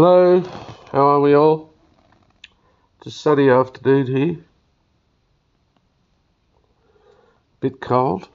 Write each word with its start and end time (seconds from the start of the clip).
Hello, 0.00 0.38
how 0.92 1.08
are 1.08 1.20
we 1.20 1.34
all? 1.34 1.74
It's 2.98 3.08
a 3.08 3.10
sunny 3.10 3.50
afternoon 3.50 4.06
here. 4.06 4.36
Bit 7.58 7.80
cold. 7.80 8.28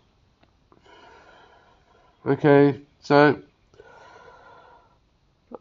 Okay, 2.26 2.82
so 3.00 3.40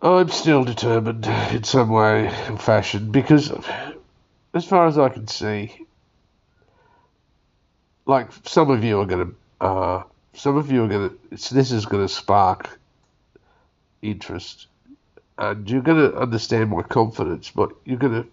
I'm 0.02 0.28
still 0.30 0.64
determined 0.64 1.24
in 1.52 1.62
some 1.62 1.90
way 1.90 2.26
and 2.26 2.60
fashion 2.60 3.12
because, 3.12 3.52
as 4.54 4.64
far 4.64 4.88
as 4.88 4.98
I 4.98 5.08
can 5.08 5.28
see, 5.28 5.86
like 8.06 8.32
some 8.44 8.72
of 8.72 8.82
you 8.82 8.98
are 8.98 9.06
going 9.06 9.28
to, 9.28 9.64
uh, 9.64 10.02
some 10.32 10.56
of 10.56 10.72
you 10.72 10.82
are 10.82 10.88
going 10.88 11.10
to, 11.10 11.54
this 11.54 11.70
is 11.70 11.86
going 11.86 12.04
to 12.04 12.12
spark 12.12 12.76
interest 14.02 14.66
and 15.38 15.68
you're 15.68 15.82
going 15.82 16.10
to 16.10 16.16
understand 16.16 16.70
my 16.70 16.82
confidence, 16.82 17.50
but 17.50 17.72
you're 17.84 17.98
going 17.98 18.22
to 18.22 18.28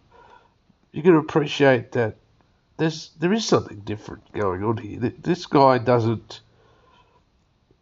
you're 0.92 1.04
going 1.04 1.16
to 1.16 1.22
appreciate 1.22 1.92
that 1.94 2.16
there's 2.78 3.12
there 3.20 3.34
is 3.34 3.46
something 3.46 3.80
different 3.80 4.32
going 4.34 4.64
on 4.64 4.78
here. 4.78 5.00
This 5.22 5.46
guy 5.46 5.78
doesn't 5.78 6.42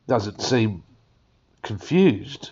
doesn't 0.08 0.42
seem 0.42 0.84
confused. 1.62 2.52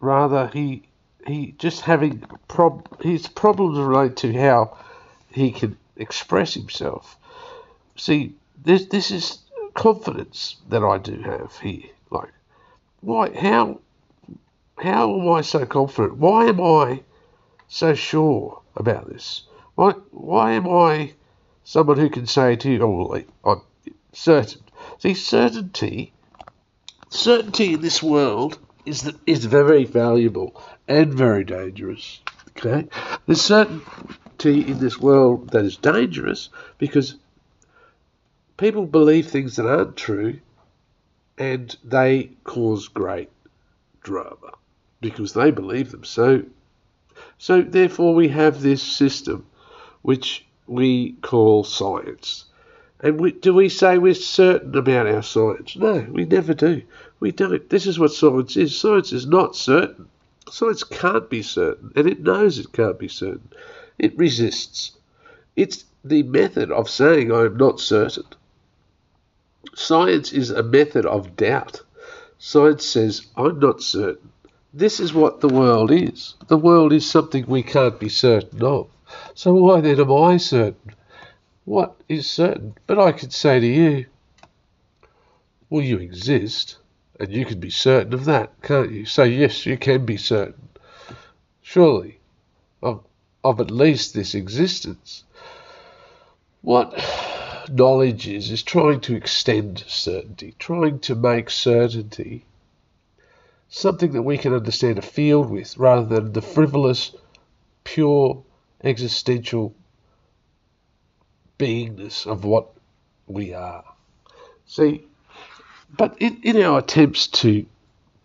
Rather, 0.00 0.48
he 0.48 0.82
he 1.26 1.54
just 1.58 1.82
having 1.82 2.22
prob 2.46 3.02
his 3.02 3.26
problems 3.26 3.78
relate 3.78 4.16
to 4.16 4.32
how 4.32 4.76
he 5.30 5.50
can 5.50 5.76
express 5.96 6.54
himself. 6.54 7.16
See, 7.96 8.34
this 8.62 8.86
this 8.86 9.10
is 9.10 9.38
confidence 9.74 10.56
that 10.68 10.84
I 10.84 10.98
do 10.98 11.20
have 11.22 11.56
here. 11.58 11.90
Like, 12.10 12.32
why? 13.00 13.30
How 13.34 13.80
how 14.82 15.18
am 15.18 15.28
I 15.28 15.40
so 15.40 15.66
confident? 15.66 16.18
Why 16.18 16.46
am 16.46 16.60
I 16.60 17.02
so 17.66 17.94
sure 17.94 18.62
about 18.76 19.08
this? 19.08 19.42
Why, 19.74 19.92
why 20.10 20.52
am 20.52 20.68
I 20.68 21.14
someone 21.64 21.98
who 21.98 22.08
can 22.08 22.26
say 22.26 22.56
to 22.56 22.70
you, 22.70 22.82
oh, 22.82 23.08
well, 23.08 23.24
I'm 23.44 23.94
certain? 24.12 24.62
See, 24.98 25.14
certainty, 25.14 26.12
certainty 27.08 27.74
in 27.74 27.80
this 27.80 28.02
world 28.02 28.58
is 28.86 29.02
that 29.02 29.16
is 29.26 29.44
very 29.44 29.84
valuable 29.84 30.60
and 30.86 31.12
very 31.12 31.44
dangerous. 31.44 32.20
Okay, 32.50 32.88
there's 33.26 33.42
certainty 33.42 34.62
in 34.62 34.78
this 34.78 34.98
world 34.98 35.50
that 35.50 35.64
is 35.64 35.76
dangerous 35.76 36.50
because 36.78 37.16
people 38.56 38.86
believe 38.86 39.28
things 39.28 39.56
that 39.56 39.66
aren't 39.66 39.96
true, 39.96 40.40
and 41.36 41.76
they 41.84 42.30
cause 42.44 42.88
great 42.88 43.30
drama 44.02 44.52
because 45.00 45.32
they 45.32 45.50
believe 45.50 45.90
them. 45.90 46.04
So, 46.04 46.42
so 47.38 47.62
therefore, 47.62 48.14
we 48.14 48.28
have 48.28 48.60
this 48.60 48.82
system 48.82 49.46
which 50.02 50.46
we 50.66 51.12
call 51.22 51.64
science. 51.64 52.44
And 53.00 53.20
we, 53.20 53.32
do 53.32 53.54
we 53.54 53.68
say 53.68 53.98
we're 53.98 54.14
certain 54.14 54.76
about 54.76 55.06
our 55.06 55.22
science? 55.22 55.76
No, 55.76 56.06
we 56.10 56.24
never 56.24 56.52
do. 56.52 56.82
We 57.20 57.30
don't. 57.30 57.68
This 57.70 57.86
is 57.86 57.98
what 57.98 58.12
science 58.12 58.56
is. 58.56 58.78
Science 58.78 59.12
is 59.12 59.26
not 59.26 59.54
certain. 59.54 60.08
Science 60.50 60.82
can't 60.82 61.28
be 61.28 61.42
certain, 61.42 61.92
and 61.94 62.08
it 62.08 62.20
knows 62.20 62.58
it 62.58 62.72
can't 62.72 62.98
be 62.98 63.08
certain. 63.08 63.50
It 63.98 64.16
resists. 64.16 64.92
It's 65.56 65.84
the 66.04 66.22
method 66.22 66.70
of 66.70 66.88
saying 66.88 67.30
I 67.30 67.44
am 67.44 67.56
not 67.56 67.80
certain. 67.80 68.24
Science 69.74 70.32
is 70.32 70.50
a 70.50 70.62
method 70.62 71.06
of 71.06 71.36
doubt. 71.36 71.82
Science 72.38 72.84
says 72.84 73.26
I'm 73.36 73.58
not 73.58 73.82
certain. 73.82 74.30
This 74.72 75.00
is 75.00 75.14
what 75.14 75.40
the 75.40 75.48
world 75.48 75.90
is. 75.90 76.34
The 76.48 76.58
world 76.58 76.92
is 76.92 77.10
something 77.10 77.46
we 77.46 77.62
can't 77.62 77.98
be 77.98 78.10
certain 78.10 78.62
of. 78.62 78.88
So 79.34 79.54
why 79.54 79.80
then 79.80 79.98
am 79.98 80.12
I 80.12 80.36
certain? 80.36 80.94
What 81.64 81.96
is 82.08 82.30
certain? 82.30 82.74
But 82.86 82.98
I 82.98 83.12
could 83.12 83.32
say 83.32 83.60
to 83.60 83.66
you, 83.66 84.06
well, 85.70 85.82
you 85.82 85.98
exist, 85.98 86.76
and 87.18 87.32
you 87.32 87.46
can 87.46 87.60
be 87.60 87.70
certain 87.70 88.12
of 88.12 88.26
that, 88.26 88.52
can't 88.62 88.90
you? 88.90 89.06
So 89.06 89.22
yes, 89.22 89.64
you 89.64 89.78
can 89.78 90.04
be 90.04 90.18
certain, 90.18 90.68
surely, 91.62 92.20
of, 92.82 93.04
of 93.42 93.60
at 93.60 93.70
least 93.70 94.12
this 94.12 94.34
existence. 94.34 95.24
What 96.60 96.92
knowledge 97.70 98.28
is, 98.28 98.50
is 98.50 98.62
trying 98.62 99.00
to 99.02 99.16
extend 99.16 99.84
certainty, 99.86 100.54
trying 100.58 101.00
to 101.00 101.14
make 101.14 101.48
certainty 101.48 102.44
something 103.68 104.12
that 104.12 104.22
we 104.22 104.38
can 104.38 104.54
understand 104.54 104.98
a 104.98 105.02
field 105.02 105.50
with 105.50 105.76
rather 105.76 106.04
than 106.04 106.32
the 106.32 106.42
frivolous, 106.42 107.14
pure, 107.84 108.42
existential 108.82 109.74
beingness 111.58 112.26
of 112.26 112.44
what 112.44 112.70
we 113.26 113.52
are. 113.52 113.84
See, 114.66 115.06
but 115.96 116.16
in, 116.20 116.40
in 116.42 116.62
our 116.62 116.78
attempts 116.78 117.26
to 117.26 117.66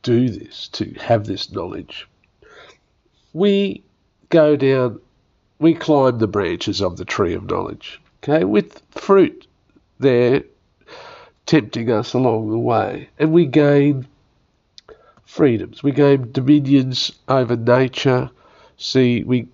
do 0.02 0.30
this, 0.30 0.68
to 0.70 0.94
have 0.94 1.26
this 1.26 1.52
knowledge, 1.52 2.08
we 3.34 3.84
go 4.30 4.56
down, 4.56 5.00
we 5.60 5.74
climb 5.74 6.20
the 6.20 6.28
branches 6.28 6.82
of 6.82 6.98
the 6.98 7.06
tree 7.06 7.34
of 7.34 7.50
knowledge, 7.50 8.02
okay, 8.22 8.44
with 8.44 8.82
fruit 8.92 9.48
there 10.00 10.44
tempting 11.46 11.92
us 11.92 12.14
along 12.14 12.50
the 12.50 12.58
way, 12.58 13.10
and 13.18 13.32
we 13.32 13.46
gain 13.46 14.08
freedoms. 15.34 15.82
We 15.82 15.92
gain 15.92 16.32
dominions 16.32 17.12
over 17.28 17.56
nature. 17.56 18.30
See, 18.78 19.24
we 19.24 19.48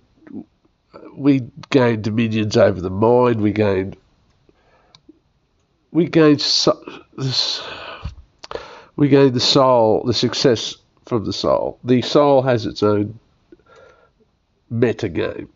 we 1.14 1.44
gain 1.70 2.02
dominions 2.02 2.56
over 2.56 2.80
the 2.82 2.90
mind. 2.90 3.40
We 3.40 3.52
gain 3.52 3.94
we 5.90 6.06
gain. 6.06 6.38
We 8.96 9.08
gain 9.08 9.32
the 9.32 9.40
soul, 9.40 10.04
the 10.04 10.12
success 10.12 10.76
from 11.06 11.24
the 11.24 11.32
soul. 11.32 11.78
The 11.82 12.02
soul 12.02 12.42
has 12.42 12.66
its 12.66 12.82
own 12.82 13.18
meta 14.68 15.08
game. 15.08 15.48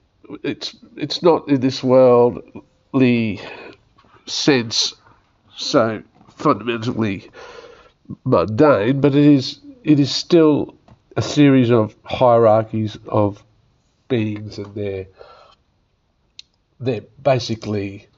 It's 0.42 0.74
it's 0.96 1.22
not 1.22 1.48
in 1.48 1.60
this 1.60 1.84
worldly 1.84 3.42
sense 4.24 4.94
so 5.54 6.02
fundamentally 6.34 7.30
mundane, 8.24 9.02
but 9.02 9.14
it 9.14 9.26
is 9.26 9.60
it 9.84 10.00
is 10.00 10.15
still 10.15 10.75
a 11.17 11.22
series 11.22 11.71
of 11.71 11.95
hierarchies 12.05 12.99
of 13.06 13.45
beings 14.09 14.59
and 14.59 14.75
they're 14.75 15.06
they're 16.81 17.03
basically 17.22 18.09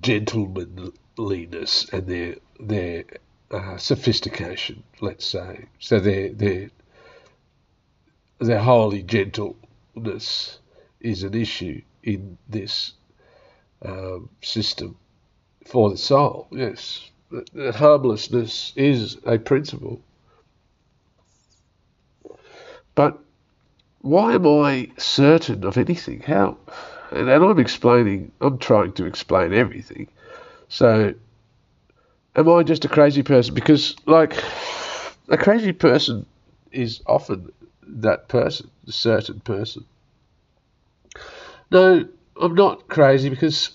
gentlemanliness 0.00 1.88
and 1.92 2.06
their 2.06 2.34
their 2.60 3.04
uh, 3.50 3.76
sophistication, 3.76 4.82
let's 5.00 5.26
say. 5.26 5.66
So 5.78 6.00
their 6.00 6.30
their 6.30 6.70
their 8.38 8.60
holy 8.60 9.02
gentleness 9.02 10.58
is 11.00 11.22
an 11.22 11.34
issue 11.34 11.80
in 12.02 12.38
this 12.48 12.94
um, 13.82 14.28
system 14.42 14.96
for 15.66 15.90
the 15.90 15.96
soul. 15.96 16.48
Yes, 16.50 17.10
harmlessness 17.74 18.72
is 18.76 19.18
a 19.24 19.38
principle. 19.38 20.00
But 22.94 23.18
why 24.00 24.34
am 24.34 24.46
I 24.46 24.90
certain 24.98 25.64
of 25.64 25.78
anything? 25.78 26.20
How? 26.20 26.58
And, 27.10 27.28
and 27.28 27.44
I'm 27.44 27.58
explaining, 27.58 28.32
I'm 28.40 28.58
trying 28.58 28.92
to 28.94 29.06
explain 29.06 29.52
everything. 29.52 30.08
So, 30.68 31.14
am 32.36 32.48
I 32.48 32.62
just 32.62 32.84
a 32.84 32.88
crazy 32.88 33.22
person? 33.22 33.54
Because, 33.54 33.96
like, 34.06 34.42
a 35.28 35.36
crazy 35.36 35.72
person 35.72 36.26
is 36.70 37.02
often 37.06 37.52
that 37.86 38.28
person, 38.28 38.70
a 38.86 38.92
certain 38.92 39.40
person. 39.40 39.84
No, 41.70 42.06
I'm 42.40 42.54
not 42.54 42.88
crazy 42.88 43.28
because 43.28 43.70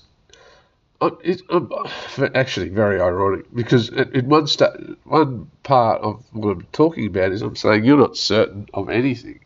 Uh, 0.99 1.11
it, 1.23 1.41
I'm 1.49 1.71
uh, 1.71 2.29
actually 2.33 2.69
very 2.69 2.99
ironic 2.99 3.45
because 3.53 3.89
in 3.89 4.29
one 4.29 4.47
sta- 4.47 4.75
one 5.03 5.51
part 5.61 6.01
of 6.01 6.23
what 6.31 6.51
I'm 6.51 6.67
talking 6.71 7.05
about 7.05 7.31
is 7.31 7.43
I'm 7.43 7.55
saying 7.55 7.85
you're 7.85 7.97
not 7.97 8.17
certain 8.17 8.67
of 8.73 8.89
anything. 8.89 9.39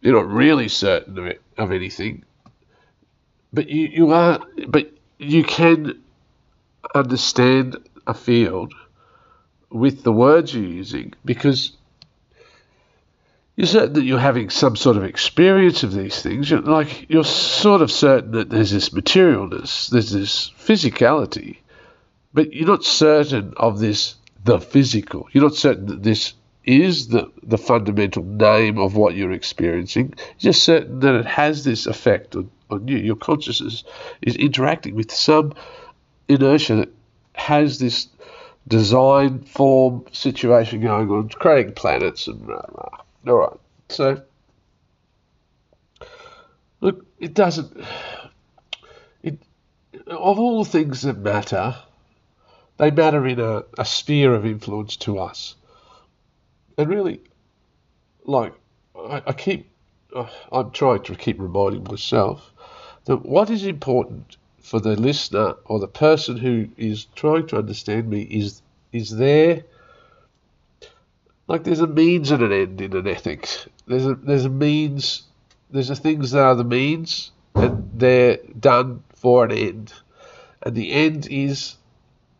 You're 0.00 0.14
not 0.14 0.28
really 0.28 0.68
certain 0.68 1.18
of 1.18 1.26
it, 1.26 1.42
of 1.58 1.70
anything, 1.70 2.24
but 3.52 3.68
you, 3.68 3.88
you 3.88 4.10
are. 4.12 4.40
But 4.68 4.90
you 5.18 5.44
can 5.44 6.02
understand 6.94 7.76
a 8.06 8.14
field 8.14 8.72
with 9.70 10.02
the 10.02 10.12
words 10.12 10.54
you're 10.54 10.64
using 10.64 11.12
because 11.24 11.72
you're 13.62 13.68
certain 13.68 13.92
that 13.92 14.02
you're 14.02 14.18
having 14.18 14.50
some 14.50 14.74
sort 14.74 14.96
of 14.96 15.04
experience 15.04 15.84
of 15.84 15.92
these 15.92 16.20
things. 16.20 16.50
You're, 16.50 16.62
like 16.62 17.08
you're 17.08 17.22
sort 17.22 17.80
of 17.80 17.92
certain 17.92 18.32
that 18.32 18.50
there's 18.50 18.72
this 18.72 18.88
materialness, 18.88 19.88
there's 19.88 20.10
this 20.10 20.50
physicality, 20.58 21.58
but 22.34 22.52
you're 22.52 22.66
not 22.66 22.82
certain 22.82 23.54
of 23.56 23.78
this 23.78 24.16
the 24.42 24.58
physical. 24.58 25.28
You're 25.30 25.44
not 25.44 25.54
certain 25.54 25.86
that 25.86 26.02
this 26.02 26.34
is 26.64 27.06
the, 27.06 27.30
the 27.44 27.56
fundamental 27.56 28.24
name 28.24 28.78
of 28.78 28.96
what 28.96 29.14
you're 29.14 29.30
experiencing. 29.30 30.14
You're 30.40 30.52
just 30.52 30.64
certain 30.64 30.98
that 30.98 31.14
it 31.14 31.26
has 31.26 31.62
this 31.62 31.86
effect 31.86 32.34
on, 32.34 32.50
on 32.68 32.88
you. 32.88 32.96
Your 32.96 33.14
consciousness 33.14 33.84
is 34.22 34.34
interacting 34.34 34.96
with 34.96 35.12
some 35.12 35.54
inertia 36.26 36.74
that 36.74 36.92
has 37.34 37.78
this 37.78 38.08
design 38.66 39.44
form 39.44 40.04
situation 40.10 40.80
going 40.80 41.08
on, 41.10 41.28
creating 41.28 41.74
planets 41.74 42.26
and 42.26 42.44
blah, 42.44 42.66
blah. 42.66 43.02
All 43.26 43.34
right. 43.34 43.60
So, 43.88 44.22
look, 46.80 47.06
it 47.18 47.34
doesn't. 47.34 47.76
It, 49.22 49.38
of 50.06 50.38
all 50.38 50.64
the 50.64 50.70
things 50.70 51.02
that 51.02 51.18
matter, 51.18 51.76
they 52.78 52.90
matter 52.90 53.26
in 53.26 53.38
a, 53.38 53.64
a 53.78 53.84
sphere 53.84 54.34
of 54.34 54.44
influence 54.44 54.96
to 54.98 55.18
us. 55.18 55.54
And 56.76 56.88
really, 56.88 57.20
like, 58.24 58.54
I, 58.96 59.22
I 59.26 59.32
keep, 59.32 59.70
uh, 60.14 60.26
I'm 60.50 60.70
trying 60.70 61.02
to 61.04 61.14
keep 61.14 61.38
reminding 61.38 61.84
myself 61.84 62.52
that 63.04 63.24
what 63.24 63.50
is 63.50 63.64
important 63.64 64.36
for 64.60 64.80
the 64.80 64.96
listener 64.96 65.54
or 65.66 65.78
the 65.78 65.88
person 65.88 66.36
who 66.36 66.68
is 66.76 67.06
trying 67.14 67.46
to 67.48 67.58
understand 67.58 68.08
me 68.08 68.22
is 68.22 68.62
is 68.92 69.10
there 69.10 69.64
like 71.48 71.64
there's 71.64 71.80
a 71.80 71.86
means 71.86 72.30
and 72.30 72.42
an 72.42 72.52
end 72.52 72.80
in 72.80 72.96
an 72.96 73.06
ethics. 73.06 73.66
There's 73.86 74.06
a 74.06 74.14
there's 74.14 74.44
a 74.44 74.50
means 74.50 75.24
there's 75.70 75.90
a 75.90 75.96
things 75.96 76.30
that 76.32 76.42
are 76.42 76.54
the 76.54 76.64
means 76.64 77.32
and 77.54 77.90
they're 77.94 78.38
done 78.58 79.02
for 79.14 79.44
an 79.44 79.52
end. 79.52 79.92
And 80.62 80.74
the 80.74 80.92
end 80.92 81.26
is 81.30 81.76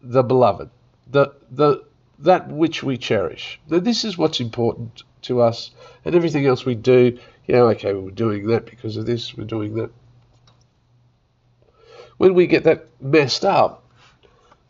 the 0.01 0.23
beloved. 0.23 0.71
The 1.11 1.33
the 1.51 1.85
that 2.21 2.49
which 2.49 2.83
we 2.83 2.97
cherish. 2.97 3.61
Now 3.69 3.81
This 3.81 4.05
is 4.05 4.17
what's 4.17 4.41
important 4.41 5.03
to 5.23 5.41
us 5.41 5.71
and 6.05 6.15
everything 6.15 6.47
else 6.47 6.65
we 6.65 6.75
do, 6.75 7.19
you 7.47 7.55
know, 7.55 7.69
okay, 7.69 7.93
we're 7.93 8.11
doing 8.11 8.49
that 8.49 8.67
because 8.67 8.97
of 8.97 9.07
this, 9.07 9.37
we're 9.37 9.45
doing 9.45 9.75
that 9.75 9.91
when 12.23 12.35
we 12.35 12.47
get 12.47 12.63
that 12.63 12.87
messed 13.01 13.45
up, 13.45 13.83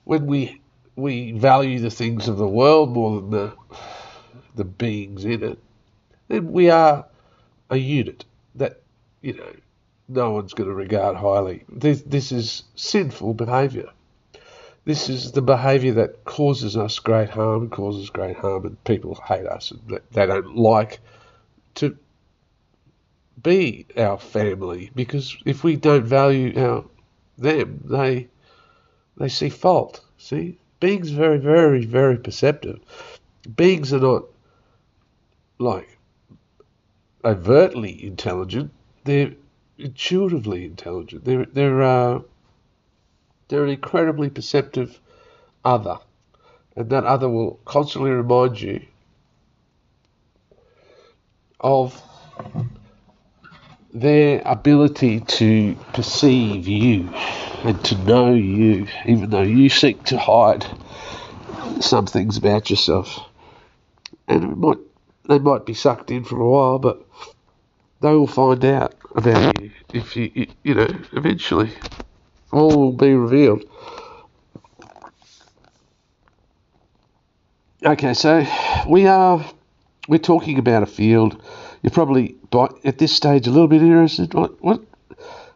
when 0.05 0.27
we 0.27 0.59
we 0.97 1.33
value 1.33 1.79
the 1.81 1.91
things 1.91 2.27
of 2.27 2.39
the 2.39 2.49
world 2.49 2.91
more 2.91 3.21
than 3.21 3.31
the 3.31 3.53
the 4.55 4.65
beings 4.65 5.25
in 5.25 5.43
it, 5.43 5.59
then 6.29 6.53
we 6.53 6.71
are 6.71 7.07
a 7.71 7.77
unit 7.77 8.25
that 8.55 8.81
you 9.21 9.35
know 9.35 9.53
no 10.09 10.31
one's 10.31 10.55
going 10.55 10.69
to 10.69 10.75
regard 10.75 11.17
highly. 11.17 11.65
This 11.69 12.03
this 12.03 12.33
is 12.33 12.65
sinful 12.75 13.35
behaviour. 13.35 13.89
This 14.85 15.09
is 15.09 15.33
the 15.33 15.43
behaviour 15.43 15.93
that 15.95 16.25
causes 16.25 16.77
us 16.77 16.99
great 16.99 17.31
harm, 17.31 17.71
causes 17.71 18.11
great 18.11 18.37
harm, 18.37 18.67
and 18.67 18.85
people 18.85 19.15
hate 19.15 19.47
us 19.47 19.71
and 19.71 20.01
they 20.11 20.27
don't 20.27 20.57
like 20.57 21.01
to 21.77 21.97
be 23.43 23.87
our 23.97 24.19
family 24.19 24.91
because 24.95 25.37
if 25.47 25.65
we 25.65 25.77
don't 25.77 26.05
value 26.05 26.53
our 26.61 26.85
them, 27.39 27.81
they 27.85 28.29
they 29.17 29.29
see 29.29 29.49
fault. 29.49 30.01
See, 30.19 30.59
beings 30.81 31.13
are 31.13 31.17
very, 31.17 31.39
very, 31.39 31.85
very 31.85 32.17
perceptive. 32.19 32.81
Beings 33.57 33.93
are 33.93 34.01
not 34.01 34.25
like 35.63 35.99
overtly 37.25 38.05
intelligent. 38.05 38.73
They're 39.05 39.33
intuitively 39.79 40.65
intelligent. 40.65 41.25
They're 41.25 41.47
they're 41.47 41.83
uh, 41.83 42.21
they're 43.49 43.65
an 43.65 43.71
incredibly 43.71 44.31
perceptive 44.31 45.01
other, 45.65 45.99
and 46.77 46.91
that 46.91 47.05
other 47.05 47.29
will 47.29 47.61
constantly 47.65 48.11
remind 48.11 48.61
you 48.61 48.83
of 51.61 52.01
their 53.95 54.43
ability 54.45 55.21
to 55.21 55.75
perceive 55.93 56.67
you 56.67 57.09
and 57.65 57.85
to 57.85 57.97
know 58.05 58.33
you, 58.33 58.87
even 59.07 59.31
though 59.31 59.43
you 59.43 59.69
seek 59.69 60.03
to 60.05 60.19
hide 60.19 60.67
some 61.81 62.07
things 62.07 62.37
about 62.37 62.71
yourself. 62.71 63.21
And 64.27 64.45
it 64.45 64.57
might, 64.57 64.79
they 65.29 65.39
might 65.39 65.67
be 65.67 65.75
sucked 65.75 66.11
in 66.11 66.25
for 66.25 66.41
a 66.41 66.49
while, 66.49 66.79
but 66.79 67.07
they 68.01 68.13
will 68.13 68.27
find 68.27 68.65
out 68.65 68.95
about 69.15 69.61
you 69.61 69.71
if 69.93 70.17
you, 70.17 70.49
you, 70.63 70.75
know, 70.75 70.89
eventually. 71.13 71.71
All 72.51 72.77
will 72.77 72.93
be 72.93 73.15
revealed. 73.15 73.65
Okay, 77.85 78.15
so 78.15 78.47
we 78.89 79.07
are 79.07 79.45
we're 80.09 80.19
talking 80.19 80.59
about 80.59 80.83
a 80.83 80.87
field 80.87 81.41
you're 81.83 81.91
probably 81.91 82.37
at 82.85 82.99
this 82.99 83.15
stage 83.15 83.47
a 83.47 83.51
little 83.51 83.69
bit 83.69 83.83
interested. 83.83 84.35
What 84.35 84.63
what 84.63 84.81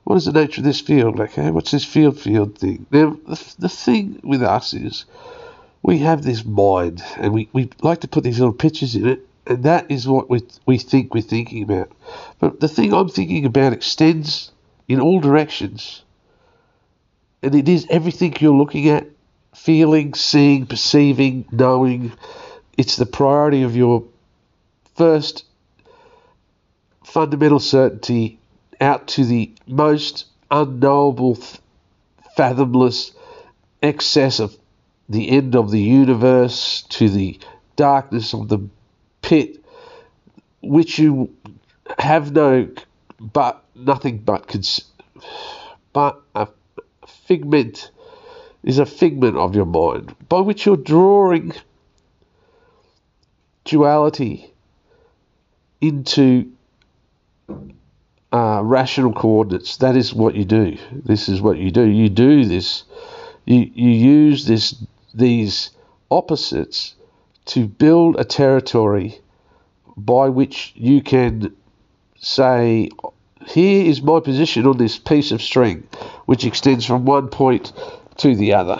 what 0.05 0.17
is 0.17 0.25
the 0.27 0.33
nature 0.33 0.61
of 0.61 0.65
this 0.65 0.81
field? 0.81 1.19
Okay, 1.21 1.51
what's 1.51 1.71
this 1.71 1.85
field 1.85 2.19
field 2.19 2.59
thing? 2.59 2.87
Now 2.91 3.19
the, 3.27 3.55
the 3.59 3.69
thing 3.69 4.21
with 4.23 4.43
us 4.43 4.75
is 4.75 5.05
we 5.83 5.99
have 5.99 6.23
this 6.23 6.45
mind, 6.45 7.03
and 7.17 7.33
we, 7.33 7.49
we 7.53 7.71
like 7.81 8.01
to 8.01 8.09
put 8.09 8.25
these 8.25 8.41
little 8.41 8.55
pictures 8.55 8.97
in 8.97 9.07
it, 9.07 9.27
and 9.47 9.63
that 9.65 9.91
is 9.91 10.09
what 10.09 10.29
we 10.29 10.41
we 10.67 10.79
think 10.79 11.15
we're 11.15 11.21
thinking 11.23 11.63
about. 11.63 11.93
But 12.39 12.61
the 12.61 12.69
thing 12.69 12.93
I'm 12.93 13.09
thinking 13.09 13.45
about 13.45 13.73
extends 13.73 14.51
in 14.89 15.01
all 15.01 15.21
directions, 15.21 16.03
and 17.43 17.55
it 17.55 17.69
is 17.69 17.87
everything 17.91 18.35
you're 18.41 18.55
looking 18.55 18.89
at, 18.89 19.07
feeling, 19.55 20.15
seeing, 20.15 20.67
perceiving, 20.67 21.47
knowing. 21.51 22.13
It's 22.77 22.97
the 22.97 23.07
priority 23.07 23.63
of 23.63 23.75
your 23.75 24.05
first 24.97 25.45
fundamental 27.05 27.61
certainty 27.61 28.39
out 28.81 29.09
to 29.09 29.25
the 29.25 29.53
most 29.67 30.27
unknowable, 30.51 31.39
fathomless 32.37 33.13
excess 33.83 34.41
of 34.41 34.57
the 35.09 35.31
end 35.31 35.55
of 35.55 35.71
the 35.71 35.81
universe, 35.81 36.83
to 36.91 37.09
the 37.09 37.39
darkness 37.77 38.35
of 38.35 38.49
the 38.49 38.59
pit, 39.27 39.61
which 40.63 41.01
you 41.01 41.35
have 41.99 42.33
no 42.33 42.69
but 43.19 43.65
nothing 43.75 44.19
but 44.19 44.47
cons- 44.47 44.85
but 45.93 46.23
a 46.37 46.47
figment 47.27 47.91
is 48.63 48.79
a 48.79 48.87
figment 48.87 49.37
of 49.37 49.57
your 49.57 49.67
mind 49.67 50.15
by 50.29 50.41
which 50.41 50.65
you're 50.65 50.77
drawing 50.77 51.53
duality 53.65 54.53
into 55.81 56.53
uh, 58.33 58.61
rational 58.63 59.13
coordinates. 59.13 59.79
That 59.79 59.97
is 59.97 60.15
what 60.15 60.37
you 60.37 60.45
do. 60.45 60.79
This 60.93 61.29
is 61.29 61.41
what 61.41 61.59
you 61.59 61.73
do. 61.73 61.85
You 61.85 62.09
do 62.09 62.45
this. 62.45 62.85
You 63.45 63.69
you 63.75 63.91
use 63.91 64.47
this 64.47 64.77
these 65.13 65.71
opposites 66.13 66.95
to 67.47 67.67
build 67.67 68.19
a 68.19 68.25
territory 68.25 69.19
by 69.97 70.29
which 70.29 70.73
you 70.77 71.03
can 71.03 71.55
say, 72.19 72.91
here 73.47 73.87
is 73.87 74.03
my 74.03 74.21
position 74.21 74.67
on 74.67 74.77
this 74.77 74.99
piece 74.99 75.31
of 75.33 75.41
string, 75.41 75.87
which 76.27 76.45
extends 76.45 76.85
from 76.85 77.05
one 77.05 77.29
point 77.29 77.73
to 78.19 78.35
the 78.35 78.55
other. 78.55 78.79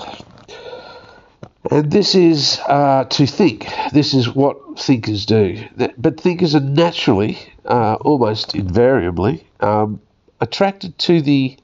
And 1.71 1.91
this 1.91 2.15
is 2.15 2.61
uh, 2.69 3.05
to 3.05 3.27
think. 3.27 3.67
This 3.93 4.15
is 4.15 4.33
what 4.33 4.79
thinkers 4.79 5.27
do. 5.27 5.65
But 5.99 6.21
thinkers 6.21 6.55
are 6.55 6.61
naturally, 6.61 7.39
uh, 7.65 7.95
almost 7.95 8.55
invariably, 8.55 9.47
um, 9.61 10.01
attracted 10.41 10.99
to 10.99 11.21
the 11.23 11.57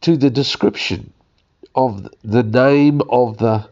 to 0.00 0.16
the 0.16 0.30
description 0.30 1.12
of 1.76 2.08
the 2.24 2.42
name 2.42 3.00
of 3.08 3.38
the 3.38 3.68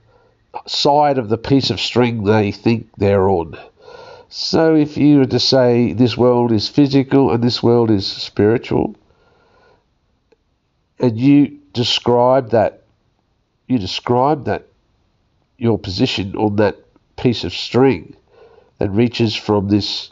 side 0.67 1.19
of 1.19 1.29
the 1.29 1.39
piece 1.39 1.71
of 1.71 1.81
string 1.81 2.25
they 2.25 2.53
think 2.53 2.89
they're 2.97 3.29
on. 3.29 3.59
So 4.29 4.75
if 4.75 4.97
you 4.97 5.19
were 5.19 5.27
to 5.27 5.41
say 5.41 5.93
this 5.93 6.17
world 6.17 6.53
is 6.53 6.69
physical 6.69 7.33
and 7.33 7.43
this 7.43 7.63
world 7.63 7.91
is 7.91 8.07
spiritual, 8.07 8.95
and 10.99 11.19
you 11.19 11.59
describe 11.73 12.51
that 12.51 12.83
you 13.67 13.79
describe 13.79 14.45
that 14.45 14.67
your 15.59 15.79
position 15.79 16.37
on 16.37 16.57
that 16.57 16.77
piece 17.17 17.45
of 17.45 17.53
string 17.53 18.17
that 18.79 18.91
reaches 18.91 19.35
from 19.35 19.69
this 19.69 20.11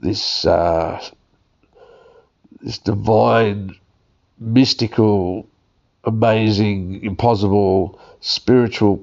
this 0.00 0.46
uh, 0.46 1.02
this 2.60 2.78
divine, 2.78 3.74
mystical, 4.38 5.46
amazing, 6.04 7.02
impossible, 7.04 7.98
spiritual 8.20 9.02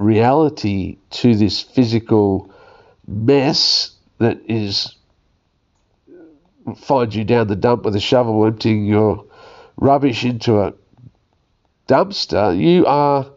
reality 0.00 0.96
to 1.10 1.34
this 1.34 1.60
physical 1.60 2.50
mess 3.06 3.92
that 4.18 4.40
is 4.48 4.96
finds 6.76 7.14
you 7.14 7.24
down 7.24 7.48
the 7.48 7.56
dump 7.56 7.84
with 7.84 7.94
a 7.94 8.00
shovel 8.00 8.46
emptying 8.46 8.86
your 8.86 9.26
rubbish 9.76 10.24
into 10.24 10.60
a 10.60 10.72
dumpster, 11.86 12.58
you 12.58 12.86
are 12.86 13.30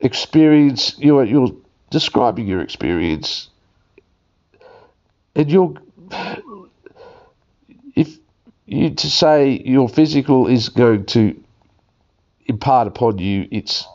experience 0.00 0.96
you 0.98 1.18
are 1.18 1.24
you're 1.24 1.50
describing 1.90 2.46
your 2.46 2.60
experience, 2.60 3.48
and 5.34 5.50
you're 5.50 5.74
if 7.96 8.16
you 8.66 8.90
to 8.90 9.10
say 9.10 9.60
your 9.64 9.88
physical 9.88 10.46
is 10.46 10.68
going 10.68 11.04
to 11.06 11.42
impart 12.46 12.86
upon 12.86 13.18
you 13.18 13.48
its 13.50 13.86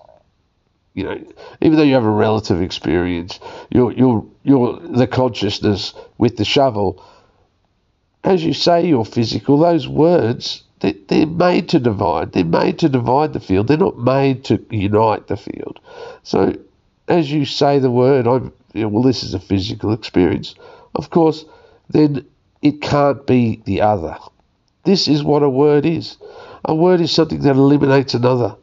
you 0.94 1.04
know 1.04 1.34
even 1.62 1.78
though 1.78 1.84
you 1.84 1.94
have 1.94 2.06
a 2.06 2.10
relative 2.10 2.62
experience 2.62 3.40
you're 3.70 3.92
you're 3.94 4.26
you're 4.44 4.80
the 4.80 5.08
consciousness 5.08 5.94
with 6.18 6.38
the 6.38 6.46
shovel. 6.46 7.04
As 8.24 8.44
you 8.44 8.54
say 8.54 8.86
you're 8.88 9.06
physical 9.06 9.58
those 9.58 9.88
words 9.88 10.64
they, 10.82 10.94
they're 10.94 11.28
made 11.28 11.70
to 11.70 11.80
divide. 11.80 12.32
They're 12.32 12.44
made 12.44 12.80
to 12.80 12.90
divide 12.90 13.34
the 13.34 13.40
field. 13.40 13.68
They're 13.68 13.78
not 13.78 14.00
made 14.00 14.46
to 14.46 14.66
unite 14.72 15.28
the 15.28 15.38
field. 15.38 15.80
So 16.24 16.56
as 17.08 17.32
you 17.32 17.46
say 17.46 17.78
the 17.78 17.92
word 17.92 18.28
i'm 18.28 18.52
you 18.74 18.84
know, 18.84 18.88
well 18.88 19.04
this 19.04 19.24
is 19.24 19.34
a 19.34 19.40
physical 19.40 19.94
experience. 19.94 20.56
Of 20.96 21.10
course 21.10 21.46
then 21.90 22.26
it 22.62 22.82
can't 22.82 23.26
be 23.26 23.62
the 23.66 23.82
other. 23.82 24.18
This 24.84 25.08
is 25.08 25.24
what 25.24 25.44
a 25.44 25.50
word 25.50 25.86
is. 25.86 26.18
A 26.66 26.76
word 26.76 27.02
is 27.02 27.12
something 27.12 27.42
that 27.42 27.56
eliminates 27.56 28.14
another. 28.14 28.56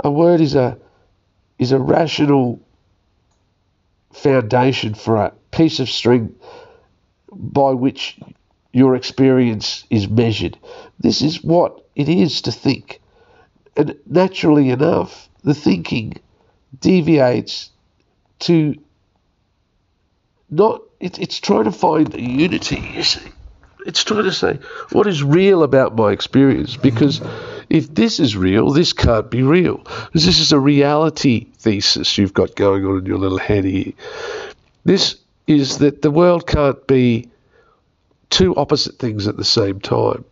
A 0.00 0.10
word 0.10 0.40
is 0.40 0.54
a 0.54 0.78
is 1.58 1.72
a 1.72 1.78
rational 1.78 2.60
foundation 4.12 4.94
for 4.94 5.16
a 5.16 5.32
piece 5.50 5.80
of 5.80 5.88
string 5.88 6.34
by 7.32 7.72
which 7.72 8.18
your 8.72 8.94
experience 8.94 9.84
is 9.90 10.08
measured. 10.08 10.58
This 10.98 11.22
is 11.22 11.42
what 11.42 11.84
it 11.94 12.08
is 12.08 12.42
to 12.42 12.52
think. 12.52 13.00
And 13.76 13.96
naturally 14.06 14.70
enough, 14.70 15.28
the 15.42 15.54
thinking 15.54 16.14
deviates 16.80 17.70
to 18.40 18.76
not, 20.50 20.82
it, 21.00 21.18
it's 21.18 21.40
trying 21.40 21.64
to 21.64 21.72
find 21.72 22.14
a 22.14 22.20
unity, 22.20 22.80
you 22.94 23.02
see 23.02 23.32
it's 23.84 24.02
trying 24.02 24.24
to 24.24 24.32
say 24.32 24.58
what 24.92 25.06
is 25.06 25.22
real 25.22 25.62
about 25.62 25.94
my 25.94 26.10
experience 26.12 26.76
because 26.76 27.20
if 27.68 27.94
this 27.94 28.20
is 28.20 28.36
real, 28.36 28.70
this 28.70 28.92
can't 28.92 29.30
be 29.30 29.42
real. 29.42 29.78
Because 29.78 30.24
this 30.26 30.40
is 30.40 30.52
a 30.52 30.58
reality 30.58 31.46
thesis 31.58 32.18
you've 32.18 32.34
got 32.34 32.54
going 32.56 32.84
on 32.84 32.98
in 32.98 33.06
your 33.06 33.18
little 33.18 33.38
head 33.38 33.64
here. 33.64 33.92
This 34.84 35.16
is 35.46 35.78
that 35.78 36.02
the 36.02 36.10
world 36.10 36.46
can't 36.46 36.86
be 36.86 37.28
two 38.30 38.54
opposite 38.56 38.98
things 38.98 39.28
at 39.28 39.36
the 39.36 39.44
same 39.44 39.80
time, 39.80 40.24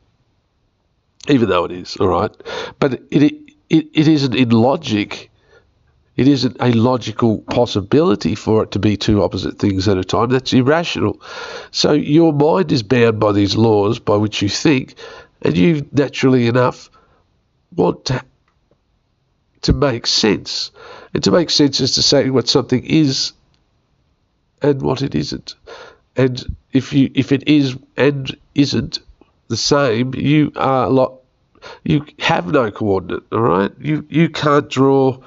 even 1.29 1.49
though 1.49 1.65
it 1.65 1.73
is, 1.73 1.97
all 1.97 2.09
right? 2.09 2.31
But 2.79 2.95
it, 2.95 3.23
it, 3.23 3.35
it, 3.69 3.87
it 3.93 4.09
isn't 4.09 4.35
in 4.35 4.51
logic 4.51 5.31
it 6.17 6.29
isn't 6.29 6.57
a 6.61 6.73
logical 6.73 7.39
possibility 7.39 8.35
for 8.35 8.63
it 8.63 8.73
to 8.73 8.79
be 8.79 8.97
two 8.97 9.23
opposite 9.23 9.59
things 9.59 9.89
at 9.89 9.97
a 9.97 10.05
time. 10.05 10.29
That's 10.29 10.53
irrational. 10.53 11.21
So 11.71 11.93
your 11.93 12.35
mind 12.35 12.71
is 12.71 12.83
bound 12.83 13.19
by 13.19 13.33
these 13.33 13.57
laws 13.57 13.99
by 13.99 14.17
which 14.17 14.43
you 14.43 14.49
think, 14.51 14.95
and 15.41 15.57
you 15.57 15.89
naturally 15.93 16.47
enough 16.49 16.91
want 17.77 18.07
to 18.07 18.25
to 19.63 19.73
make 19.73 20.07
sense. 20.07 20.73
And 21.15 21.23
to 21.25 21.31
make 21.31 21.51
sense 21.51 21.81
is 21.81 21.95
to 21.95 22.03
say 22.03 22.31
what 22.31 22.49
something 22.49 22.85
is 22.85 23.33
and 24.61 24.83
what 24.83 25.03
it 25.03 25.15
isn't. 25.15 25.55
And 26.17 26.57
if 26.73 26.93
you 26.93 27.11
if 27.15 27.33
it 27.33 27.49
is 27.49 27.77
and 27.97 28.37
isn't 28.55 28.99
the 29.49 29.57
same, 29.57 30.15
you 30.15 30.53
are 30.57 30.85
a 30.85 30.89
lot 30.89 31.21
you 31.85 32.05
have 32.19 32.47
no 32.47 32.71
coordinate, 32.71 33.23
all 33.33 33.41
right? 33.41 33.73
You 33.79 34.05
you 34.09 34.29
can't 34.29 34.69
draw 34.69 35.19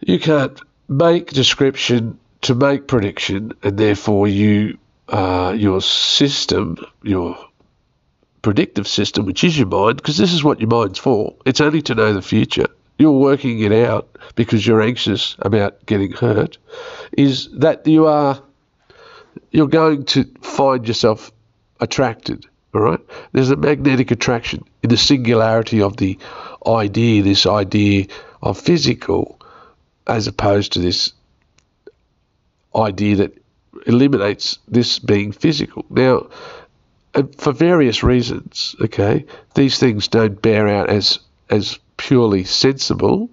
you 0.00 0.18
can't 0.18 0.60
make 0.88 1.30
description 1.30 2.18
to 2.42 2.54
make 2.54 2.86
prediction, 2.86 3.52
and 3.62 3.76
therefore 3.76 4.28
you 4.28 4.78
uh, 5.08 5.54
your 5.56 5.80
system, 5.80 6.76
your 7.02 7.36
predictive 8.46 8.86
system, 8.86 9.26
which 9.26 9.42
is 9.42 9.58
your 9.58 9.66
mind, 9.66 9.96
because 9.96 10.16
this 10.16 10.32
is 10.32 10.44
what 10.44 10.60
your 10.60 10.68
mind's 10.68 11.00
for. 11.00 11.34
It's 11.44 11.60
only 11.60 11.82
to 11.82 11.96
know 11.96 12.12
the 12.12 12.22
future. 12.22 12.68
You're 12.96 13.10
working 13.10 13.58
it 13.58 13.72
out 13.72 14.16
because 14.36 14.64
you're 14.64 14.80
anxious 14.80 15.34
about 15.40 15.84
getting 15.84 16.12
hurt. 16.12 16.56
Is 17.10 17.48
that 17.54 17.84
you 17.88 18.06
are 18.06 18.40
you're 19.50 19.66
going 19.66 20.04
to 20.04 20.24
find 20.42 20.86
yourself 20.86 21.32
attracted. 21.80 22.46
All 22.72 22.82
right. 22.82 23.00
There's 23.32 23.50
a 23.50 23.56
magnetic 23.56 24.12
attraction 24.12 24.64
in 24.84 24.90
the 24.90 24.96
singularity 24.96 25.82
of 25.82 25.96
the 25.96 26.16
idea. 26.64 27.24
This 27.24 27.46
idea 27.46 28.06
of 28.40 28.60
physical 28.60 29.40
as 30.06 30.28
opposed 30.28 30.74
to 30.74 30.78
this 30.78 31.12
idea 32.76 33.16
that 33.16 33.42
eliminates 33.88 34.60
this 34.68 35.00
being 35.00 35.32
physical. 35.32 35.84
Now, 35.90 36.28
Uh, 37.16 37.22
for 37.38 37.52
various 37.52 38.02
reasons, 38.02 38.76
okay, 38.80 39.24
these 39.54 39.78
things 39.78 40.08
don't 40.08 40.40
bear 40.40 40.68
out 40.68 40.88
as 40.88 41.18
as 41.50 41.78
purely 41.96 42.44
sensible, 42.44 43.28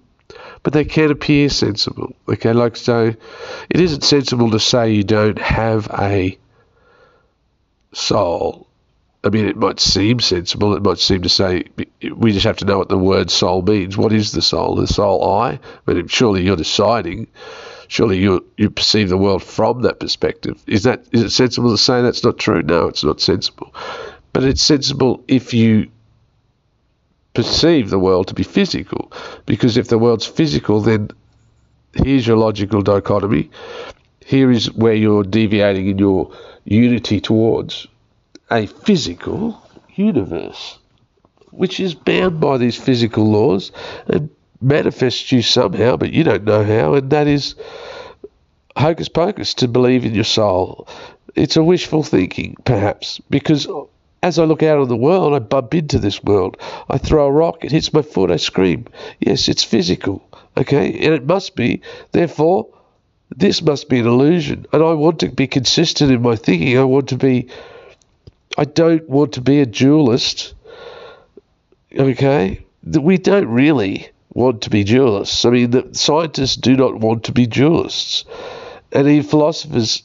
but 0.62 0.72
they 0.72 0.84
can 0.84 1.10
appear 1.10 1.48
sensible. 1.48 2.16
Okay, 2.28 2.52
like 2.52 2.76
so, 2.76 3.14
it 3.70 3.80
isn't 3.80 4.02
sensible 4.02 4.50
to 4.50 4.58
say 4.58 4.90
you 4.90 5.04
don't 5.04 5.38
have 5.38 5.88
a 6.00 6.36
soul 7.92 8.66
I 9.24 9.30
mean, 9.30 9.46
it 9.46 9.56
might 9.56 9.80
seem 9.80 10.20
sensible. 10.20 10.76
It 10.76 10.82
might 10.82 10.98
seem 10.98 11.22
to 11.22 11.30
say 11.30 11.64
we 12.14 12.32
just 12.32 12.44
have 12.44 12.58
to 12.58 12.66
know 12.66 12.76
what 12.76 12.90
the 12.90 12.98
word 12.98 13.30
soul 13.30 13.62
means. 13.62 13.96
What 13.96 14.12
is 14.12 14.32
the 14.32 14.42
soul? 14.42 14.76
The 14.76 14.86
soul 14.86 15.26
I? 15.26 15.60
But 15.86 16.10
surely 16.10 16.42
you're 16.42 16.56
deciding. 16.56 17.28
Surely 17.88 18.18
you 18.18 18.44
you 18.56 18.70
perceive 18.70 19.08
the 19.08 19.16
world 19.16 19.42
from 19.42 19.82
that 19.82 20.00
perspective. 20.00 20.62
Is 20.66 20.82
that 20.84 21.04
is 21.12 21.22
it 21.22 21.30
sensible 21.30 21.70
to 21.70 21.78
say 21.78 22.02
that's 22.02 22.24
not 22.24 22.38
true? 22.38 22.62
No, 22.62 22.86
it's 22.86 23.04
not 23.04 23.20
sensible. 23.20 23.74
But 24.32 24.44
it's 24.44 24.62
sensible 24.62 25.22
if 25.28 25.54
you 25.54 25.90
perceive 27.34 27.90
the 27.90 27.98
world 27.98 28.28
to 28.28 28.34
be 28.34 28.42
physical, 28.42 29.12
because 29.46 29.76
if 29.76 29.88
the 29.88 29.98
world's 29.98 30.26
physical, 30.26 30.80
then 30.80 31.10
here's 31.92 32.26
your 32.26 32.36
logical 32.36 32.82
dichotomy. 32.82 33.50
Here 34.24 34.50
is 34.50 34.72
where 34.72 34.94
you're 34.94 35.22
deviating 35.22 35.88
in 35.88 35.98
your 35.98 36.32
unity 36.64 37.20
towards 37.20 37.86
a 38.50 38.66
physical 38.66 39.60
universe, 39.94 40.78
which 41.50 41.78
is 41.80 41.94
bound 41.94 42.40
by 42.40 42.56
these 42.56 42.76
physical 42.76 43.30
laws 43.30 43.70
and 44.06 44.30
manifests 44.60 45.30
you 45.32 45.42
somehow, 45.42 45.96
but 45.96 46.12
you 46.12 46.24
don't 46.24 46.44
know 46.44 46.64
how, 46.64 46.94
and 46.94 47.10
that 47.10 47.26
is 47.26 47.54
hocus 48.76 49.08
pocus 49.08 49.54
to 49.54 49.68
believe 49.68 50.04
in 50.04 50.14
your 50.14 50.24
soul. 50.24 50.88
It's 51.34 51.56
a 51.56 51.64
wishful 51.64 52.02
thinking, 52.02 52.56
perhaps, 52.64 53.20
because 53.30 53.66
as 54.22 54.38
I 54.38 54.44
look 54.44 54.62
out 54.62 54.78
on 54.78 54.88
the 54.88 54.96
world, 54.96 55.34
I 55.34 55.38
bump 55.38 55.74
into 55.74 55.98
this 55.98 56.22
world. 56.22 56.56
I 56.88 56.98
throw 56.98 57.26
a 57.26 57.32
rock, 57.32 57.64
it 57.64 57.72
hits 57.72 57.92
my 57.92 58.02
foot, 58.02 58.30
I 58.30 58.36
scream. 58.36 58.86
Yes, 59.20 59.48
it's 59.48 59.64
physical, 59.64 60.26
okay? 60.56 60.92
And 60.92 61.14
it 61.14 61.26
must 61.26 61.56
be. 61.56 61.82
Therefore, 62.12 62.68
this 63.36 63.62
must 63.62 63.88
be 63.88 63.98
an 63.98 64.06
illusion. 64.06 64.66
And 64.72 64.82
I 64.82 64.92
want 64.92 65.20
to 65.20 65.28
be 65.28 65.46
consistent 65.46 66.10
in 66.10 66.22
my 66.22 66.36
thinking. 66.36 66.78
I 66.78 66.84
want 66.84 67.08
to 67.08 67.16
be 67.16 67.48
I 68.56 68.64
don't 68.64 69.08
want 69.08 69.32
to 69.32 69.40
be 69.40 69.60
a 69.60 69.66
dualist. 69.66 70.54
Okay? 71.98 72.64
We 72.84 73.18
don't 73.18 73.48
really 73.48 74.10
want 74.34 74.62
to 74.62 74.70
be 74.70 74.84
dualists. 74.84 75.44
I 75.44 75.50
mean, 75.50 75.70
the 75.70 75.88
scientists 75.92 76.56
do 76.56 76.76
not 76.76 76.98
want 76.98 77.24
to 77.24 77.32
be 77.32 77.46
dualists. 77.46 78.24
And 78.92 79.06
the 79.06 79.22
philosophers 79.22 80.02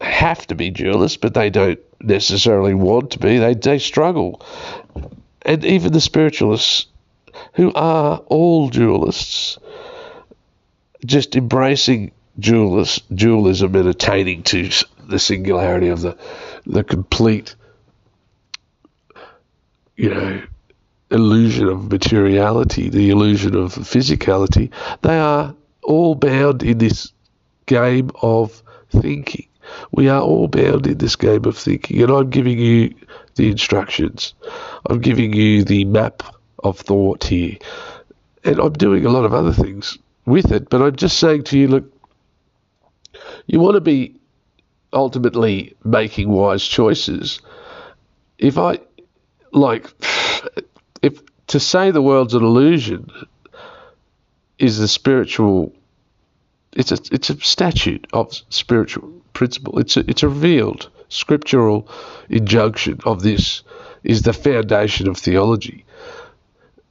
have 0.00 0.46
to 0.48 0.54
be 0.54 0.72
dualists, 0.72 1.20
but 1.20 1.34
they 1.34 1.50
don't 1.50 1.78
necessarily 2.00 2.74
want 2.74 3.12
to 3.12 3.18
be. 3.18 3.38
They, 3.38 3.54
they 3.54 3.78
struggle. 3.78 4.44
And 5.42 5.64
even 5.64 5.92
the 5.92 6.00
spiritualists, 6.00 6.86
who 7.54 7.72
are 7.74 8.18
all 8.26 8.70
dualists, 8.70 9.58
just 11.04 11.36
embracing 11.36 12.12
dualist, 12.38 13.14
dualism 13.14 13.74
and 13.76 13.88
attaining 13.88 14.42
to 14.44 14.70
the 15.06 15.18
singularity 15.18 15.88
of 15.88 16.00
the, 16.00 16.16
the 16.66 16.84
complete 16.84 17.54
you 19.98 20.10
know, 20.10 20.42
illusion 21.10 21.68
of 21.68 21.90
materiality, 21.90 22.88
the 22.88 23.10
illusion 23.10 23.54
of 23.54 23.74
physicality, 23.74 24.70
they 25.02 25.18
are 25.18 25.54
all 25.82 26.14
bound 26.14 26.62
in 26.62 26.78
this 26.78 27.12
game 27.66 28.10
of 28.22 28.62
thinking. 28.90 29.46
We 29.92 30.08
are 30.08 30.20
all 30.20 30.48
bound 30.48 30.86
in 30.86 30.98
this 30.98 31.16
game 31.16 31.44
of 31.44 31.56
thinking, 31.56 32.02
and 32.02 32.10
I'm 32.10 32.30
giving 32.30 32.58
you 32.58 32.94
the 33.36 33.50
instructions. 33.50 34.34
I'm 34.88 35.00
giving 35.00 35.32
you 35.32 35.64
the 35.64 35.84
map 35.84 36.22
of 36.58 36.78
thought 36.78 37.24
here. 37.24 37.56
And 38.44 38.58
I'm 38.58 38.72
doing 38.72 39.04
a 39.04 39.10
lot 39.10 39.24
of 39.24 39.34
other 39.34 39.52
things 39.52 39.98
with 40.26 40.52
it, 40.52 40.70
but 40.70 40.82
I'm 40.82 40.96
just 40.96 41.18
saying 41.18 41.44
to 41.44 41.58
you 41.58 41.68
look, 41.68 41.92
you 43.46 43.60
want 43.60 43.74
to 43.74 43.80
be 43.80 44.18
ultimately 44.92 45.76
making 45.84 46.28
wise 46.28 46.66
choices. 46.66 47.40
If 48.38 48.58
I 48.58 48.78
like 49.52 49.90
if 51.02 51.20
to 51.48 51.60
say 51.60 51.90
the 51.90 52.02
world's 52.02 52.34
an 52.34 52.42
illusion 52.42 53.10
is 54.58 54.78
the 54.78 54.88
spiritual 54.88 55.72
it's 56.72 56.92
a 56.92 56.98
it's 57.10 57.30
a 57.30 57.40
statute 57.40 58.06
of 58.12 58.32
spiritual 58.50 59.10
principle. 59.32 59.78
It's 59.78 59.96
a, 59.96 60.00
it's 60.10 60.22
a 60.22 60.28
revealed 60.28 60.90
scriptural 61.08 61.88
injunction 62.28 62.98
of 63.04 63.22
this 63.22 63.62
is 64.04 64.22
the 64.22 64.32
foundation 64.32 65.08
of 65.08 65.16
theology. 65.16 65.84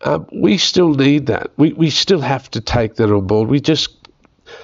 Um, 0.01 0.27
we 0.31 0.57
still 0.57 0.93
need 0.93 1.27
that. 1.27 1.51
We 1.57 1.73
we 1.73 1.89
still 1.89 2.21
have 2.21 2.49
to 2.51 2.61
take 2.61 2.95
that 2.95 3.11
on 3.11 3.27
board. 3.27 3.49
We 3.49 3.59
just 3.59 3.89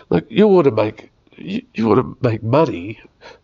like 0.09 0.25
you 0.29 0.47
want 0.47 0.65
to 0.65 0.71
make 0.71 1.09
you, 1.37 1.61
you 1.73 1.87
want 1.87 1.99
to 1.99 2.27
make 2.27 2.43
money 2.43 2.99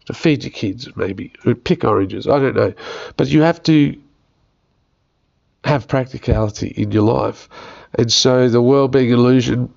to 0.06 0.14
feed 0.14 0.44
your 0.44 0.52
kids, 0.52 0.88
maybe 0.96 1.34
or 1.46 1.56
pick 1.56 1.84
oranges. 1.84 2.28
I 2.28 2.40
don't 2.40 2.56
know, 2.56 2.74
but 3.18 3.28
you 3.28 3.42
have 3.42 3.62
to 3.64 3.96
have 5.64 5.88
practicality 5.88 6.68
in 6.68 6.92
your 6.92 7.04
life, 7.04 7.50
and 7.98 8.12
so 8.12 8.50
the 8.50 8.62
well-being 8.62 9.10
illusion 9.10 9.74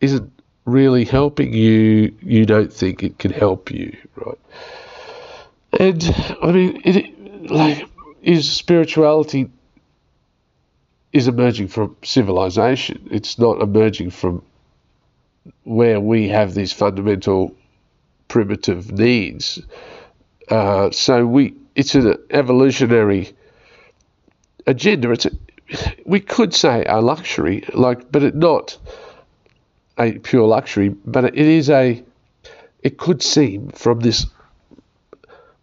isn't 0.00 0.30
really 0.64 1.04
helping 1.04 1.52
you. 1.52 2.14
You 2.20 2.46
don't 2.46 2.72
think 2.72 3.02
it 3.02 3.18
can 3.18 3.32
help 3.32 3.70
you, 3.70 3.96
right? 4.16 4.38
And 5.78 6.02
I 6.42 6.52
mean, 6.52 6.80
it, 6.84 7.50
like 7.50 7.88
is 8.22 8.50
spirituality 8.50 9.50
is 11.12 11.28
emerging 11.28 11.68
from 11.68 11.96
civilization. 12.02 13.08
It's 13.10 13.38
not 13.38 13.60
emerging 13.62 14.10
from 14.10 14.42
where 15.62 16.00
we 16.00 16.28
have 16.28 16.54
these 16.54 16.72
fundamental 16.72 17.54
primitive 18.28 18.90
needs. 18.90 19.62
Uh, 20.50 20.90
so 20.90 21.26
we, 21.26 21.54
it's 21.74 21.94
an 21.94 22.16
evolutionary 22.30 23.33
agenda. 24.66 25.10
It's 25.10 25.26
a, 25.26 25.30
we 26.04 26.20
could 26.20 26.54
say 26.54 26.84
a 26.84 27.00
luxury, 27.00 27.64
like, 27.72 28.10
but 28.10 28.22
it 28.22 28.34
not 28.34 28.76
a 29.98 30.18
pure 30.18 30.46
luxury, 30.46 30.88
but 30.88 31.24
it 31.24 31.36
is 31.36 31.70
a. 31.70 32.02
It 32.82 32.98
could 32.98 33.22
seem 33.22 33.68
from 33.68 34.00
this 34.00 34.26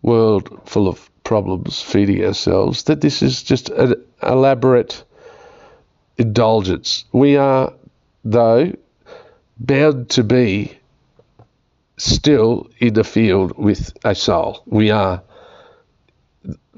world 0.01 0.61
full 0.65 0.87
of 0.87 1.09
problems 1.23 1.81
feeding 1.81 2.25
ourselves 2.25 2.83
that 2.83 3.01
this 3.01 3.21
is 3.21 3.43
just 3.43 3.69
an 3.69 3.93
elaborate 4.23 5.03
indulgence. 6.17 7.05
We 7.11 7.37
are, 7.37 7.73
though, 8.25 8.73
bound 9.57 10.09
to 10.11 10.23
be 10.23 10.77
still 11.97 12.67
in 12.79 12.93
the 12.95 13.03
field 13.03 13.57
with 13.57 13.95
a 14.03 14.15
soul. 14.15 14.63
We 14.65 14.89
are 14.89 15.21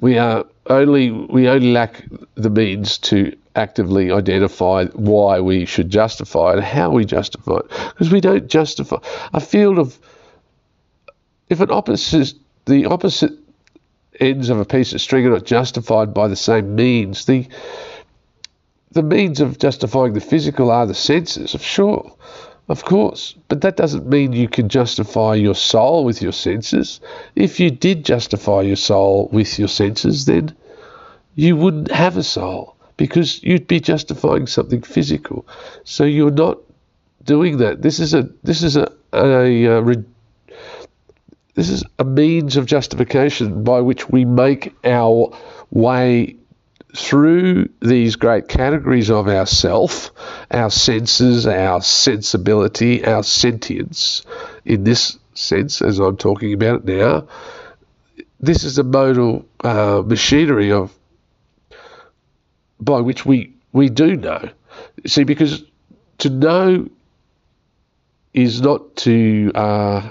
we 0.03 0.17
are 0.17 0.45
only 0.67 1.11
we 1.11 1.47
only 1.47 1.71
lack 1.71 2.03
the 2.35 2.49
means 2.49 2.97
to 2.97 3.33
actively 3.55 4.11
identify 4.11 4.83
why 4.87 5.39
we 5.39 5.63
should 5.65 5.89
justify 5.89 6.51
it 6.51 6.55
and 6.57 6.63
how 6.65 6.89
we 6.89 7.05
justify 7.05 7.55
it 7.55 7.69
because 7.69 8.11
we 8.11 8.19
don't 8.19 8.49
justify 8.49 8.97
a 9.33 9.39
field 9.39 9.79
of 9.79 9.97
if 11.47 11.61
an 11.61 11.71
opposite 11.71 12.33
the 12.65 12.85
opposite 12.85 13.31
ends 14.19 14.49
of 14.49 14.59
a 14.59 14.65
piece 14.65 14.91
of 14.91 14.99
string 14.99 15.25
are 15.25 15.29
not 15.29 15.45
justified 15.45 16.13
by 16.13 16.27
the 16.27 16.35
same 16.35 16.75
means 16.75 17.23
the 17.25 17.47
the 18.91 19.03
means 19.03 19.39
of 19.39 19.57
justifying 19.57 20.11
the 20.11 20.19
physical 20.19 20.69
are 20.69 20.85
the 20.85 20.93
senses 20.93 21.55
of 21.55 21.63
sure 21.63 22.13
of 22.69 22.85
course, 22.85 23.35
but 23.49 23.61
that 23.61 23.75
doesn't 23.75 24.07
mean 24.07 24.31
you 24.31 24.47
can 24.47 24.69
justify 24.69 25.35
your 25.35 25.55
soul 25.55 26.05
with 26.05 26.21
your 26.21 26.31
senses. 26.31 27.01
If 27.35 27.59
you 27.59 27.69
did 27.69 28.05
justify 28.05 28.61
your 28.61 28.77
soul 28.77 29.29
with 29.31 29.59
your 29.59 29.67
senses, 29.67 30.25
then 30.25 30.55
you 31.35 31.57
wouldn't 31.57 31.91
have 31.91 32.15
a 32.15 32.23
soul 32.23 32.75
because 32.95 33.43
you'd 33.43 33.67
be 33.67 33.79
justifying 33.79 34.47
something 34.47 34.81
physical. 34.81 35.45
So 35.83 36.05
you're 36.05 36.31
not 36.31 36.59
doing 37.25 37.57
that. 37.57 37.81
This 37.81 37.99
is 37.99 38.13
a 38.13 38.29
this 38.43 38.63
is 38.63 38.77
a, 38.77 38.91
a, 39.11 39.25
a, 39.25 39.77
uh, 39.77 39.89
a 39.89 39.95
this 41.55 41.69
is 41.69 41.83
a 41.99 42.03
means 42.03 42.57
of 42.57 42.65
justification 42.65 43.63
by 43.63 43.81
which 43.81 44.09
we 44.09 44.25
make 44.25 44.73
our 44.85 45.35
way 45.69 46.35
through 46.95 47.69
these 47.81 48.15
great 48.15 48.47
categories 48.47 49.09
of 49.09 49.27
ourself, 49.27 50.11
our 50.51 50.69
senses, 50.69 51.47
our 51.47 51.81
sensibility, 51.81 53.03
our 53.03 53.23
sentience, 53.23 54.23
in 54.63 54.83
this 54.83 55.17
sense, 55.33 55.81
as 55.81 55.99
I'm 55.99 56.17
talking 56.17 56.53
about 56.53 56.81
it 56.81 56.85
now, 56.85 57.27
this 58.39 58.63
is 58.63 58.77
a 58.77 58.83
modal 58.83 59.45
uh, 59.63 60.03
machinery 60.05 60.71
of 60.71 60.93
by 62.79 62.99
which 62.99 63.25
we 63.25 63.53
we 63.71 63.89
do 63.89 64.15
know. 64.15 64.49
See, 65.05 65.23
because 65.23 65.63
to 66.19 66.29
know 66.29 66.89
is 68.33 68.61
not 68.61 68.95
to 68.97 69.51
uh, 69.55 70.09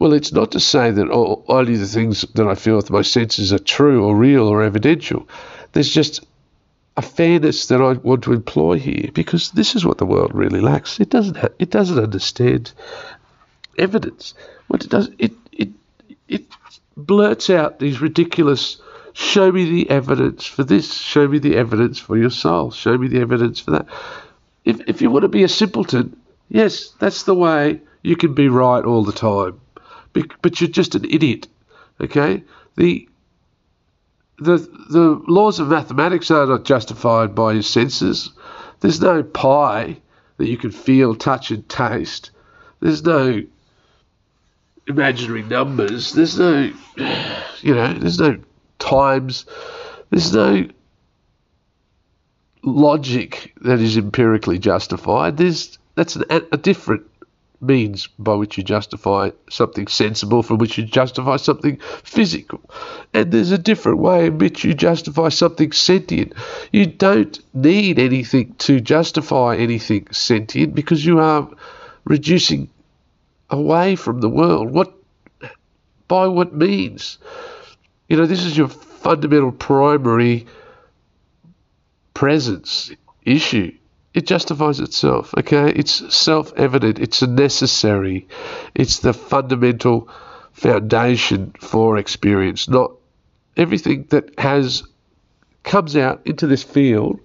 well, 0.00 0.14
it's 0.14 0.32
not 0.32 0.52
to 0.52 0.60
say 0.60 0.90
that 0.90 1.10
only 1.10 1.76
the 1.76 1.86
things 1.86 2.22
that 2.34 2.48
I 2.48 2.54
feel 2.54 2.76
with 2.76 2.90
my 2.90 3.02
senses 3.02 3.52
are 3.52 3.58
true 3.58 4.06
or 4.06 4.16
real 4.16 4.48
or 4.48 4.62
evidential. 4.62 5.28
There's 5.72 5.90
just 5.90 6.26
a 6.96 7.02
fairness 7.02 7.66
that 7.66 7.82
I 7.82 7.92
want 7.92 8.24
to 8.24 8.32
employ 8.32 8.78
here 8.78 9.10
because 9.12 9.50
this 9.50 9.76
is 9.76 9.84
what 9.84 9.98
the 9.98 10.06
world 10.06 10.34
really 10.34 10.62
lacks. 10.62 11.00
It 11.00 11.10
doesn't. 11.10 11.36
Ha- 11.36 11.54
it 11.58 11.68
doesn't 11.68 12.02
understand 12.02 12.72
evidence. 13.76 14.32
What 14.68 14.84
it 14.84 14.90
does, 14.90 15.10
it 15.18 15.32
it 15.52 15.68
it 16.28 16.46
blurts 16.96 17.50
out 17.50 17.78
these 17.78 18.00
ridiculous. 18.00 18.80
Show 19.12 19.52
me 19.52 19.70
the 19.70 19.90
evidence 19.90 20.46
for 20.46 20.64
this. 20.64 20.94
Show 20.94 21.28
me 21.28 21.40
the 21.40 21.56
evidence 21.56 21.98
for 21.98 22.16
your 22.16 22.30
soul. 22.30 22.70
Show 22.70 22.96
me 22.96 23.08
the 23.08 23.20
evidence 23.20 23.60
for 23.60 23.72
that. 23.72 23.86
If 24.64 24.80
if 24.88 25.02
you 25.02 25.10
want 25.10 25.24
to 25.24 25.28
be 25.28 25.42
a 25.42 25.48
simpleton, 25.48 26.16
yes, 26.48 26.94
that's 26.98 27.24
the 27.24 27.34
way 27.34 27.82
you 28.02 28.16
can 28.16 28.32
be 28.32 28.48
right 28.48 28.82
all 28.82 29.04
the 29.04 29.12
time 29.12 29.60
but 30.12 30.60
you're 30.60 30.70
just 30.70 30.94
an 30.94 31.04
idiot. 31.04 31.48
Okay? 32.00 32.42
The 32.76 33.08
the 34.38 34.56
the 34.88 35.22
laws 35.28 35.60
of 35.60 35.68
mathematics 35.68 36.30
are 36.30 36.46
not 36.46 36.64
justified 36.64 37.34
by 37.34 37.52
your 37.52 37.62
senses. 37.62 38.30
There's 38.80 39.00
no 39.00 39.22
pi 39.22 39.98
that 40.38 40.48
you 40.48 40.56
can 40.56 40.70
feel, 40.70 41.14
touch, 41.14 41.50
and 41.50 41.68
taste. 41.68 42.30
There's 42.80 43.04
no 43.04 43.42
imaginary 44.86 45.42
numbers. 45.42 46.14
There's 46.14 46.38
no, 46.38 46.72
you 47.60 47.74
know, 47.74 47.92
there's 47.92 48.18
no 48.18 48.38
times. 48.78 49.44
There's 50.08 50.32
no 50.32 50.66
logic 52.62 53.52
that 53.62 53.80
is 53.80 53.96
empirically 53.96 54.58
justified. 54.58 55.36
There's 55.36 55.78
that's 55.94 56.16
an, 56.16 56.24
a 56.30 56.56
different 56.56 57.09
means 57.60 58.06
by 58.18 58.34
which 58.34 58.56
you 58.56 58.64
justify 58.64 59.30
something 59.50 59.86
sensible, 59.86 60.42
from 60.42 60.58
which 60.58 60.78
you 60.78 60.84
justify 60.84 61.36
something 61.36 61.76
physical. 62.04 62.60
And 63.12 63.30
there's 63.30 63.52
a 63.52 63.58
different 63.58 63.98
way 63.98 64.26
in 64.26 64.38
which 64.38 64.64
you 64.64 64.74
justify 64.74 65.28
something 65.28 65.72
sentient. 65.72 66.34
You 66.72 66.86
don't 66.86 67.38
need 67.54 67.98
anything 67.98 68.54
to 68.58 68.80
justify 68.80 69.56
anything 69.56 70.08
sentient 70.10 70.74
because 70.74 71.04
you 71.04 71.18
are 71.20 71.48
reducing 72.04 72.70
away 73.50 73.96
from 73.96 74.20
the 74.20 74.28
world. 74.28 74.70
What 74.70 74.94
by 76.08 76.26
what 76.26 76.54
means? 76.54 77.18
You 78.08 78.16
know, 78.16 78.26
this 78.26 78.44
is 78.44 78.56
your 78.56 78.68
fundamental 78.68 79.52
primary 79.52 80.46
presence 82.14 82.90
issue 83.24 83.72
it 84.12 84.26
justifies 84.26 84.80
itself. 84.80 85.32
Okay, 85.36 85.70
it's 85.70 86.14
self-evident. 86.14 86.98
It's 86.98 87.22
necessary. 87.22 88.26
It's 88.74 88.98
the 88.98 89.12
fundamental 89.12 90.08
foundation 90.52 91.52
for 91.60 91.96
experience. 91.96 92.68
Not 92.68 92.92
everything 93.56 94.06
that 94.10 94.38
has 94.38 94.82
comes 95.62 95.96
out 95.96 96.26
into 96.26 96.46
this 96.46 96.62
field, 96.62 97.20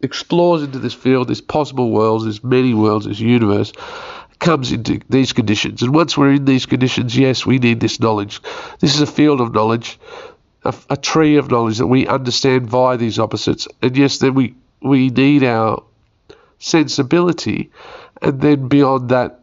explores 0.00 0.62
into 0.62 0.78
this 0.78 0.94
field, 0.94 1.28
this 1.28 1.40
possible 1.40 1.90
worlds, 1.90 2.24
this 2.24 2.42
many 2.44 2.74
worlds, 2.74 3.06
this 3.06 3.20
universe, 3.20 3.72
comes 4.38 4.72
into 4.72 5.00
these 5.08 5.32
conditions. 5.32 5.82
And 5.82 5.94
once 5.94 6.16
we're 6.16 6.32
in 6.32 6.44
these 6.44 6.66
conditions, 6.66 7.16
yes, 7.16 7.46
we 7.46 7.58
need 7.58 7.80
this 7.80 8.00
knowledge. 8.00 8.42
This 8.80 8.94
is 8.94 9.00
a 9.00 9.06
field 9.06 9.40
of 9.40 9.54
knowledge, 9.54 9.98
a, 10.64 10.74
a 10.90 10.96
tree 10.96 11.36
of 11.36 11.50
knowledge 11.50 11.78
that 11.78 11.86
we 11.86 12.06
understand 12.06 12.68
via 12.68 12.96
these 12.96 13.18
opposites. 13.18 13.66
And 13.80 13.96
yes, 13.96 14.18
then 14.18 14.34
we 14.34 14.54
we 14.82 15.08
need 15.08 15.42
our 15.42 15.82
sensibility, 16.58 17.70
and 18.22 18.40
then 18.40 18.68
beyond 18.68 19.10
that, 19.10 19.40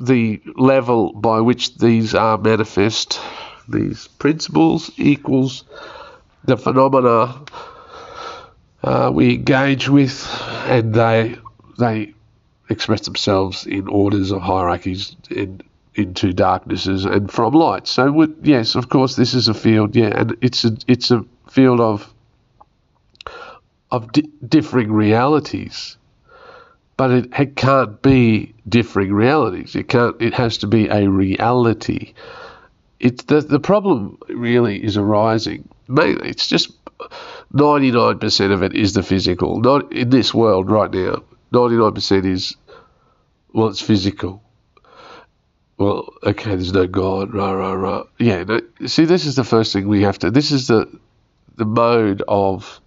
the 0.00 0.40
level 0.56 1.12
by 1.12 1.40
which 1.40 1.76
these 1.76 2.14
are 2.14 2.38
manifest, 2.38 3.20
these 3.68 4.08
principles 4.08 4.90
equals 4.96 5.64
the 6.44 6.56
phenomena 6.56 7.42
uh, 8.82 9.10
we 9.12 9.34
engage 9.34 9.88
with, 9.88 10.26
and 10.66 10.94
they 10.94 11.36
they 11.78 12.14
express 12.68 13.02
themselves 13.02 13.66
in 13.66 13.88
orders 13.88 14.32
or 14.32 14.40
hierarchies 14.40 15.16
in 15.30 15.60
into 15.94 16.32
darknesses 16.32 17.04
and 17.04 17.30
from 17.30 17.52
light. 17.52 17.86
So 17.86 18.26
yes, 18.42 18.74
of 18.74 18.88
course, 18.88 19.14
this 19.14 19.34
is 19.34 19.48
a 19.48 19.54
field, 19.54 19.94
yeah, 19.94 20.18
and 20.18 20.36
it's 20.40 20.64
a 20.64 20.76
it's 20.88 21.10
a 21.10 21.24
field 21.50 21.80
of 21.80 22.12
of 23.90 24.10
di- 24.10 24.30
differing 24.48 24.90
realities 24.90 25.98
but 27.02 27.10
it, 27.10 27.30
it 27.36 27.56
can't 27.56 28.00
be 28.00 28.54
differing 28.68 29.12
realities. 29.12 29.74
It 29.74 29.88
can't. 29.88 30.14
It 30.22 30.34
has 30.34 30.58
to 30.58 30.68
be 30.68 30.86
a 30.86 31.10
reality. 31.10 32.14
It's 33.00 33.24
the 33.24 33.40
the 33.40 33.58
problem 33.58 34.18
really 34.28 34.80
is 34.80 34.96
arising. 34.96 35.68
Mainly, 35.88 36.28
it's 36.28 36.46
just 36.46 36.70
ninety 37.52 37.90
nine 37.90 38.20
percent 38.20 38.52
of 38.52 38.62
it 38.62 38.76
is 38.76 38.92
the 38.92 39.02
physical. 39.02 39.58
Not 39.58 39.92
in 39.92 40.10
this 40.10 40.32
world 40.32 40.70
right 40.70 40.92
now. 40.92 41.24
Ninety 41.50 41.74
nine 41.74 41.92
percent 41.92 42.24
is 42.24 42.56
well, 43.52 43.66
it's 43.66 43.82
physical. 43.82 44.40
Well, 45.78 46.08
okay, 46.22 46.50
there's 46.50 46.72
no 46.72 46.86
God, 46.86 47.34
rah 47.34 47.50
rah 47.50 47.72
rah. 47.72 48.04
Yeah, 48.20 48.44
no, 48.44 48.60
see, 48.86 49.06
this 49.06 49.26
is 49.26 49.34
the 49.34 49.42
first 49.42 49.72
thing 49.72 49.88
we 49.88 50.02
have 50.02 50.20
to. 50.20 50.30
This 50.30 50.52
is 50.52 50.68
the 50.68 50.86
the 51.56 51.64
mode 51.64 52.22
of 52.28 52.80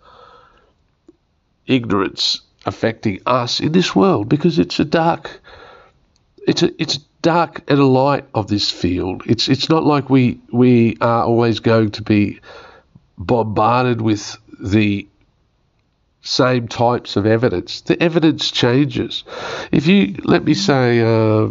ignorance 1.68 2.45
affecting 2.66 3.22
us 3.26 3.60
in 3.60 3.72
this 3.72 3.96
world 3.96 4.28
because 4.28 4.60
it's 4.60 4.80
a 4.80 4.86
dark 4.86 5.40
it's 6.48 6.64
a 6.64 6.82
it's 6.82 7.00
dark 7.22 7.64
and 7.68 7.80
a 7.80 7.86
light 7.86 8.26
of 8.36 8.48
this 8.48 8.70
field. 8.70 9.24
It's 9.26 9.48
it's 9.48 9.68
not 9.68 9.84
like 9.84 10.10
we 10.10 10.40
we 10.52 10.96
are 11.02 11.24
always 11.24 11.60
going 11.60 11.92
to 11.92 12.04
be 12.04 12.40
bombarded 13.18 14.00
with 14.02 14.38
the 14.60 15.08
same 16.22 16.68
types 16.68 17.16
of 17.16 17.26
evidence. 17.26 17.82
The 17.82 18.02
evidence 18.02 18.52
changes. 18.52 19.24
If 19.72 19.88
you 19.88 20.16
let 20.24 20.44
me 20.44 20.54
say, 20.54 21.02
uh, 21.02 21.50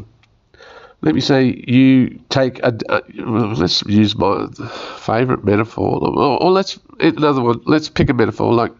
let 1.00 1.14
me 1.14 1.20
say 1.20 1.64
you 1.66 2.20
take 2.28 2.60
a, 2.62 2.72
a 2.88 3.02
let's 3.18 3.82
use 3.82 4.16
my 4.16 4.46
favourite 4.98 5.44
metaphor, 5.44 5.98
or, 6.02 6.42
or 6.42 6.50
let's 6.52 6.78
another 7.00 7.42
one. 7.42 7.62
Let's 7.66 7.88
pick 7.88 8.10
a 8.10 8.14
metaphor. 8.14 8.52
Like 8.54 8.72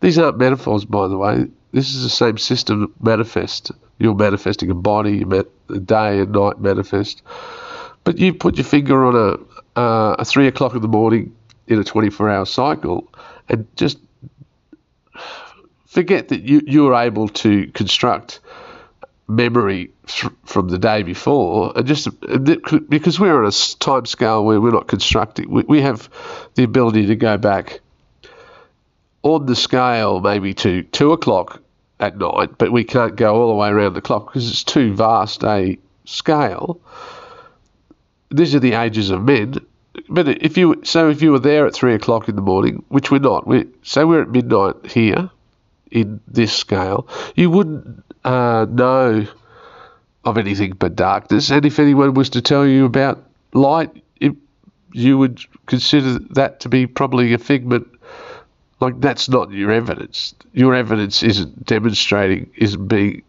these 0.00 0.18
aren't 0.18 0.38
metaphors, 0.38 0.84
by 0.84 1.06
the 1.06 1.16
way. 1.16 1.46
This 1.72 1.94
is 1.94 2.02
the 2.02 2.10
same 2.10 2.38
system 2.38 2.92
manifest. 3.00 3.70
You're 3.98 4.14
manifesting 4.14 4.70
a 4.70 4.74
body, 4.74 5.18
you 5.18 5.46
a 5.68 5.78
day 5.78 6.20
and 6.20 6.32
night 6.32 6.60
manifest. 6.60 7.22
But 8.02 8.18
you 8.18 8.34
put 8.34 8.56
your 8.56 8.64
finger 8.64 9.04
on 9.04 9.14
a, 9.14 9.80
uh, 9.80 10.16
a 10.18 10.24
three 10.24 10.46
o'clock 10.46 10.74
in 10.74 10.82
the 10.82 10.88
morning 10.88 11.34
in 11.66 11.78
a 11.78 11.84
24 11.84 12.28
hour 12.28 12.44
cycle 12.44 13.08
and 13.48 13.66
just 13.76 13.98
forget 15.86 16.28
that 16.28 16.42
you, 16.42 16.62
you're 16.66 16.94
able 16.94 17.28
to 17.28 17.66
construct 17.68 18.40
memory 19.28 19.92
from 20.44 20.68
the 20.68 20.78
day 20.78 21.04
before 21.04 21.72
and 21.76 21.86
just 21.86 22.08
because 22.88 23.20
we're 23.20 23.44
on 23.44 23.48
a 23.48 23.52
time 23.78 24.04
scale 24.04 24.44
where 24.44 24.60
we're 24.60 24.72
not 24.72 24.88
constructing 24.88 25.48
we, 25.48 25.62
we 25.68 25.80
have 25.80 26.10
the 26.54 26.64
ability 26.64 27.06
to 27.06 27.14
go 27.14 27.38
back 27.38 27.80
on 29.22 29.46
the 29.46 29.56
scale 29.56 30.20
maybe 30.20 30.54
to 30.54 30.82
two 30.84 31.12
o'clock 31.12 31.62
at 31.98 32.16
night, 32.16 32.56
but 32.56 32.72
we 32.72 32.84
can't 32.84 33.16
go 33.16 33.36
all 33.36 33.48
the 33.48 33.54
way 33.54 33.68
around 33.68 33.92
the 33.92 34.00
clock 34.00 34.26
because 34.26 34.48
it's 34.48 34.64
too 34.64 34.94
vast 34.94 35.44
a 35.44 35.78
scale. 36.04 36.80
These 38.30 38.54
are 38.54 38.60
the 38.60 38.72
ages 38.72 39.10
of 39.10 39.22
men. 39.22 39.54
But 40.08 40.28
if 40.28 40.56
you 40.56 40.80
so 40.84 41.10
if 41.10 41.20
you 41.20 41.32
were 41.32 41.38
there 41.40 41.66
at 41.66 41.74
three 41.74 41.94
o'clock 41.94 42.28
in 42.28 42.36
the 42.36 42.42
morning, 42.42 42.84
which 42.88 43.10
we're 43.10 43.18
not, 43.18 43.46
we 43.46 43.66
say 43.82 44.04
we're 44.04 44.22
at 44.22 44.30
midnight 44.30 44.86
here 44.86 45.30
in 45.90 46.20
this 46.26 46.52
scale, 46.52 47.08
you 47.34 47.50
wouldn't 47.50 48.04
uh, 48.24 48.66
know 48.70 49.26
of 50.24 50.38
anything 50.38 50.72
but 50.78 50.94
darkness. 50.96 51.50
And 51.50 51.66
if 51.66 51.78
anyone 51.78 52.14
was 52.14 52.30
to 52.30 52.42
tell 52.42 52.66
you 52.66 52.84
about 52.84 53.22
light, 53.52 54.02
it, 54.20 54.32
you 54.92 55.18
would 55.18 55.40
consider 55.66 56.18
that 56.30 56.60
to 56.60 56.68
be 56.68 56.86
probably 56.86 57.32
a 57.32 57.38
figment 57.38 57.88
like 58.80 59.00
that's 59.00 59.28
not 59.28 59.52
your 59.52 59.70
evidence. 59.70 60.34
Your 60.52 60.74
evidence 60.74 61.22
isn't 61.22 61.66
demonstrating, 61.66 62.50
isn't 62.56 62.88
being 62.88 63.22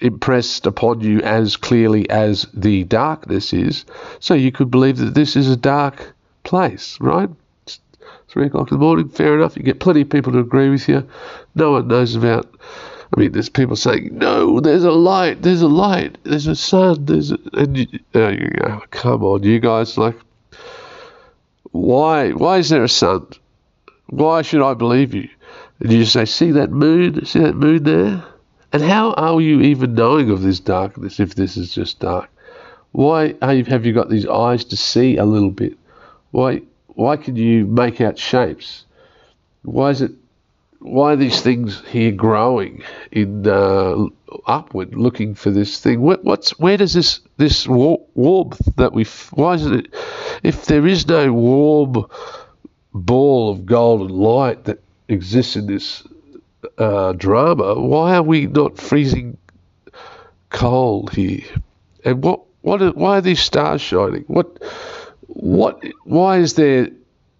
impressed 0.00 0.66
upon 0.66 1.00
you 1.00 1.20
as 1.22 1.56
clearly 1.56 2.08
as 2.10 2.46
the 2.54 2.84
darkness 2.84 3.52
is. 3.52 3.84
So 4.20 4.34
you 4.34 4.52
could 4.52 4.70
believe 4.70 4.98
that 4.98 5.14
this 5.14 5.34
is 5.34 5.50
a 5.50 5.56
dark 5.56 6.14
place, 6.44 6.98
right? 7.00 7.28
It's 7.66 7.80
three 8.28 8.46
o'clock 8.46 8.70
in 8.70 8.78
the 8.78 8.84
morning, 8.84 9.08
fair 9.08 9.34
enough. 9.36 9.56
You 9.56 9.62
get 9.62 9.80
plenty 9.80 10.02
of 10.02 10.10
people 10.10 10.32
to 10.32 10.38
agree 10.38 10.68
with 10.68 10.88
you. 10.88 11.08
No 11.54 11.72
one 11.72 11.88
knows 11.88 12.14
about. 12.14 12.48
I 13.16 13.20
mean, 13.20 13.32
there's 13.32 13.48
people 13.48 13.74
saying, 13.74 14.10
"No, 14.12 14.60
there's 14.60 14.84
a 14.84 14.90
light. 14.90 15.40
There's 15.40 15.62
a 15.62 15.68
light. 15.68 16.18
There's 16.24 16.46
a 16.46 16.54
sun. 16.54 17.06
There's 17.06 17.32
a," 17.32 17.38
and 17.54 17.78
you, 17.78 17.86
uh, 18.14 18.28
you 18.28 18.50
go, 18.50 18.82
"Come 18.90 19.24
on, 19.24 19.42
you 19.42 19.58
guys! 19.58 19.96
Like, 19.96 20.18
why? 21.70 22.32
Why 22.32 22.58
is 22.58 22.68
there 22.68 22.84
a 22.84 22.88
sun? 22.88 23.26
Why 24.08 24.42
should 24.42 24.62
I 24.62 24.74
believe 24.74 25.14
you? 25.14 25.28
And 25.80 25.92
you 25.92 26.04
say, 26.04 26.24
See 26.24 26.50
that 26.52 26.70
moon? 26.70 27.24
See 27.26 27.40
that 27.40 27.54
moon 27.54 27.82
there? 27.82 28.24
And 28.72 28.82
how 28.82 29.12
are 29.12 29.40
you 29.40 29.60
even 29.60 29.94
knowing 29.94 30.30
of 30.30 30.42
this 30.42 30.60
darkness 30.60 31.20
if 31.20 31.34
this 31.34 31.56
is 31.56 31.74
just 31.74 32.00
dark? 32.00 32.28
Why 32.92 33.34
have 33.42 33.86
you 33.86 33.92
got 33.92 34.08
these 34.08 34.26
eyes 34.26 34.64
to 34.66 34.76
see 34.76 35.16
a 35.16 35.24
little 35.24 35.50
bit? 35.50 35.78
Why 36.30 36.62
why 36.88 37.16
can 37.16 37.36
you 37.36 37.66
make 37.66 38.00
out 38.00 38.18
shapes? 38.18 38.84
Why 39.62 39.90
is 39.90 40.02
it? 40.02 40.12
Why 40.80 41.12
are 41.12 41.16
these 41.16 41.40
things 41.40 41.82
here 41.88 42.12
growing 42.12 42.82
in 43.10 43.46
uh, 43.46 44.06
upward, 44.46 44.94
looking 44.94 45.34
for 45.34 45.50
this 45.50 45.80
thing? 45.80 46.00
What, 46.00 46.24
what's 46.24 46.58
where 46.58 46.76
does 46.76 46.94
this 46.94 47.20
this 47.36 47.66
warmth 47.68 48.60
that 48.76 48.92
we? 48.92 49.04
Why 49.32 49.54
is 49.54 49.66
it? 49.66 49.94
If 50.42 50.66
there 50.66 50.86
is 50.86 51.06
no 51.06 51.32
warm 51.32 52.06
ball 52.94 53.50
of 53.50 53.66
golden 53.66 54.08
light 54.08 54.64
that 54.64 54.82
exists 55.08 55.56
in 55.56 55.66
this 55.66 56.02
uh, 56.78 57.12
drama, 57.12 57.74
why 57.80 58.16
are 58.16 58.22
we 58.22 58.46
not 58.46 58.78
freezing 58.78 59.36
cold 60.50 61.12
here? 61.12 61.44
And 62.04 62.22
what 62.22 62.40
what 62.62 62.96
why 62.96 63.18
are 63.18 63.20
these 63.20 63.40
stars 63.40 63.80
shining? 63.80 64.24
What 64.26 64.62
what 65.26 65.82
why 66.04 66.38
is 66.38 66.54
there 66.54 66.88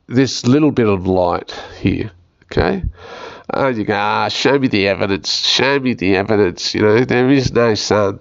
this 0.07 0.47
little 0.47 0.71
bit 0.71 0.87
of 0.89 1.07
light 1.07 1.53
here? 1.81 2.11
Okay. 2.45 2.83
And 3.51 3.77
you 3.77 3.85
go, 3.85 3.95
ah, 3.95 4.29
show 4.29 4.59
me 4.59 4.69
the 4.69 4.89
evidence, 4.89 5.33
show 5.33 5.81
me 5.81 5.95
the 5.95 6.17
evidence. 6.17 6.75
You 6.75 6.83
know, 6.83 7.05
there 7.05 7.31
is 7.31 7.53
no 7.53 7.75
sun. 7.75 8.21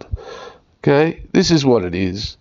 Okay, 0.80 1.22
this 1.34 1.52
is 1.52 1.66
what 1.66 1.84
it 1.84 1.94
is. 1.94 2.38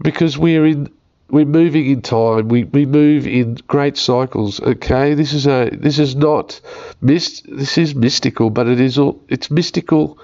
Because 0.00 0.38
we're 0.38 0.64
in 0.64 0.90
we're 1.30 1.44
moving 1.44 1.86
in 1.90 2.02
time. 2.02 2.48
We, 2.48 2.64
we 2.64 2.86
move 2.86 3.26
in 3.26 3.56
great 3.66 3.96
cycles. 3.96 4.60
Okay, 4.60 5.14
this 5.14 5.32
is 5.32 5.46
a 5.46 5.70
this 5.72 5.98
is 5.98 6.14
not 6.14 6.60
mist. 7.00 7.46
This 7.48 7.78
is 7.78 7.94
mystical, 7.94 8.50
but 8.50 8.66
it 8.68 8.80
is 8.80 8.98
all 8.98 9.20
it's 9.28 9.50
mystical 9.50 10.18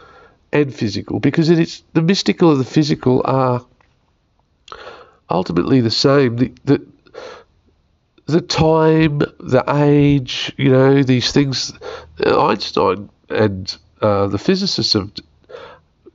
and 0.53 0.75
physical 0.75 1.21
because 1.21 1.51
it 1.51 1.59
is 1.59 1.83
the 1.93 2.03
mystical 2.03 2.53
and 2.53 2.61
the 2.61 2.65
physical 2.65 3.23
are 3.25 3.65
ultimately 5.29 5.81
the 5.81 5.91
same. 5.91 6.37
The 6.37 6.53
the 6.65 6.87
the 8.27 8.41
time, 8.41 9.19
the 9.41 9.65
age, 9.69 10.53
you 10.57 10.71
know, 10.71 11.03
these 11.03 11.33
things. 11.33 11.73
Einstein 12.25 13.09
and 13.29 13.77
uh, 14.03 14.27
the 14.27 14.39
physicists 14.39 14.93
have 14.93 15.11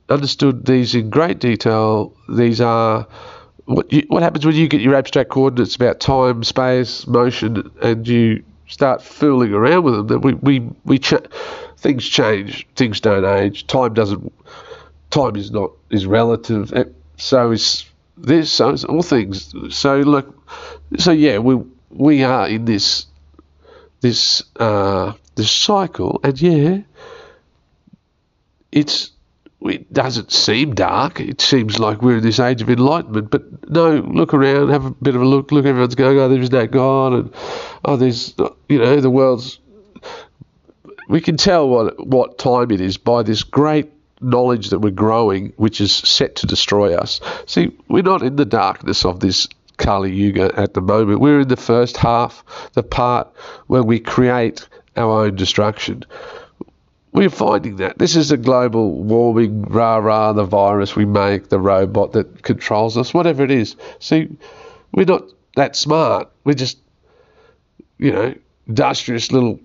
understood 0.08 0.64
these 0.64 0.94
in 0.94 1.10
great 1.10 1.40
detail. 1.40 2.14
These 2.28 2.60
are 2.60 3.06
what 3.66 3.92
you, 3.92 4.04
what 4.08 4.22
happens 4.22 4.46
when 4.46 4.54
you 4.56 4.68
get 4.68 4.80
your 4.80 4.94
abstract 4.94 5.30
coordinates 5.30 5.76
about 5.76 6.00
time, 6.00 6.42
space, 6.44 7.06
motion, 7.06 7.70
and 7.82 8.06
you 8.06 8.42
start 8.68 9.02
fooling 9.02 9.52
around 9.52 9.84
with 9.84 9.94
them? 9.94 10.06
That 10.08 10.20
we 10.20 10.34
we 10.34 10.60
we 10.84 10.98
ch- 10.98 11.14
things 11.78 12.06
change, 12.08 12.66
things 12.76 13.00
don't 13.00 13.24
age. 13.24 13.66
Time 13.66 13.94
doesn't. 13.94 14.32
Time 15.10 15.36
is 15.36 15.50
not 15.50 15.72
is 15.90 16.06
relative. 16.06 16.72
So 17.16 17.50
is 17.52 17.84
this. 18.16 18.50
So 18.52 18.70
is 18.70 18.84
all 18.84 19.02
things. 19.02 19.54
So 19.70 19.98
look. 19.98 20.34
So 20.98 21.12
yeah, 21.12 21.38
we 21.38 21.60
we 21.90 22.22
are 22.24 22.48
in 22.48 22.64
this 22.64 23.06
this 24.00 24.42
uh, 24.56 25.12
this 25.34 25.50
cycle, 25.50 26.20
and 26.22 26.40
yeah, 26.40 26.78
it's 28.72 29.10
it 29.68 29.92
doesn't 29.92 30.32
seem 30.32 30.74
dark. 30.74 31.20
It 31.20 31.40
seems 31.40 31.78
like 31.78 32.02
we're 32.02 32.18
in 32.18 32.22
this 32.22 32.40
age 32.40 32.62
of 32.62 32.70
enlightenment. 32.70 33.30
But 33.30 33.68
no, 33.70 33.96
look 33.96 34.34
around, 34.34 34.70
have 34.70 34.84
a 34.84 34.90
bit 34.90 35.14
of 35.14 35.22
a 35.22 35.24
look. 35.24 35.52
Look, 35.52 35.66
everyone's 35.66 35.94
going, 35.94 36.18
oh, 36.18 36.28
there's 36.28 36.50
no 36.50 36.66
God, 36.66 37.12
and 37.12 37.34
oh, 37.84 37.96
there's, 37.96 38.34
you 38.68 38.78
know, 38.78 39.00
the 39.00 39.10
world's. 39.10 39.58
We 41.08 41.20
can 41.20 41.36
tell 41.36 41.68
what 41.68 42.06
what 42.06 42.38
time 42.38 42.70
it 42.70 42.80
is 42.80 42.96
by 42.96 43.22
this 43.22 43.44
great 43.44 43.92
knowledge 44.20 44.70
that 44.70 44.80
we're 44.80 44.90
growing, 44.90 45.52
which 45.56 45.80
is 45.80 45.92
set 45.92 46.36
to 46.36 46.46
destroy 46.46 46.96
us. 46.96 47.20
See, 47.46 47.76
we're 47.88 48.02
not 48.02 48.22
in 48.22 48.36
the 48.36 48.44
darkness 48.44 49.04
of 49.04 49.20
this 49.20 49.46
Kali 49.76 50.12
Yuga 50.12 50.52
at 50.58 50.74
the 50.74 50.80
moment. 50.80 51.20
We're 51.20 51.40
in 51.40 51.48
the 51.48 51.56
first 51.56 51.96
half, 51.96 52.44
the 52.72 52.82
part 52.82 53.28
where 53.66 53.82
we 53.82 54.00
create 54.00 54.66
our 54.96 55.26
own 55.26 55.36
destruction. 55.36 56.04
We're 57.16 57.30
finding 57.30 57.76
that. 57.76 57.96
This 57.96 58.14
is 58.14 58.30
a 58.30 58.36
global 58.36 58.92
warming, 58.92 59.62
rah 59.62 59.96
rah, 59.96 60.34
the 60.34 60.44
virus 60.44 60.94
we 60.94 61.06
make, 61.06 61.48
the 61.48 61.58
robot 61.58 62.12
that 62.12 62.42
controls 62.42 62.98
us, 62.98 63.14
whatever 63.14 63.42
it 63.42 63.50
is. 63.50 63.74
See, 64.00 64.36
we're 64.92 65.06
not 65.06 65.24
that 65.54 65.76
smart. 65.76 66.30
We're 66.44 66.52
just, 66.52 66.76
you 67.96 68.12
know, 68.12 68.34
industrious 68.66 69.32
little 69.32 69.58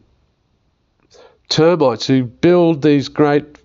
termites 1.49 2.07
who 2.07 2.23
build 2.23 2.83
these 2.83 3.09
great 3.09 3.57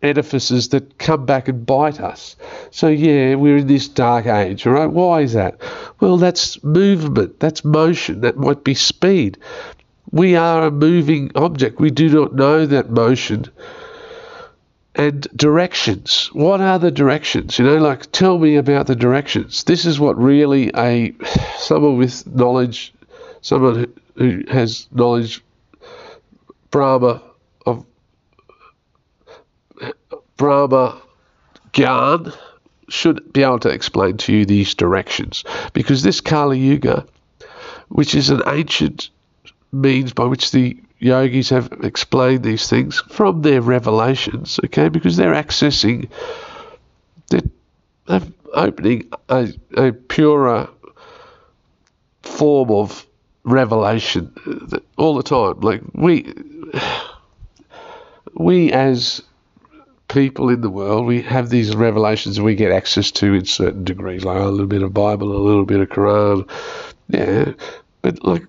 edifices 0.00 0.70
that 0.70 0.96
come 0.96 1.26
back 1.26 1.48
and 1.48 1.66
bite 1.66 2.00
us. 2.00 2.36
So, 2.70 2.88
yeah, 2.88 3.34
we're 3.34 3.58
in 3.58 3.66
this 3.66 3.86
dark 3.86 4.24
age, 4.24 4.66
all 4.66 4.72
right? 4.72 4.90
Why 4.90 5.20
is 5.20 5.34
that? 5.34 5.60
Well, 6.00 6.16
that's 6.16 6.64
movement, 6.64 7.38
that's 7.38 7.66
motion, 7.66 8.22
that 8.22 8.38
might 8.38 8.64
be 8.64 8.72
speed. 8.72 9.36
We 10.10 10.36
are 10.36 10.66
a 10.66 10.70
moving 10.70 11.32
object. 11.34 11.80
We 11.80 11.90
do 11.90 12.08
not 12.08 12.34
know 12.34 12.66
that 12.66 12.90
motion. 12.90 13.46
And 14.94 15.26
directions. 15.36 16.30
What 16.32 16.60
are 16.60 16.78
the 16.78 16.90
directions? 16.90 17.58
You 17.58 17.66
know, 17.66 17.76
like 17.76 18.10
tell 18.12 18.38
me 18.38 18.56
about 18.56 18.86
the 18.86 18.96
directions. 18.96 19.64
This 19.64 19.84
is 19.84 20.00
what 20.00 20.16
really 20.16 20.70
a 20.74 21.14
someone 21.58 21.98
with 21.98 22.26
knowledge, 22.26 22.94
someone 23.42 23.92
who, 24.16 24.44
has 24.48 24.86
knowledge, 24.92 25.42
Brahma 26.70 27.22
of 27.66 27.84
Brahma 30.36 31.00
Gyan 31.72 32.34
should 32.88 33.32
be 33.32 33.42
able 33.42 33.58
to 33.60 33.68
explain 33.68 34.16
to 34.18 34.32
you 34.32 34.46
these 34.46 34.74
directions 34.74 35.44
because 35.72 36.02
this 36.02 36.20
Kali 36.20 36.58
Yuga, 36.58 37.06
which 37.88 38.14
is 38.14 38.30
an 38.30 38.42
ancient 38.46 39.10
means 39.72 40.12
by 40.12 40.24
which 40.24 40.50
the 40.50 40.76
yogis 40.98 41.50
have 41.50 41.70
explained 41.82 42.42
these 42.42 42.68
things 42.68 43.00
from 43.10 43.42
their 43.42 43.60
revelations, 43.60 44.58
okay, 44.64 44.88
because 44.88 45.16
they're 45.16 45.34
accessing, 45.34 46.08
they're, 47.28 47.42
opening 48.54 49.10
a, 49.28 49.52
a 49.76 49.92
purer 49.92 50.68
form 52.22 52.70
of 52.70 53.06
revelation 53.44 54.32
all 54.96 55.14
the 55.14 55.22
time. 55.22 55.60
Like 55.60 55.82
we, 55.92 56.32
we 58.34 58.72
as 58.72 59.22
people 60.08 60.48
in 60.48 60.60
the 60.60 60.70
world, 60.70 61.06
we 61.06 61.22
have 61.22 61.50
these 61.50 61.74
revelations 61.74 62.40
we 62.40 62.54
get 62.54 62.72
access 62.72 63.10
to 63.12 63.34
in 63.34 63.44
certain 63.44 63.84
degrees, 63.84 64.24
like 64.24 64.40
a 64.40 64.44
little 64.44 64.66
bit 64.66 64.82
of 64.82 64.94
Bible, 64.94 65.36
a 65.36 65.38
little 65.38 65.64
bit 65.64 65.80
of 65.80 65.88
Quran, 65.88 66.48
yeah. 67.08 67.52
But 68.02 68.24
like 68.24 68.46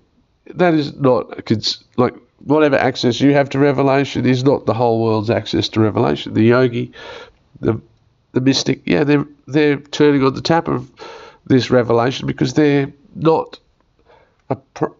that 0.54 0.74
is 0.74 0.94
not 0.94 1.50
like 1.96 2.14
whatever 2.44 2.76
access 2.76 3.20
you 3.20 3.32
have 3.32 3.50
to 3.50 3.58
revelation 3.58 4.26
is 4.26 4.44
not 4.44 4.66
the 4.66 4.74
whole 4.74 5.02
world's 5.02 5.30
access 5.30 5.68
to 5.70 5.80
revelation. 5.80 6.34
The 6.34 6.44
yogi, 6.44 6.92
the 7.60 7.80
the 8.32 8.40
mystic, 8.40 8.82
yeah, 8.84 9.04
they're 9.04 9.26
they're 9.46 9.78
turning 9.78 10.22
on 10.22 10.34
the 10.34 10.42
tap 10.42 10.68
of 10.68 10.90
this 11.46 11.70
revelation 11.70 12.26
because 12.26 12.54
they're 12.54 12.92
not 13.14 13.58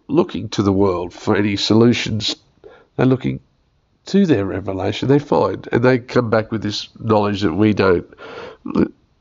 looking 0.09 0.49
to 0.51 0.63
the 0.63 0.73
world 0.73 1.13
for 1.13 1.37
any 1.37 1.57
solutions. 1.57 2.37
They're 2.97 3.07
looking 3.07 3.41
to 4.07 4.27
their 4.27 4.45
revelation. 4.45 5.09
They 5.09 5.19
find 5.19 5.69
and 5.73 5.85
they 5.85 5.99
come 5.99 6.31
back 6.31 6.51
with 6.51 6.63
this 6.63 6.89
knowledge 6.99 7.43
that 7.43 7.55
we 7.55 7.75
don't. 7.75 8.07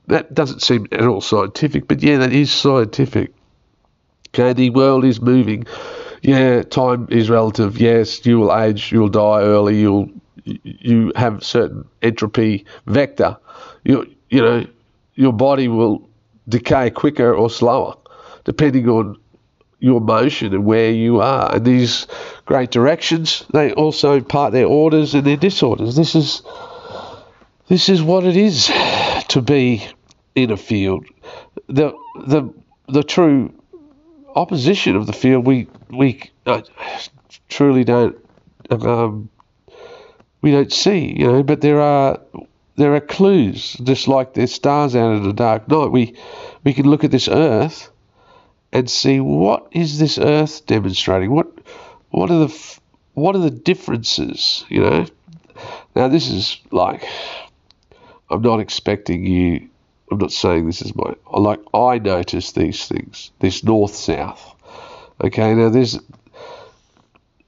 That 0.07 0.33
doesn't 0.33 0.61
seem 0.61 0.87
at 0.91 1.01
all 1.01 1.21
scientific, 1.21 1.87
but 1.87 2.01
yeah, 2.01 2.17
that 2.19 2.31
is 2.31 2.51
scientific. 2.51 3.33
Okay, 4.29 4.53
the 4.53 4.69
world 4.69 5.03
is 5.03 5.21
moving 5.21 5.65
yeah, 6.21 6.63
time 6.63 7.07
is 7.09 7.29
relative. 7.29 7.79
Yes, 7.79 8.25
you 8.25 8.39
will 8.39 8.55
age, 8.55 8.91
you 8.91 9.01
will 9.01 9.09
die 9.09 9.41
early, 9.41 9.79
you'll 9.79 10.09
you 10.45 11.11
have 11.15 11.43
certain 11.43 11.85
entropy 12.01 12.65
vector. 12.85 13.37
You 13.83 14.07
you 14.29 14.41
know 14.41 14.65
your 15.15 15.33
body 15.33 15.67
will 15.67 16.07
decay 16.47 16.89
quicker 16.89 17.33
or 17.33 17.49
slower 17.49 17.95
depending 18.45 18.87
on 18.87 19.17
your 19.79 19.99
motion 19.99 20.53
and 20.53 20.65
where 20.65 20.89
you 20.91 21.19
are. 21.21 21.55
And 21.55 21.65
these 21.65 22.07
great 22.45 22.71
directions, 22.71 23.45
they 23.53 23.73
also 23.73 24.13
impart 24.13 24.53
their 24.53 24.65
orders 24.65 25.13
and 25.13 25.25
their 25.25 25.37
disorders. 25.37 25.95
This 25.95 26.15
is 26.15 26.41
this 27.67 27.89
is 27.89 28.01
what 28.01 28.23
it 28.23 28.37
is 28.37 28.71
to 29.27 29.41
be 29.41 29.85
in 30.33 30.51
a 30.51 30.57
field. 30.57 31.05
The 31.67 31.93
the 32.25 32.53
the 32.87 33.03
true 33.03 33.53
opposition 34.35 34.95
of 34.95 35.05
the 35.07 35.13
field, 35.13 35.45
we 35.45 35.67
we 35.89 36.21
uh, 36.45 36.61
truly 37.49 37.83
don't 37.83 38.17
um, 38.69 39.29
we 40.41 40.51
don't 40.51 40.71
see, 40.71 41.17
you 41.17 41.27
know. 41.27 41.43
But 41.43 41.61
there 41.61 41.81
are 41.81 42.19
there 42.75 42.93
are 42.95 42.99
clues, 42.99 43.73
just 43.73 44.07
like 44.07 44.33
there's 44.33 44.53
stars 44.53 44.95
out 44.95 45.15
in 45.15 45.23
the 45.23 45.33
dark 45.33 45.67
night. 45.67 45.91
We 45.91 46.15
we 46.63 46.73
can 46.73 46.89
look 46.89 47.03
at 47.03 47.11
this 47.11 47.27
Earth 47.27 47.89
and 48.71 48.89
see 48.89 49.19
what 49.19 49.67
is 49.71 49.99
this 49.99 50.17
Earth 50.17 50.65
demonstrating. 50.65 51.31
What 51.31 51.47
what 52.09 52.29
are 52.31 52.47
the 52.47 52.79
what 53.13 53.35
are 53.35 53.39
the 53.39 53.51
differences, 53.51 54.65
you 54.69 54.81
know? 54.81 55.05
Now 55.95 56.07
this 56.07 56.29
is 56.29 56.61
like 56.71 57.03
I'm 58.29 58.41
not 58.41 58.59
expecting 58.59 59.25
you 59.25 59.69
I'm 60.11 60.19
not 60.19 60.31
saying 60.31 60.65
this 60.65 60.81
is 60.81 60.95
my 60.95 61.15
like 61.33 61.59
I 61.73 61.99
notice 61.99 62.51
these 62.51 62.87
things, 62.87 63.31
this 63.39 63.63
north 63.63 63.95
south. 63.95 64.55
Okay, 65.23 65.53
now 65.53 65.69
there's 65.69 65.99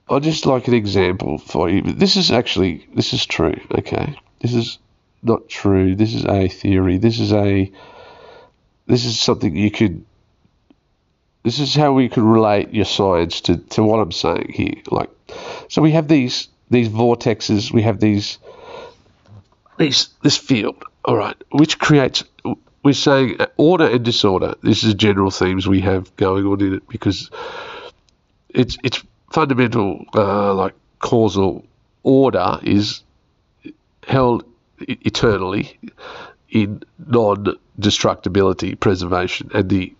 I'll 0.08 0.20
just 0.20 0.46
like 0.46 0.66
an 0.66 0.74
example 0.74 1.38
for 1.38 1.68
you. 1.68 1.82
This 1.82 2.16
is 2.16 2.30
actually 2.30 2.86
this 2.94 3.12
is 3.12 3.24
true. 3.26 3.60
Okay, 3.78 4.16
this 4.40 4.54
is 4.54 4.78
not 5.22 5.48
true. 5.48 5.94
This 5.94 6.14
is 6.14 6.24
a 6.24 6.48
theory. 6.48 6.98
This 6.98 7.20
is 7.20 7.32
a 7.32 7.70
this 8.86 9.04
is 9.04 9.20
something 9.20 9.56
you 9.56 9.70
could. 9.70 10.04
This 11.44 11.58
is 11.58 11.74
how 11.74 11.92
we 11.92 12.08
could 12.08 12.24
relate 12.24 12.74
your 12.74 12.84
science 12.84 13.40
to, 13.42 13.56
to 13.56 13.82
what 13.82 13.98
I'm 13.98 14.12
saying 14.12 14.52
here. 14.52 14.82
Like, 14.90 15.08
so 15.68 15.80
we 15.80 15.92
have 15.92 16.08
these 16.08 16.48
these 16.70 16.88
vortexes. 16.88 17.72
We 17.72 17.82
have 17.82 18.00
these 18.00 18.38
these 19.78 20.08
this 20.22 20.36
field 20.36 20.84
all 21.04 21.16
right, 21.16 21.36
which 21.50 21.78
creates 21.78 22.24
we're 22.82 22.92
saying 22.94 23.38
order 23.56 23.86
and 23.86 24.04
disorder. 24.04 24.54
This 24.62 24.84
is 24.84 24.94
general 24.94 25.30
themes 25.30 25.66
we 25.68 25.80
have 25.80 26.14
going 26.16 26.46
on 26.46 26.60
in 26.60 26.74
it 26.74 26.88
because 26.88 27.30
it's 28.48 28.78
it's 28.82 29.02
fundamental 29.30 30.04
uh, 30.14 30.54
like 30.54 30.74
causal 30.98 31.64
order 32.02 32.58
is 32.62 33.02
held 34.06 34.44
eternally 34.80 35.78
in 36.48 36.82
non-destructibility 37.06 38.78
preservation 38.78 39.50
and 39.54 39.68
the 39.68 39.94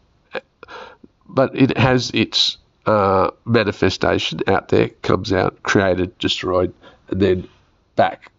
but 1.29 1.55
it 1.55 1.77
has 1.77 2.11
its 2.12 2.57
uh, 2.87 3.31
manifestation 3.45 4.40
out 4.49 4.69
there 4.69 4.88
comes 5.03 5.33
out 5.33 5.62
created 5.62 6.16
destroyed 6.19 6.73
and 7.09 7.21
then 7.21 7.49
back 7.95 8.33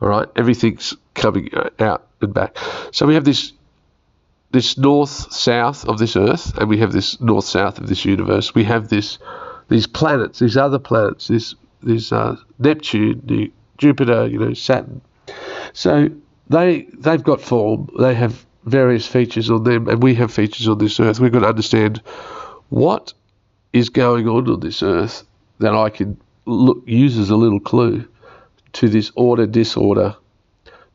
all 0.00 0.08
right, 0.08 0.28
everything's 0.36 0.94
coming 1.14 1.50
out 1.78 2.06
and 2.20 2.34
back. 2.34 2.56
So 2.92 3.06
we 3.06 3.14
have 3.14 3.24
this 3.24 3.52
this 4.50 4.78
north 4.78 5.32
south 5.32 5.84
of 5.86 5.98
this 5.98 6.16
Earth, 6.16 6.56
and 6.56 6.68
we 6.68 6.78
have 6.78 6.92
this 6.92 7.20
north 7.20 7.44
south 7.44 7.78
of 7.78 7.86
this 7.86 8.04
universe. 8.04 8.54
We 8.54 8.64
have 8.64 8.88
this 8.88 9.18
these 9.68 9.86
planets, 9.86 10.38
these 10.38 10.56
other 10.56 10.78
planets, 10.78 11.28
this 11.28 11.54
this 11.82 12.12
uh, 12.12 12.36
Neptune, 12.58 13.52
Jupiter, 13.76 14.26
you 14.26 14.38
know, 14.38 14.54
Saturn. 14.54 15.00
So 15.72 16.08
they 16.48 16.88
they've 16.94 17.22
got 17.22 17.40
form. 17.40 17.90
They 17.98 18.14
have 18.14 18.44
various 18.64 19.06
features 19.06 19.50
on 19.50 19.64
them, 19.64 19.88
and 19.88 20.02
we 20.02 20.14
have 20.14 20.32
features 20.32 20.68
on 20.68 20.78
this 20.78 20.98
Earth. 20.98 21.20
We've 21.20 21.32
got 21.32 21.40
to 21.40 21.48
understand 21.48 22.02
what 22.70 23.12
is 23.72 23.88
going 23.90 24.28
on 24.28 24.48
on 24.48 24.60
this 24.60 24.82
Earth 24.82 25.24
that 25.58 25.74
I 25.74 25.90
can 25.90 26.18
look 26.46 26.82
use 26.86 27.18
as 27.18 27.30
a 27.30 27.36
little 27.36 27.60
clue 27.60 28.08
to 28.74 28.88
this 28.88 29.10
order 29.14 29.46
disorder 29.46 30.16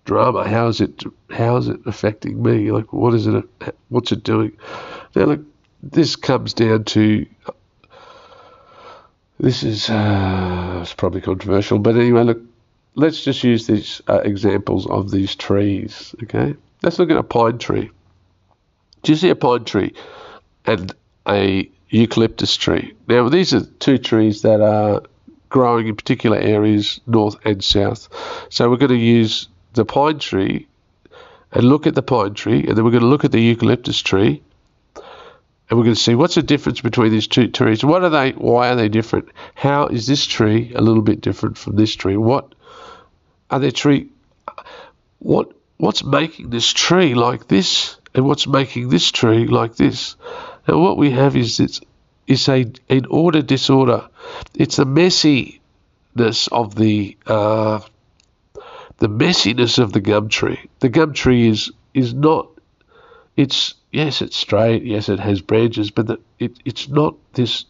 drama. 0.05 0.47
How 0.47 0.67
is 0.67 0.81
it? 0.81 1.03
How 1.29 1.57
is 1.57 1.67
it 1.67 1.79
affecting 1.86 2.41
me? 2.41 2.71
Like, 2.71 2.93
what 2.93 3.13
is 3.13 3.27
it? 3.27 3.45
What's 3.89 4.12
it 4.12 4.23
doing? 4.23 4.57
Now, 5.15 5.25
look, 5.25 5.41
this 5.81 6.15
comes 6.15 6.53
down 6.53 6.83
to. 6.86 7.25
This 9.39 9.63
is 9.63 9.89
uh, 9.89 10.79
it's 10.81 10.93
probably 10.93 11.21
controversial, 11.21 11.79
but 11.79 11.95
anyway, 11.95 12.23
look. 12.23 12.41
Let's 12.95 13.23
just 13.23 13.43
use 13.43 13.65
these 13.65 14.03
uh, 14.07 14.21
examples 14.23 14.86
of 14.86 15.09
these 15.09 15.36
trees. 15.36 16.13
Okay, 16.23 16.55
let's 16.83 16.99
look 16.99 17.09
at 17.09 17.17
a 17.17 17.23
pine 17.23 17.57
tree. 17.57 17.89
Do 19.01 19.12
you 19.12 19.15
see 19.17 19.29
a 19.29 19.36
pine 19.36 19.65
tree 19.65 19.93
and 20.65 20.93
a 21.27 21.69
eucalyptus 21.89 22.55
tree? 22.55 22.93
Now, 23.07 23.29
these 23.29 23.51
are 23.51 23.65
two 23.65 23.97
trees 23.97 24.43
that 24.43 24.62
are 24.62 25.01
growing 25.53 25.87
in 25.87 25.95
particular 25.95 26.35
areas, 26.35 26.99
north 27.05 27.37
and 27.45 27.63
south. 27.63 28.09
So 28.49 28.69
we're 28.69 28.77
going 28.77 28.89
to 28.89 28.97
use 28.97 29.47
the 29.73 29.85
pine 29.85 30.17
tree 30.17 30.67
and 31.51 31.63
look 31.63 31.85
at 31.85 31.93
the 31.93 32.01
pine 32.01 32.33
tree, 32.33 32.65
and 32.67 32.75
then 32.75 32.83
we're 32.83 32.89
going 32.89 33.03
to 33.03 33.07
look 33.07 33.23
at 33.23 33.31
the 33.31 33.39
eucalyptus 33.39 34.01
tree, 34.01 34.41
and 34.95 35.77
we're 35.77 35.85
going 35.85 35.95
to 35.95 36.01
see 36.01 36.15
what's 36.15 36.33
the 36.33 36.41
difference 36.41 36.81
between 36.81 37.11
these 37.11 37.27
two 37.27 37.47
trees. 37.49 37.85
What 37.85 38.03
are 38.03 38.09
they? 38.09 38.31
Why 38.31 38.69
are 38.69 38.75
they 38.75 38.89
different? 38.89 39.29
How 39.53 39.85
is 39.85 40.07
this 40.07 40.25
tree 40.25 40.73
a 40.73 40.81
little 40.81 41.03
bit 41.03 41.21
different 41.21 41.59
from 41.59 41.75
this 41.75 41.95
tree? 41.95 42.17
What 42.17 42.55
are 43.51 43.59
their 43.59 43.71
tree? 43.71 44.09
What 45.19 45.51
what's 45.77 46.03
making 46.03 46.49
this 46.49 46.73
tree 46.73 47.13
like 47.13 47.47
this, 47.47 47.97
and 48.15 48.25
what's 48.25 48.47
making 48.47 48.89
this 48.89 49.11
tree 49.11 49.45
like 49.45 49.75
this? 49.75 50.15
And 50.65 50.81
what 50.81 50.97
we 50.97 51.11
have 51.11 51.35
is 51.35 51.59
it's 51.59 51.79
is 52.25 52.49
a 52.49 52.65
an 52.89 53.05
order 53.05 53.43
disorder. 53.43 54.09
It's 54.55 54.77
the 54.77 54.86
messiness 54.86 56.47
of 56.51 56.75
the 56.75 57.17
uh, 57.25 57.81
the 58.97 59.09
messiness 59.09 59.79
of 59.79 59.93
the 59.93 60.01
gum 60.01 60.29
tree. 60.29 60.69
The 60.79 60.89
gum 60.89 61.13
tree 61.13 61.47
is 61.47 61.71
is 61.93 62.13
not. 62.13 62.49
It's 63.36 63.73
yes, 63.91 64.21
it's 64.21 64.38
straight. 64.38 64.83
Yes, 64.83 65.09
it 65.09 65.19
has 65.19 65.41
branches, 65.41 65.91
but 65.91 66.07
the, 66.07 66.19
it, 66.39 66.57
it's 66.65 66.88
not 66.88 67.15
this 67.33 67.65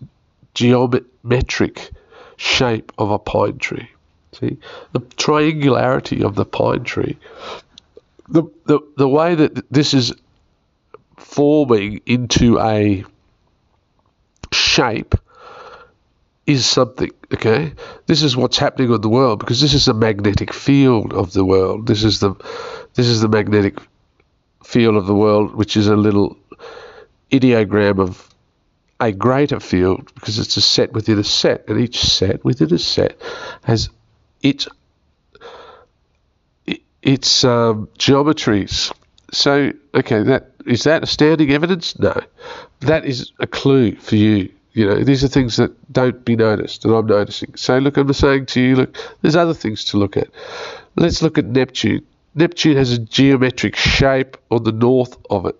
geometric 0.54 1.92
shape 2.38 2.92
of 2.98 3.12
a 3.12 3.20
pine 3.20 3.58
tree. 3.58 3.90
See 4.34 4.58
the 4.92 5.00
triangularity 5.00 6.24
of 6.24 6.36
the 6.36 6.46
pine 6.46 6.84
tree. 6.84 7.18
The 8.30 8.44
the 8.66 8.80
the 8.98 9.08
way 9.08 9.36
that 9.36 9.72
this 9.72 9.94
is 9.94 10.14
forming 11.18 12.02
into 12.06 12.60
a 12.60 13.06
shape 14.52 15.16
is 16.46 16.66
something, 16.66 17.12
okay? 17.34 17.74
This 18.08 18.24
is 18.24 18.36
what's 18.36 18.58
happening 18.58 18.92
on 18.92 19.02
the 19.02 19.10
world 19.10 19.40
because 19.40 19.62
this 19.62 19.74
is 19.74 19.86
the 19.86 19.94
magnetic 19.94 20.54
field 20.54 21.14
of 21.14 21.34
the 21.34 21.46
world. 21.46 21.88
This 21.88 22.04
is 22.04 22.20
the 22.20 22.36
this 22.96 23.08
is 23.08 23.22
the 23.22 23.30
magnetic 23.30 23.80
field 24.64 24.96
of 24.96 25.08
the 25.08 25.16
world, 25.16 25.56
which 25.56 25.78
is 25.78 25.88
a 25.88 25.96
little 25.96 26.38
ideogram 27.32 28.00
of 28.00 28.30
a 29.00 29.12
greater 29.12 29.60
field 29.60 30.14
because 30.16 30.38
it's 30.38 30.58
a 30.58 30.62
set 30.62 30.94
within 30.94 31.18
a 31.18 31.24
set, 31.24 31.68
and 31.68 31.80
each 31.80 32.00
set 32.00 32.44
within 32.44 32.74
a 32.74 32.80
set 32.80 33.18
has 33.64 33.90
its 34.42 34.68
its 37.02 37.44
um, 37.44 37.88
geometries. 37.98 38.94
So, 39.32 39.72
okay, 39.96 40.24
that 40.24 40.52
is 40.66 40.84
that 40.84 41.04
astounding 41.04 41.52
evidence? 41.52 41.98
No, 41.98 42.20
that 42.82 43.06
is 43.06 43.32
a 43.40 43.48
clue 43.48 43.96
for 43.96 44.18
you 44.18 44.50
you 44.74 44.88
know, 44.88 45.04
these 45.04 45.24
are 45.24 45.28
things 45.28 45.58
that 45.58 45.72
don't 45.94 46.26
be 46.26 46.36
noticed, 46.36 46.84
and 46.84 46.94
I'm 46.94 47.06
noticing. 47.06 47.56
So, 47.56 47.78
look, 47.78 47.98
I'm 47.98 48.12
saying 48.12 48.48
to 48.48 48.62
you, 48.62 48.76
look, 48.76 48.98
there's 49.22 49.36
other 49.36 49.54
things 49.54 49.86
to 49.86 49.98
look 49.98 50.18
at. 50.18 50.30
Let's 50.96 51.22
look 51.22 51.38
at 51.38 51.46
Neptune. 51.46 52.06
Neptune 52.36 52.78
has 52.78 52.92
a 52.92 52.98
geometric 52.98 53.76
shape 53.76 54.38
on 54.50 54.64
the 54.64 54.72
north 54.72 55.16
of 55.30 55.46
it 55.46 55.56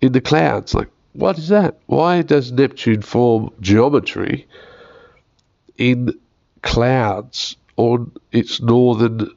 in 0.00 0.12
the 0.12 0.22
clouds. 0.22 0.74
Like, 0.74 0.88
what 1.12 1.38
is 1.38 1.48
that? 1.48 1.78
Why 1.86 2.22
does 2.22 2.50
Neptune 2.50 3.02
form 3.02 3.50
geometry 3.60 4.46
in 5.76 6.18
clouds 6.62 7.56
on 7.76 8.12
its 8.32 8.62
northern 8.62 9.30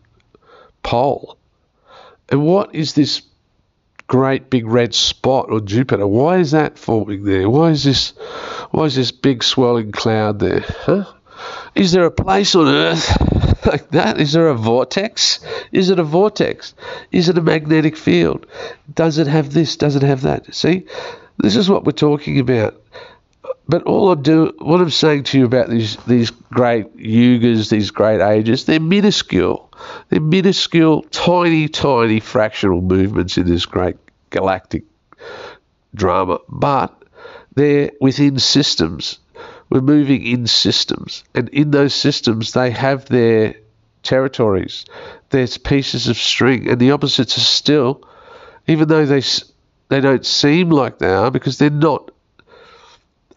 pole? 0.83 1.37
And 2.29 2.45
what 2.45 2.73
is 2.73 2.93
this 2.93 3.23
great 4.11 4.49
big 4.49 4.67
red 4.67 4.93
spot 4.93 5.49
on 5.49 5.65
Jupiter. 5.65 6.05
Why 6.05 6.39
is 6.39 6.51
that 6.51 6.77
forming 6.77 7.23
there? 7.23 7.49
Why 7.49 7.69
is 7.69 7.85
this 7.85 8.09
why 8.71 8.83
is 8.83 8.95
this 8.95 9.09
big 9.09 9.41
swirling 9.41 9.93
cloud 9.93 10.37
there? 10.39 10.65
Huh? 10.81 11.05
Is 11.75 11.93
there 11.93 12.03
a 12.03 12.11
place 12.11 12.53
on 12.53 12.67
Earth 12.67 13.65
like 13.65 13.87
that? 13.91 14.19
Is 14.19 14.33
there 14.33 14.49
a 14.49 14.53
vortex? 14.53 15.39
Is 15.71 15.89
it 15.89 15.97
a 15.97 16.03
vortex? 16.03 16.73
Is 17.13 17.29
it 17.29 17.37
a 17.37 17.41
magnetic 17.41 17.95
field? 17.95 18.47
Does 18.93 19.17
it 19.17 19.27
have 19.27 19.53
this? 19.53 19.77
Does 19.77 19.95
it 19.95 20.03
have 20.03 20.23
that? 20.23 20.53
See? 20.53 20.85
This 21.37 21.55
is 21.55 21.69
what 21.69 21.85
we're 21.85 21.93
talking 21.93 22.37
about. 22.37 22.75
But 23.67 23.83
all 23.83 24.11
I'm 24.11 24.21
doing, 24.21 24.53
what 24.59 24.81
I'm 24.81 24.89
saying 24.89 25.23
to 25.25 25.39
you 25.39 25.45
about 25.45 25.69
these 25.69 25.95
these 26.05 26.29
great 26.29 26.97
yugas, 26.97 27.69
these 27.69 27.91
great 27.91 28.21
ages, 28.21 28.65
they're 28.65 28.79
minuscule. 28.79 29.71
They're 30.09 30.19
minuscule, 30.21 31.03
tiny, 31.03 31.67
tiny 31.67 32.19
fractional 32.19 32.81
movements 32.81 33.37
in 33.37 33.47
this 33.47 33.65
great 33.65 33.97
galactic 34.29 34.83
drama, 35.95 36.39
but 36.49 37.03
they're 37.55 37.91
within 37.99 38.39
systems. 38.39 39.19
We're 39.69 39.81
moving 39.81 40.25
in 40.25 40.47
systems, 40.47 41.23
and 41.33 41.47
in 41.49 41.71
those 41.71 41.95
systems, 41.95 42.51
they 42.51 42.71
have 42.71 43.05
their 43.05 43.55
territories. 44.03 44.85
There's 45.29 45.57
pieces 45.57 46.09
of 46.09 46.17
string, 46.17 46.67
and 46.69 46.79
the 46.79 46.91
opposites 46.91 47.37
are 47.37 47.41
still, 47.41 48.03
even 48.67 48.89
though 48.89 49.05
they 49.05 49.21
they 49.87 50.01
don't 50.01 50.25
seem 50.25 50.69
like 50.69 50.99
they 50.99 51.13
are, 51.13 51.31
because 51.31 51.57
they're 51.57 51.69
not 51.69 52.10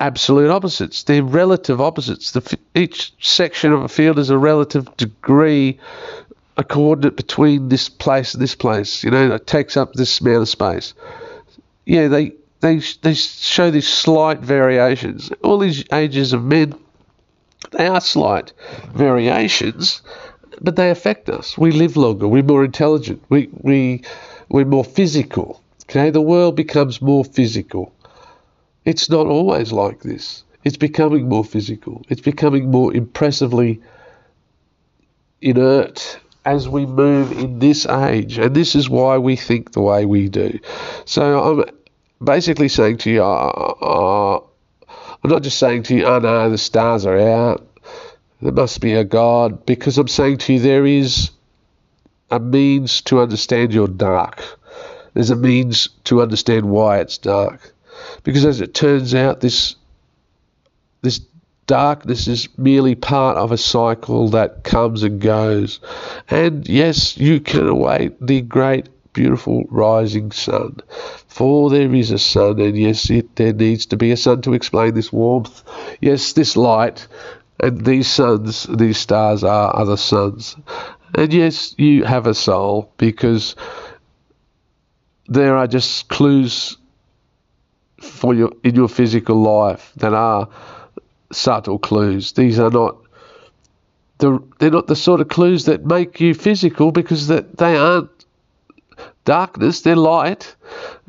absolute 0.01 0.51
opposites. 0.51 1.03
They're 1.05 1.23
relative 1.23 1.81
opposites. 1.81 2.33
The, 2.33 2.59
each 2.75 3.13
section 3.21 3.73
of 3.73 3.83
a 3.83 3.89
field 3.89 4.19
is 4.19 4.31
a 4.31 4.39
relative 4.39 4.97
degree 4.97 5.79
a 6.57 6.65
coordinate 6.65 7.17
between 7.17 7.69
this 7.69 7.89
place 7.89 8.35
and 8.35 8.43
this 8.43 8.55
place. 8.55 9.03
You 9.03 9.11
know, 9.11 9.33
it 9.33 9.47
takes 9.47 9.77
up 9.77 9.93
this 9.93 10.21
amount 10.21 10.43
of 10.43 10.49
space. 10.49 10.95
Yeah, 11.85 12.09
they 12.09 12.33
they 12.61 12.79
they 13.03 13.15
show 13.15 13.71
these 13.71 13.89
slight 13.89 14.41
variations. 14.41 15.31
All 15.43 15.59
these 15.59 15.85
ages 15.93 16.33
of 16.33 16.45
men, 16.45 16.75
they 17.73 17.87
are 17.87 18.01
slight 18.01 18.53
variations, 18.95 20.03
but 20.61 20.77
they 20.77 20.91
affect 20.91 21.29
us. 21.29 21.59
We 21.59 21.73
live 21.73 21.97
longer. 21.97 22.29
We're 22.29 22.43
more 22.43 22.65
intelligent. 22.65 23.23
We 23.29 23.49
we 23.53 24.03
we're 24.49 24.65
more 24.65 24.85
physical. 24.85 25.61
Okay, 25.85 26.11
the 26.11 26.23
world 26.23 26.57
becomes 26.57 27.03
more 27.03 27.25
physical. 27.25 27.93
It's 28.85 29.09
not 29.09 29.27
always 29.27 29.73
like 29.73 30.03
this. 30.03 30.45
It's 30.65 30.77
becoming 30.77 31.29
more 31.29 31.45
physical. 31.45 32.05
It's 32.09 32.21
becoming 32.21 32.71
more 32.71 32.95
impressively 32.95 33.81
inert 35.41 36.19
as 36.45 36.69
we 36.69 36.85
move 36.87 37.33
in 37.33 37.59
this 37.59 37.87
age, 37.87 38.39
and 38.39 38.55
this 38.55 38.75
is 38.75 38.89
why 38.89 39.19
we 39.19 39.37
think 39.37 39.73
the 39.73 39.81
way 39.81 40.05
we 40.05 40.29
do. 40.29 40.59
So 41.07 41.43
I'm 41.43 41.65
basically 42.23 42.69
saying 42.69 42.99
to 42.99 43.11
you, 43.11 43.23
uh, 43.23 43.27
uh, 43.27 44.41
I'm 45.23 45.31
not 45.31 45.43
just 45.43 45.59
saying 45.59 45.85
to 45.85 45.95
you, 45.95 46.05
oh 46.05 46.19
no, 46.19 46.51
the 46.51 46.59
stars 46.59 47.07
are 47.07 47.19
out. 47.19 47.67
There 48.43 48.53
must 48.53 48.81
be 48.81 48.93
a 48.95 49.05
God, 49.05 49.65
because 49.65 49.97
I'm 49.97 50.09
saying 50.09 50.39
to 50.39 50.55
you, 50.55 50.61
there 50.61 50.85
is 50.85 51.31
a 52.31 52.39
means 52.39 53.01
to 53.03 53.21
understand 53.21 53.73
your 53.73 53.89
dark. 53.89 54.43
There's 55.15 55.31
a 55.31 55.37
means 55.37 55.89
to 56.05 56.21
understand 56.21 56.69
why 56.69 57.01
it's 57.01 57.17
dark. 57.17 57.74
Because 58.23 58.45
as 58.45 58.61
it 58.61 58.75
turns 58.75 59.15
out, 59.15 59.41
this 59.41 59.77
this 61.03 61.21
darkness 61.67 62.29
is 62.29 62.49
merely 62.59 62.95
part 62.95 63.37
of 63.37 63.53
a 63.53 63.59
cycle 63.59 64.29
that 64.31 64.65
comes 64.65 65.03
and 65.03 65.21
goes. 65.21 65.81
And 66.29 66.69
yes, 66.69 67.17
you 67.17 67.41
can 67.41 67.67
await 67.67 68.27
the 68.27 68.41
great, 68.41 68.89
beautiful 69.13 69.65
rising 69.71 70.33
sun. 70.33 70.79
For 71.29 71.71
there 71.71 71.95
is 71.95 72.11
a 72.11 72.19
sun, 72.19 72.61
and 72.61 72.77
yes, 72.77 73.11
it, 73.11 73.37
there 73.37 73.53
needs 73.53 73.87
to 73.87 73.97
be 73.97 74.11
a 74.13 74.17
sun 74.17 74.43
to 74.43 74.55
explain 74.55 74.95
this 74.95 75.13
warmth. 75.13 75.63
Yes, 76.01 76.33
this 76.33 76.57
light, 76.57 77.07
and 77.61 77.85
these 77.85 78.09
suns, 78.09 78.65
these 78.65 78.99
stars 78.99 79.45
are 79.45 79.75
other 79.77 79.97
suns. 79.97 80.57
And 81.15 81.33
yes, 81.33 81.75
you 81.79 82.05
have 82.05 82.27
a 82.27 82.35
soul 82.35 82.93
because 82.99 83.55
there 85.27 85.57
are 85.57 85.67
just 85.67 86.09
clues 86.09 86.77
for 88.05 88.35
your 88.35 88.53
in 88.63 88.75
your 88.75 88.89
physical 88.89 89.37
life 89.37 89.93
that 89.97 90.15
are 90.15 90.49
subtle 91.33 91.79
clues. 91.79 92.33
These 92.33 92.59
are 92.59 92.71
not 92.71 92.97
the 94.19 94.43
they're 94.59 94.71
not 94.71 94.87
the 94.87 94.97
sort 94.97 95.21
of 95.21 95.29
clues 95.29 95.65
that 95.67 95.85
make 95.85 96.21
you 96.21 96.35
physical 96.35 96.93
because 96.93 97.29
that 97.29 97.59
they 97.59 97.77
aren't 97.77 98.11
darkness, 99.25 99.81
they're 99.81 99.97
light. 99.97 100.55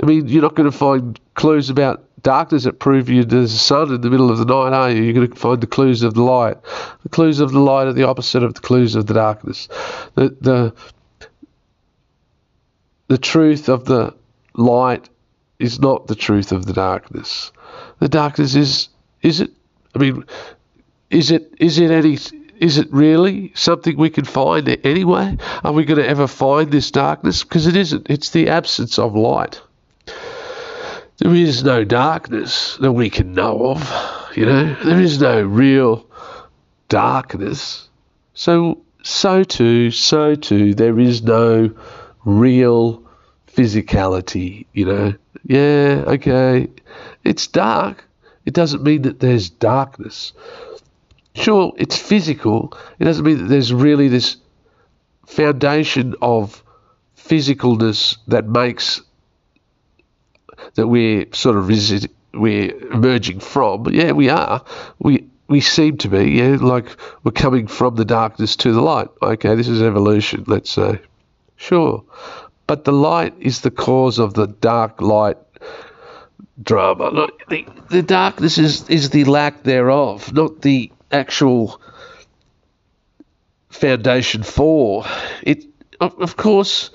I 0.02 0.06
mean, 0.06 0.28
you're 0.28 0.42
not 0.42 0.56
going 0.56 0.70
to 0.70 0.78
find 0.78 1.20
clues 1.36 1.70
about 1.70 2.04
darkness 2.22 2.64
that 2.64 2.80
prove 2.80 3.08
you 3.08 3.24
there's 3.24 3.54
a 3.54 3.58
sun 3.58 3.94
in 3.94 4.02
the 4.02 4.10
middle 4.10 4.32
of 4.32 4.40
the 4.40 4.46
night, 4.46 4.76
are 4.76 4.90
you? 4.90 5.04
You're 5.04 5.14
going 5.14 5.30
to 5.30 5.36
find 5.36 5.62
the 5.62 5.68
clues 5.68 6.02
of 6.02 6.16
the 6.16 6.24
light. 6.24 6.58
The 7.04 7.10
clues 7.10 7.40
of 7.40 7.52
the 7.52 7.60
light 7.60 7.88
are 7.88 7.94
the 7.94 8.08
opposite 8.08 8.44
of 8.44 8.56
the 8.56 8.62
clues 8.62 8.96
of 8.96 9.06
the 9.06 9.14
darkness. 9.14 9.68
The 10.16 10.36
the 10.42 10.74
the 13.08 13.18
truth 13.20 13.70
of 13.70 13.86
the 13.86 14.16
light 14.56 15.10
is 15.60 15.80
not 15.80 16.08
the 16.08 16.16
truth 16.16 16.52
of 16.52 16.66
the 16.66 16.74
darkness. 16.74 17.52
The 18.00 18.10
darkness 18.10 18.56
is 18.56 18.90
is 19.22 19.42
it 19.42 19.52
I 19.96 20.00
mean, 20.00 20.26
is 21.10 21.32
it 21.32 21.54
is 21.60 21.80
it 21.80 21.92
any 21.92 22.18
is 22.60 22.78
it 22.78 22.92
really 22.92 23.52
something 23.56 23.98
we 23.98 24.10
can 24.10 24.26
find 24.26 24.68
anyway? 24.86 25.38
Are 25.64 25.72
we 25.72 25.86
going 25.86 26.00
to 26.00 26.08
ever 26.08 26.28
find 26.28 26.72
this 26.72 26.92
darkness? 26.92 27.44
Because 27.44 27.68
it 27.68 27.76
isn't. 27.76 28.08
It's 28.10 28.30
the 28.30 28.50
absence 28.50 28.98
of 28.98 29.16
light. 29.16 29.62
There 31.18 31.34
is 31.34 31.64
no 31.64 31.84
darkness 31.84 32.78
that 32.78 32.92
we 32.92 33.10
can 33.10 33.34
know 33.34 33.68
of. 33.68 34.32
You 34.36 34.46
know, 34.46 34.76
there 34.84 35.00
is 35.00 35.20
no 35.22 35.42
real 35.42 36.06
darkness. 36.90 37.88
So, 38.34 38.82
so 39.02 39.44
too, 39.44 39.92
so 39.92 40.36
too, 40.36 40.76
there 40.76 41.00
is 41.00 41.24
no 41.24 41.72
real 42.26 43.04
physicality. 43.48 44.66
You 44.74 44.86
know, 44.86 45.14
yeah, 45.46 46.04
okay, 46.08 46.68
it's 47.24 47.48
dark, 47.48 48.04
it 48.46 48.54
doesn't 48.54 48.84
mean 48.84 49.04
that 49.04 49.20
there's 49.20 49.50
darkness. 49.50 50.34
Sure, 51.34 51.74
it's 51.78 51.98
physical. 51.98 52.78
It 52.98 53.04
doesn't 53.06 53.26
mean 53.26 53.40
that 53.40 53.46
there's 53.46 53.74
really 53.74 54.08
this 54.08 54.38
foundation 55.26 56.16
of 56.22 56.64
physicalness 57.18 58.18
that 58.28 58.48
makes 58.48 59.02
that 60.76 60.88
we're 60.88 61.26
sort 61.34 61.58
of 61.58 61.70
we're 62.34 62.76
emerging 62.92 63.40
from. 63.40 63.88
Yeah, 63.92 64.12
we 64.12 64.30
are. 64.30 64.64
We 65.00 65.28
we 65.48 65.62
seem 65.62 65.98
to 65.98 66.10
be. 66.10 66.32
Yeah, 66.32 66.58
like 66.60 66.86
we're 67.24 67.32
coming 67.32 67.68
from 67.68 67.96
the 67.96 68.06
darkness 68.06 68.56
to 68.58 68.72
the 68.72 68.82
light. 68.82 69.10
Okay, 69.22 69.56
this 69.56 69.68
is 69.68 69.82
evolution. 69.82 70.44
Let's 70.48 70.72
say. 70.72 71.00
Sure. 71.58 72.04
But 72.68 72.84
the 72.84 72.92
light 72.92 73.34
is 73.40 73.62
the 73.62 73.72
cause 73.72 74.20
of 74.20 74.34
the 74.34 74.48
dark 74.48 75.02
light 75.02 75.38
drama. 76.62 77.28
the, 77.50 77.66
the 77.90 78.02
darkness 78.02 78.58
is, 78.58 78.90
is 78.90 79.10
the 79.10 79.26
lack 79.26 79.64
thereof, 79.64 80.34
not 80.34 80.62
the 80.62 80.92
actual 81.12 81.80
foundation 83.70 84.44
for 84.44 85.06
it. 85.44 85.66
Of 86.00 86.36
course, 86.36 86.90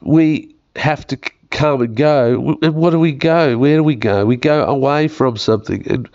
we 0.00 0.54
have 0.76 1.06
to 1.08 1.18
come 1.50 1.82
and 1.82 1.94
go. 1.94 2.58
And 2.62 2.74
what 2.74 2.90
do 2.90 2.98
we 2.98 3.12
go? 3.12 3.58
Where 3.58 3.76
do 3.76 3.84
we 3.84 3.94
go? 3.94 4.24
We 4.24 4.36
go 4.36 4.64
away 4.64 5.08
from 5.08 5.36
something, 5.36 5.86
and 5.88 6.08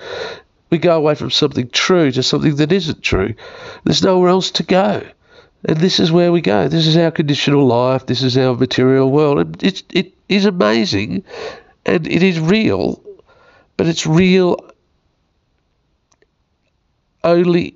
we 0.70 0.78
go 0.78 0.98
away 0.98 1.16
from 1.16 1.32
something 1.32 1.70
true 1.70 2.12
to 2.12 2.24
something 2.24 2.56
that 2.56 2.72
isn't 2.72 3.02
true. 3.02 3.36
There's 3.84 4.04
nowhere 4.04 4.30
else 4.30 4.52
to 4.52 4.64
go. 4.64 5.04
And 5.66 5.78
this 5.78 6.00
is 6.00 6.12
where 6.12 6.32
we 6.32 6.42
go. 6.42 6.68
This 6.68 6.88
is 6.88 6.98
our 6.98 7.12
conditional 7.12 7.66
life. 7.66 8.06
This 8.06 8.24
is 8.24 8.38
our 8.38 8.56
material 8.56 9.12
world. 9.12 9.64
It, 9.64 9.84
it 9.92 10.14
is 10.30 10.46
amazing 10.46 11.24
and 11.86 12.06
it 12.06 12.22
is 12.22 12.40
real, 12.40 13.02
but 13.78 13.88
it's 13.88 14.06
real 14.06 14.70
only 17.24 17.76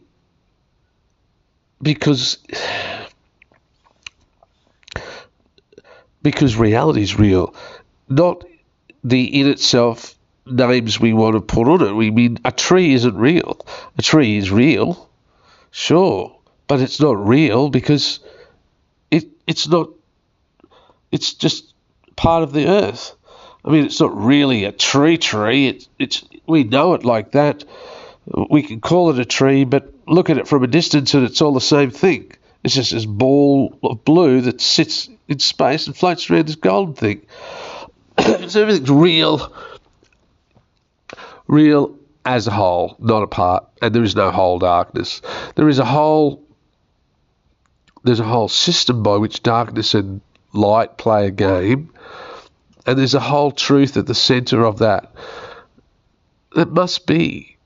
because 1.81 2.37
because 6.21 6.55
reality 6.55 7.01
is 7.01 7.17
real, 7.17 7.55
not 8.09 8.43
the 9.03 9.39
in 9.39 9.47
itself 9.47 10.15
names 10.45 10.99
we 10.99 11.13
want 11.13 11.35
to 11.35 11.41
put 11.41 11.67
on 11.67 11.81
it. 11.81 11.93
We 11.93 12.11
mean 12.11 12.37
a 12.45 12.51
tree 12.51 12.93
isn't 12.93 13.15
real. 13.15 13.57
A 13.97 14.01
tree 14.01 14.37
is 14.37 14.51
real, 14.51 15.09
sure, 15.71 16.35
but 16.71 16.79
it's 16.79 17.01
not 17.01 17.27
real 17.27 17.69
because 17.69 18.21
it 19.11 19.25
it's 19.45 19.67
not. 19.67 19.89
It's 21.11 21.33
just 21.33 21.73
part 22.15 22.43
of 22.43 22.53
the 22.53 22.67
earth. 22.67 23.13
I 23.65 23.71
mean, 23.71 23.83
it's 23.83 23.99
not 23.99 24.15
really 24.15 24.63
a 24.63 24.71
tree 24.71 25.17
tree. 25.17 25.67
It's 25.67 25.89
it's 25.99 26.23
we 26.47 26.63
know 26.63 26.93
it 26.93 27.03
like 27.03 27.33
that. 27.33 27.65
We 28.49 28.63
can 28.63 28.79
call 28.79 29.09
it 29.09 29.19
a 29.19 29.25
tree, 29.25 29.65
but 29.65 29.93
look 30.07 30.29
at 30.29 30.37
it 30.37 30.47
from 30.47 30.63
a 30.63 30.67
distance 30.67 31.13
and 31.13 31.25
it's 31.25 31.41
all 31.41 31.53
the 31.53 31.59
same 31.59 31.91
thing. 31.91 32.31
It's 32.63 32.75
just 32.75 32.93
this 32.93 33.05
ball 33.05 33.77
of 33.83 34.05
blue 34.05 34.39
that 34.39 34.61
sits 34.61 35.09
in 35.27 35.39
space 35.39 35.87
and 35.87 35.97
floats 35.97 36.29
around 36.29 36.47
this 36.47 36.55
golden 36.55 36.93
thing. 36.93 37.25
so 38.47 38.61
everything's 38.61 38.89
real, 38.89 39.53
real 41.49 41.97
as 42.23 42.47
a 42.47 42.51
whole, 42.51 42.95
not 42.97 43.23
a 43.23 43.27
part, 43.27 43.67
and 43.81 43.93
there 43.93 44.03
is 44.03 44.15
no 44.15 44.31
whole 44.31 44.57
darkness. 44.57 45.21
There 45.55 45.67
is 45.67 45.79
a 45.79 45.85
whole, 45.85 46.41
there's 48.03 48.19
a 48.19 48.25
whole 48.25 48.47
system 48.47 49.03
by 49.03 49.17
which 49.17 49.43
darkness 49.43 49.93
and 49.93 50.21
light 50.53 50.97
play 50.97 51.27
a 51.27 51.31
game, 51.31 51.93
and 52.85 52.97
there's 52.97 53.13
a 53.13 53.19
whole 53.19 53.51
truth 53.51 53.97
at 53.97 54.07
the 54.07 54.15
center 54.15 54.65
of 54.65 54.79
that. 54.79 55.13
That 56.55 56.71
must 56.71 57.05
be 57.07 57.57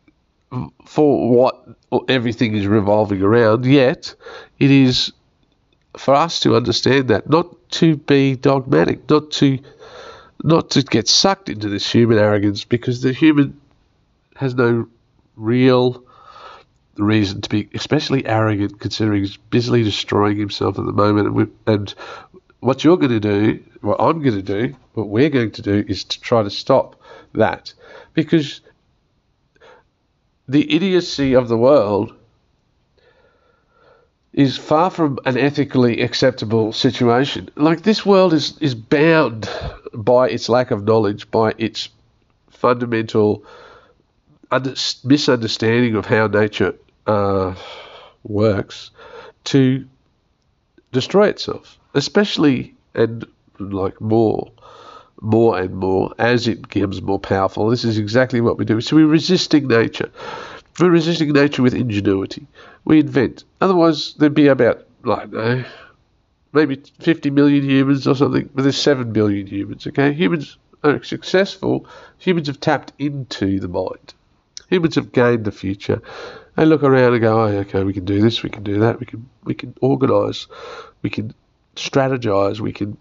for 0.85 1.29
what 1.29 1.67
everything 2.07 2.55
is 2.55 2.67
revolving 2.67 3.21
around, 3.21 3.65
yet 3.65 4.13
it 4.59 4.71
is 4.71 5.11
for 5.97 6.13
us 6.13 6.41
to 6.41 6.55
understand 6.55 7.07
that, 7.07 7.29
not 7.29 7.69
to 7.71 7.95
be 7.97 8.35
dogmatic, 8.35 9.09
not 9.09 9.31
to 9.31 9.59
not 10.43 10.69
to 10.71 10.83
get 10.83 11.07
sucked 11.07 11.49
into 11.49 11.69
this 11.69 11.89
human 11.89 12.17
arrogance, 12.17 12.65
because 12.65 13.01
the 13.01 13.13
human 13.13 13.59
has 14.35 14.53
no 14.53 14.87
real 15.35 16.04
reason 16.97 17.41
to 17.41 17.49
be 17.49 17.69
especially 17.73 18.25
arrogant, 18.25 18.79
considering 18.79 19.21
he's 19.21 19.37
busily 19.37 19.83
destroying 19.83 20.37
himself 20.37 20.79
at 20.79 20.85
the 20.85 20.91
moment. 20.91 21.27
And, 21.27 21.35
we, 21.35 21.45
and 21.67 21.93
what 22.59 22.83
you're 22.83 22.97
going 22.97 23.11
to 23.11 23.19
do, 23.19 23.63
what 23.81 23.97
I'm 23.99 24.21
going 24.21 24.35
to 24.35 24.41
do, 24.41 24.75
what 24.93 25.09
we're 25.09 25.29
going 25.29 25.51
to 25.51 25.61
do, 25.61 25.83
is 25.87 26.03
to 26.05 26.21
try 26.21 26.43
to 26.43 26.49
stop 26.49 26.99
that, 27.33 27.73
because 28.13 28.61
the 30.47 30.73
idiocy 30.73 31.33
of 31.33 31.47
the 31.47 31.57
world 31.57 32.13
is 34.31 34.57
far 34.57 34.89
from 34.89 35.17
an 35.25 35.37
ethically 35.37 36.01
acceptable 36.01 36.73
situation. 36.73 37.49
Like 37.55 37.83
this 37.83 38.05
world 38.05 38.33
is 38.33 38.57
is 38.59 38.75
bound 38.75 39.49
by 39.93 40.29
its 40.29 40.49
lack 40.49 40.71
of 40.71 40.83
knowledge, 40.83 41.31
by 41.31 41.53
its 41.57 41.89
fundamental 42.49 43.45
under, 44.51 44.75
misunderstanding 45.03 45.95
of 45.95 46.05
how 46.05 46.27
nature 46.27 46.75
uh, 47.07 47.55
works, 48.23 48.91
to 49.45 49.85
destroy 50.91 51.27
itself, 51.27 51.77
especially 51.93 52.75
and 52.93 53.25
like 53.59 53.99
more 54.01 54.51
more 55.21 55.57
and 55.57 55.75
more 55.75 56.13
as 56.17 56.47
it 56.47 56.61
becomes 56.61 57.01
more 57.01 57.19
powerful. 57.19 57.69
This 57.69 57.85
is 57.85 57.97
exactly 57.97 58.41
what 58.41 58.57
we 58.57 58.65
do. 58.65 58.81
So 58.81 58.95
we're 58.95 59.07
resisting 59.07 59.67
nature. 59.67 60.11
We're 60.79 60.89
resisting 60.89 61.31
nature 61.31 61.63
with 61.63 61.73
ingenuity. 61.73 62.47
We 62.83 62.99
invent. 62.99 63.43
Otherwise, 63.61 64.13
there'd 64.15 64.33
be 64.33 64.47
about, 64.47 64.85
like, 65.03 65.31
know, 65.31 65.63
maybe 66.51 66.81
50 66.99 67.29
million 67.29 67.63
humans 67.63 68.07
or 68.07 68.15
something, 68.15 68.49
but 68.53 68.63
there's 68.63 68.77
7 68.77 69.13
billion 69.13 69.47
humans, 69.47 69.87
okay? 69.87 70.11
Humans 70.13 70.57
are 70.83 71.03
successful. 71.03 71.87
Humans 72.19 72.47
have 72.47 72.59
tapped 72.59 72.91
into 72.99 73.59
the 73.59 73.67
mind. 73.67 74.13
Humans 74.69 74.95
have 74.95 75.11
gained 75.11 75.45
the 75.45 75.51
future. 75.51 76.01
They 76.55 76.65
look 76.65 76.83
around 76.83 77.13
and 77.13 77.21
go, 77.21 77.41
oh, 77.41 77.47
okay, 77.47 77.83
we 77.83 77.93
can 77.93 78.05
do 78.05 78.21
this, 78.21 78.41
we 78.41 78.49
can 78.49 78.63
do 78.63 78.79
that, 78.79 78.99
we 78.99 79.05
can, 79.05 79.29
we 79.43 79.53
can 79.53 79.75
organise, 79.81 80.47
we 81.01 81.09
can 81.09 81.33
strategize, 81.75 82.59
we 82.59 82.71
can 82.71 82.97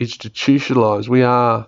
institutionalise. 0.00 1.08
We 1.08 1.22
are 1.22 1.66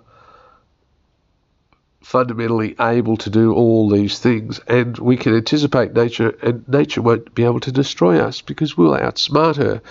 fundamentally 2.03 2.77
able 2.79 3.17
to 3.17 3.31
do 3.31 3.53
all 3.53 3.91
these 3.91 4.21
things, 4.21 4.61
and 4.69 4.97
we 4.99 5.17
can 5.17 5.35
anticipate 5.35 5.93
nature, 5.93 6.31
and 6.41 6.67
nature 6.69 7.03
won't 7.03 7.35
be 7.35 7.43
able 7.45 7.61
to 7.61 7.73
destroy 7.73 8.21
us 8.21 8.41
because 8.41 8.77
we'll 8.77 8.97
outsmart 8.97 9.57
her. 9.57 9.83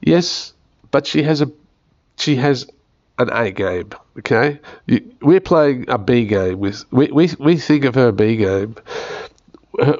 Yes, 0.00 0.52
but 0.92 1.06
she 1.08 1.24
has 1.24 1.42
a 1.42 1.50
she 2.18 2.36
has 2.36 2.66
an 3.18 3.30
A 3.32 3.50
game. 3.50 3.90
Okay, 4.18 4.60
we're 5.20 5.40
playing 5.40 5.86
a 5.88 5.98
B 5.98 6.26
game 6.26 6.58
with 6.58 6.84
we 6.90 7.08
we 7.08 7.30
we 7.38 7.56
think 7.56 7.84
of 7.84 7.94
her 7.94 8.12
B 8.12 8.36
game. 8.36 8.76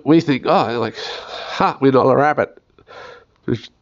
We 0.05 0.23
think, 0.23 0.45
oh, 0.47 0.79
like, 0.81 0.97
ha, 0.97 1.77
we're 1.83 1.93
not 1.93 2.07
a 2.07 2.17
rabbit. 2.17 2.57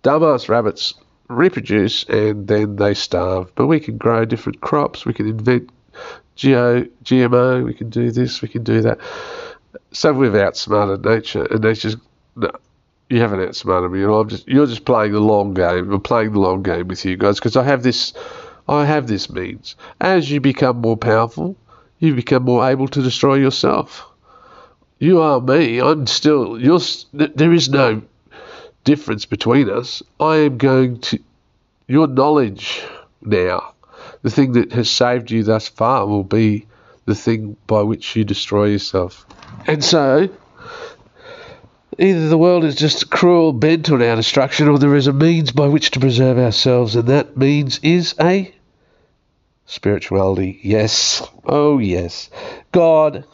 Dumbass 0.02 0.48
rabbits 0.48 0.94
reproduce 1.28 2.04
and 2.04 2.46
then 2.48 2.76
they 2.76 2.94
starve. 2.94 3.54
But 3.54 3.66
we 3.66 3.80
can 3.80 3.96
grow 3.96 4.24
different 4.24 4.60
crops. 4.60 5.06
We 5.06 5.14
can 5.14 5.28
invent 5.28 5.70
geo, 6.36 6.82
GMO. 7.04 7.64
We 7.64 7.74
can 7.74 7.90
do 7.90 8.10
this. 8.10 8.42
We 8.42 8.48
can 8.48 8.64
do 8.64 8.82
that. 8.82 8.98
So 9.92 10.12
we've 10.12 10.34
outsmarted 10.34 11.04
nature, 11.04 11.44
and 11.44 11.62
nature's 11.62 11.96
no. 12.36 12.50
You 13.10 13.20
haven't 13.20 13.40
outsmarted 13.40 13.92
me. 13.92 14.02
I'm 14.02 14.28
just 14.28 14.48
you're 14.48 14.66
just 14.66 14.84
playing 14.84 15.12
the 15.12 15.20
long 15.20 15.54
game. 15.54 15.92
I'm 15.92 16.00
playing 16.00 16.32
the 16.32 16.40
long 16.40 16.62
game 16.62 16.88
with 16.88 17.04
you 17.04 17.16
guys 17.16 17.36
because 17.36 17.56
I 17.56 17.62
have 17.62 17.82
this. 17.82 18.12
I 18.68 18.84
have 18.86 19.06
this 19.06 19.30
means. 19.30 19.76
As 20.00 20.30
you 20.30 20.40
become 20.40 20.80
more 20.80 20.96
powerful, 20.96 21.56
you 21.98 22.14
become 22.14 22.44
more 22.44 22.68
able 22.68 22.88
to 22.88 23.02
destroy 23.02 23.34
yourself. 23.34 24.04
You 24.98 25.20
are 25.20 25.40
me. 25.40 25.80
I'm 25.80 26.06
still. 26.06 26.60
You're. 26.60 26.80
There 27.12 27.52
is 27.52 27.68
no 27.68 28.02
difference 28.84 29.24
between 29.24 29.68
us, 29.70 30.02
I 30.20 30.36
am 30.36 30.58
going 30.58 31.00
to. 31.00 31.18
Your 31.86 32.06
knowledge 32.06 32.82
now, 33.20 33.74
the 34.22 34.30
thing 34.30 34.52
that 34.52 34.72
has 34.72 34.90
saved 34.90 35.30
you 35.30 35.42
thus 35.42 35.68
far, 35.68 36.06
will 36.06 36.24
be 36.24 36.66
the 37.04 37.14
thing 37.14 37.56
by 37.66 37.82
which 37.82 38.16
you 38.16 38.24
destroy 38.24 38.66
yourself. 38.66 39.26
And 39.66 39.84
so, 39.84 40.30
either 41.98 42.28
the 42.28 42.38
world 42.38 42.64
is 42.64 42.74
just 42.74 43.02
a 43.04 43.06
cruel, 43.06 43.52
bent 43.52 43.90
on 43.90 44.02
our 44.02 44.16
destruction, 44.16 44.68
or 44.68 44.78
there 44.78 44.94
is 44.94 45.06
a 45.06 45.12
means 45.12 45.52
by 45.52 45.68
which 45.68 45.90
to 45.92 46.00
preserve 46.00 46.38
ourselves, 46.38 46.96
and 46.96 47.08
that 47.08 47.36
means 47.36 47.80
is 47.82 48.14
a 48.20 48.52
spirituality. 49.66 50.60
Yes. 50.62 51.22
Oh, 51.44 51.78
yes. 51.78 52.30
God 52.72 53.24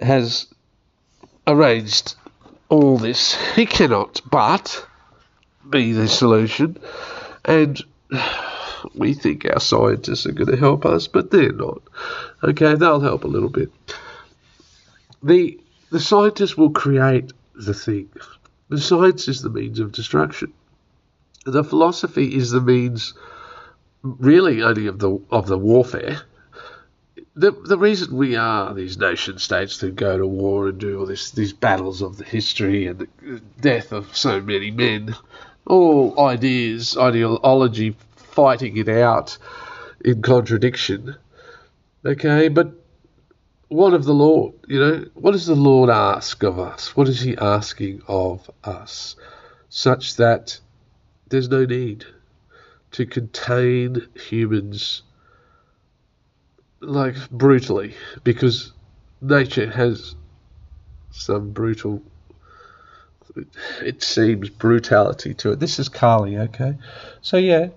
has 0.00 0.46
arranged 1.46 2.14
all 2.68 2.98
this. 2.98 3.34
He 3.54 3.66
cannot 3.66 4.20
but 4.30 4.86
be 5.68 5.92
the 5.92 6.08
solution. 6.08 6.78
And 7.44 7.82
we 8.94 9.14
think 9.14 9.44
our 9.46 9.60
scientists 9.60 10.26
are 10.26 10.32
going 10.32 10.50
to 10.50 10.56
help 10.56 10.84
us, 10.86 11.08
but 11.08 11.30
they're 11.30 11.52
not. 11.52 11.82
Okay, 12.42 12.74
they'll 12.74 13.00
help 13.00 13.24
a 13.24 13.28
little 13.28 13.48
bit. 13.48 13.70
The 15.22 15.58
the 15.90 16.00
scientists 16.00 16.56
will 16.56 16.70
create 16.70 17.32
the 17.54 17.74
thing. 17.74 18.08
The 18.68 18.80
science 18.80 19.28
is 19.28 19.42
the 19.42 19.50
means 19.50 19.80
of 19.80 19.92
destruction. 19.92 20.52
The 21.44 21.64
philosophy 21.64 22.34
is 22.34 22.50
the 22.50 22.60
means 22.60 23.14
really 24.02 24.62
only 24.62 24.86
of 24.86 24.98
the 24.98 25.18
of 25.30 25.46
the 25.46 25.58
warfare 25.58 26.22
the 27.38 27.52
the 27.52 27.78
reason 27.78 28.16
we 28.16 28.34
are 28.34 28.74
these 28.74 28.98
nation 28.98 29.38
states 29.38 29.78
that 29.78 29.94
go 29.94 30.18
to 30.18 30.26
war 30.26 30.68
and 30.68 30.78
do 30.78 30.98
all 30.98 31.06
this 31.06 31.30
these 31.30 31.52
battles 31.52 32.02
of 32.02 32.16
the 32.16 32.24
history 32.24 32.88
and 32.88 32.98
the 32.98 33.40
death 33.60 33.92
of 33.92 34.16
so 34.16 34.40
many 34.40 34.72
men, 34.72 35.14
all 35.64 36.18
ideas, 36.18 36.96
ideology 36.96 37.96
fighting 38.16 38.76
it 38.76 38.88
out 38.88 39.38
in 40.04 40.20
contradiction. 40.20 41.14
Okay, 42.04 42.48
but 42.48 42.72
what 43.68 43.94
of 43.94 44.04
the 44.04 44.14
Lord? 44.14 44.54
You 44.66 44.80
know, 44.80 45.04
what 45.14 45.32
does 45.32 45.46
the 45.46 45.54
Lord 45.54 45.90
ask 45.90 46.42
of 46.42 46.58
us? 46.58 46.96
What 46.96 47.08
is 47.08 47.20
He 47.20 47.36
asking 47.36 48.02
of 48.08 48.50
us? 48.64 49.16
Such 49.68 50.16
that 50.16 50.58
there's 51.28 51.48
no 51.48 51.64
need 51.64 52.04
to 52.92 53.04
contain 53.04 54.08
humans 54.14 55.02
like 56.80 57.16
brutally 57.30 57.94
because 58.24 58.72
nature 59.20 59.70
has 59.70 60.14
some 61.10 61.50
brutal 61.50 62.02
it 63.82 64.02
seems 64.02 64.48
brutality 64.48 65.34
to 65.34 65.52
it. 65.52 65.60
This 65.60 65.78
is 65.78 65.88
Kali 65.88 66.38
okay? 66.38 66.76
So 67.20 67.36
yeah. 67.36 67.68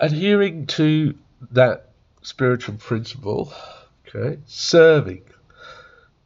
Adhering 0.00 0.66
to 0.66 1.14
that 1.52 1.89
spiritual 2.22 2.76
principle, 2.76 3.52
okay, 4.06 4.38
serving. 4.46 5.22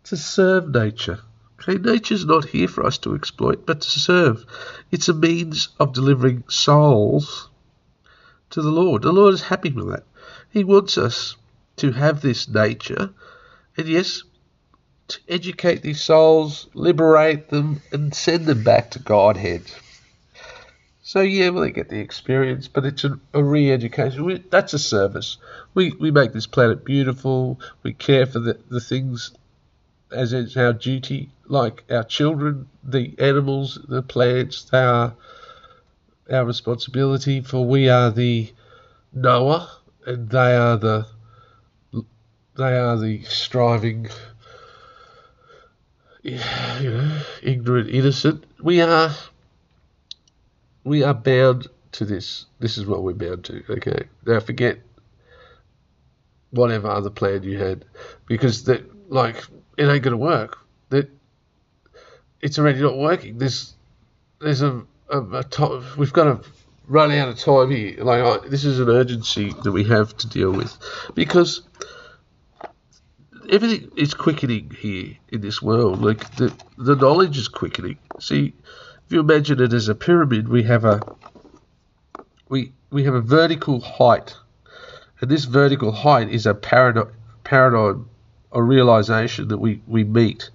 To 0.04 0.16
serve 0.16 0.68
nature. 0.74 1.20
Okay, 1.60 1.78
nature's 1.78 2.26
not 2.26 2.44
here 2.44 2.68
for 2.68 2.84
us 2.84 2.98
to 2.98 3.14
exploit, 3.14 3.64
but 3.64 3.80
to 3.80 3.88
serve. 3.88 4.44
It's 4.90 5.08
a 5.08 5.14
means 5.14 5.68
of 5.80 5.94
delivering 5.94 6.44
souls 6.48 7.48
to 8.50 8.60
the 8.60 8.70
Lord. 8.70 9.02
The 9.02 9.12
Lord 9.12 9.34
is 9.34 9.42
happy 9.42 9.70
with 9.70 9.88
that. 9.88 10.04
He 10.50 10.62
wants 10.62 10.98
us 10.98 11.36
to 11.76 11.92
have 11.92 12.20
this 12.20 12.48
nature, 12.48 13.10
and 13.76 13.88
yes, 13.88 14.22
to 15.08 15.18
educate 15.28 15.82
these 15.82 16.02
souls, 16.02 16.68
liberate 16.74 17.48
them, 17.48 17.80
and 17.92 18.14
send 18.14 18.46
them 18.46 18.62
back 18.62 18.90
to 18.90 18.98
Godhead. 18.98 19.62
So 21.06 21.20
yeah, 21.20 21.50
well, 21.50 21.64
they 21.64 21.70
get 21.70 21.90
the 21.90 22.00
experience, 22.00 22.66
but 22.66 22.86
it's 22.86 23.04
a, 23.04 23.20
a 23.34 23.44
re-education. 23.44 24.42
that's 24.48 24.72
a 24.72 24.78
service. 24.78 25.36
We 25.74 25.92
we 25.92 26.10
make 26.10 26.32
this 26.32 26.46
planet 26.46 26.82
beautiful. 26.82 27.60
We 27.82 27.92
care 27.92 28.24
for 28.24 28.38
the, 28.38 28.58
the 28.70 28.80
things 28.80 29.30
as 30.10 30.32
it's 30.32 30.56
our 30.56 30.72
duty, 30.72 31.28
like 31.46 31.84
our 31.90 32.04
children, 32.04 32.68
the 32.82 33.14
animals, 33.18 33.78
the 33.86 34.00
plants. 34.00 34.64
They 34.64 34.78
are 34.78 35.14
our 36.32 36.44
responsibility, 36.46 37.42
for 37.42 37.66
we 37.66 37.90
are 37.90 38.10
the 38.10 38.50
knower, 39.12 39.68
and 40.06 40.30
they 40.30 40.56
are 40.56 40.78
the 40.78 41.06
they 42.56 42.78
are 42.78 42.96
the 42.96 43.22
striving 43.24 44.08
you 46.22 46.38
know, 46.38 47.20
ignorant, 47.42 47.90
innocent. 47.90 48.44
We 48.62 48.80
are, 48.80 49.14
we 50.84 51.02
are 51.02 51.14
bound 51.14 51.66
to 51.92 52.04
this. 52.04 52.46
This 52.60 52.78
is 52.78 52.86
what 52.86 53.02
we're 53.02 53.14
bound 53.14 53.44
to. 53.46 53.62
Okay. 53.68 54.04
Now 54.26 54.40
forget 54.40 54.78
whatever 56.50 56.88
other 56.88 57.10
plan 57.10 57.42
you 57.42 57.58
had, 57.58 57.84
because 58.26 58.64
that, 58.64 58.84
like, 59.10 59.36
it 59.76 59.86
ain't 59.86 60.04
gonna 60.04 60.16
work. 60.16 60.58
That 60.90 61.10
it's 62.40 62.58
already 62.58 62.80
not 62.80 62.96
working. 62.96 63.38
There's, 63.38 63.74
there's 64.40 64.62
a, 64.62 64.82
a, 65.08 65.20
a. 65.20 65.84
We've 65.96 66.12
got 66.12 66.24
to 66.24 66.48
run 66.86 67.10
out 67.10 67.28
of 67.28 67.38
time 67.38 67.70
here. 67.70 68.04
Like, 68.04 68.22
I, 68.22 68.46
this 68.48 68.64
is 68.64 68.78
an 68.78 68.90
urgency 68.90 69.52
that 69.62 69.72
we 69.72 69.84
have 69.84 70.16
to 70.18 70.28
deal 70.28 70.52
with, 70.52 70.76
because 71.14 71.62
everything 73.50 73.90
is 73.96 74.14
quickening 74.14 74.70
here 74.78 75.16
in 75.28 75.40
this 75.40 75.60
world. 75.60 76.02
Like 76.02 76.36
the 76.36 76.54
the 76.76 76.96
knowledge 76.96 77.38
is 77.38 77.48
quickening. 77.48 77.98
See, 78.20 78.54
if 79.06 79.12
you 79.12 79.20
imagine 79.20 79.60
it 79.60 79.72
as 79.72 79.88
a 79.88 79.94
pyramid, 79.94 80.48
we 80.48 80.62
have 80.64 80.84
a 80.84 81.00
we 82.48 82.72
we 82.90 83.04
have 83.04 83.14
a 83.14 83.20
vertical 83.20 83.80
height, 83.80 84.34
and 85.20 85.30
this 85.30 85.44
vertical 85.44 85.92
height 85.92 86.28
is 86.30 86.46
a 86.46 86.54
paradigm 86.54 87.12
paradigm 87.42 88.08
or 88.50 88.64
realization 88.64 89.48
that 89.48 89.58
we 89.58 89.80
we 89.86 90.04
meet 90.04 90.50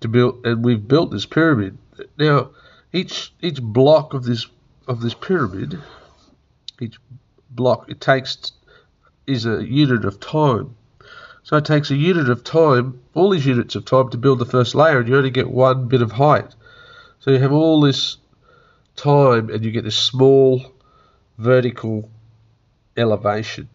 to 0.00 0.08
build, 0.08 0.44
and 0.46 0.64
we've 0.64 0.88
built 0.88 1.10
this 1.10 1.26
pyramid. 1.26 1.76
Now, 2.18 2.50
each 2.92 3.32
each 3.42 3.60
block 3.60 4.14
of 4.14 4.24
this 4.24 4.46
of 4.88 5.00
this 5.00 5.14
pyramid, 5.14 5.78
each 6.80 6.98
block 7.50 7.90
it 7.90 8.00
takes 8.00 8.52
is 9.26 9.44
a 9.44 9.64
unit 9.64 10.04
of 10.04 10.20
time 10.20 10.76
so 11.46 11.56
it 11.56 11.64
takes 11.64 11.92
a 11.92 11.96
unit 11.96 12.28
of 12.28 12.42
time, 12.42 12.98
all 13.14 13.30
these 13.30 13.46
units 13.46 13.76
of 13.76 13.84
time 13.84 14.08
to 14.10 14.18
build 14.18 14.40
the 14.40 14.44
first 14.44 14.74
layer, 14.74 14.98
and 14.98 15.08
you 15.08 15.16
only 15.16 15.30
get 15.30 15.48
one 15.48 15.86
bit 15.86 16.02
of 16.02 16.10
height. 16.10 16.56
So 17.26 17.32
you 17.32 17.40
have 17.40 17.52
all 17.52 17.80
this 17.80 18.18
time, 18.94 19.50
and 19.50 19.64
you 19.64 19.72
get 19.72 19.82
this 19.82 19.98
small 19.98 20.62
vertical 21.38 22.08
elevation. 22.96 23.68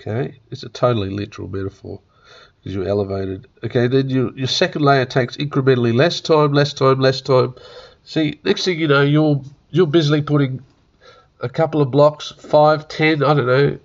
Okay, 0.00 0.40
it's 0.50 0.64
a 0.64 0.68
totally 0.68 1.08
literal 1.08 1.46
metaphor 1.46 2.00
because 2.58 2.74
you're 2.74 2.88
elevated. 2.88 3.46
Okay, 3.62 3.86
then 3.86 4.10
your 4.10 4.36
your 4.36 4.48
second 4.48 4.82
layer 4.82 5.04
takes 5.04 5.36
incrementally 5.36 5.94
less 5.94 6.20
time, 6.20 6.52
less 6.52 6.72
time, 6.72 6.98
less 6.98 7.20
time. 7.20 7.54
See, 8.02 8.40
next 8.42 8.64
thing 8.64 8.80
you 8.80 8.88
know, 8.88 9.02
you're 9.02 9.40
you're 9.70 9.86
busily 9.86 10.20
putting 10.20 10.64
a 11.38 11.48
couple 11.48 11.82
of 11.82 11.92
blocks, 11.92 12.32
five, 12.32 12.88
ten, 12.88 13.22
I 13.22 13.34
don't 13.34 13.46
know, 13.46 13.78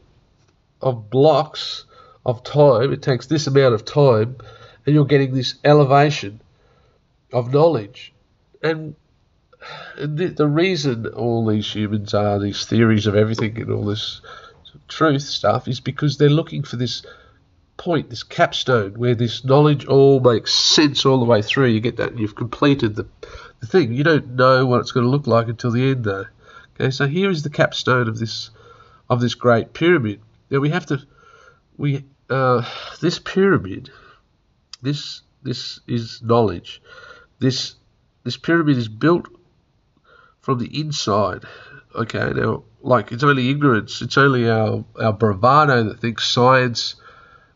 of 0.81 1.11
blocks 1.11 1.85
of 2.25 2.43
time, 2.43 2.91
it 2.91 3.03
takes 3.03 3.27
this 3.27 3.45
amount 3.45 3.75
of 3.75 3.85
time, 3.85 4.37
and 4.87 4.95
you're 4.95 5.05
getting 5.05 5.35
this 5.35 5.53
elevation 5.63 6.41
of 7.31 7.53
knowledge. 7.53 8.11
And 8.62 8.95
the, 9.97 10.28
the 10.28 10.47
reason 10.47 11.08
all 11.08 11.45
these 11.45 11.74
humans 11.74 12.14
are 12.14 12.39
these 12.39 12.66
theories 12.66 13.08
of 13.08 13.16
everything 13.16 13.60
and 13.60 13.72
all 13.72 13.86
this 13.86 14.22
truth 14.88 15.24
stuff 15.24 15.68
is 15.68 15.80
because 15.80 16.18
they're 16.18 16.30
looking 16.30 16.64
for 16.64 16.76
this 16.76 17.03
point, 17.78 18.10
this 18.10 18.24
capstone, 18.24 18.93
where 18.93 19.16
this 19.16 19.45
knowledge 19.45 19.86
all 19.86 20.20
makes 20.20 20.53
sense 20.53 21.05
all 21.05 21.20
the 21.20 21.26
way 21.26 21.41
through. 21.41 21.68
You 21.68 21.80
get 21.80 21.97
that, 21.97 22.18
you've 22.18 22.36
completed 22.36 22.95
the, 22.95 23.08
the 23.60 23.68
thing. 23.68 23.93
You 23.93 24.03
don't 24.03 24.36
know 24.36 24.66
what 24.66 24.80
it's 24.80 24.91
going 24.91 25.05
to 25.05 25.10
look 25.10 25.28
like 25.28 25.47
until 25.47 25.72
the 25.72 25.91
end, 25.91 26.03
though. 26.03 26.26
Okay, 26.76 26.91
so 26.91 27.08
here 27.08 27.30
is 27.30 27.43
the 27.43 27.49
capstone 27.49 28.08
of 28.08 28.20
this 28.20 28.51
of 29.10 29.22
this 29.22 29.36
great 29.36 29.74
pyramid. 29.74 30.22
Now 30.49 30.60
we 30.60 30.70
have 30.70 30.86
to 30.88 31.01
we 31.78 32.05
uh, 32.30 32.64
this 33.01 33.20
pyramid, 33.20 33.89
this 34.82 35.22
this 35.43 35.80
is 35.88 36.22
knowledge. 36.22 36.82
This 37.39 37.76
this 38.28 38.36
pyramid 38.36 38.78
is 38.78 38.89
built 38.89 39.30
from 40.41 40.59
the 40.59 40.78
inside. 40.78 41.45
Okay, 41.95 42.34
now 42.36 42.65
like 42.82 43.13
it's 43.13 43.23
only 43.23 43.49
ignorance, 43.49 44.01
it's 44.01 44.17
only 44.17 44.49
our 44.49 44.84
our 44.99 45.13
bravado 45.13 45.84
that 45.86 46.01
thinks 46.01 46.30
science 46.30 46.95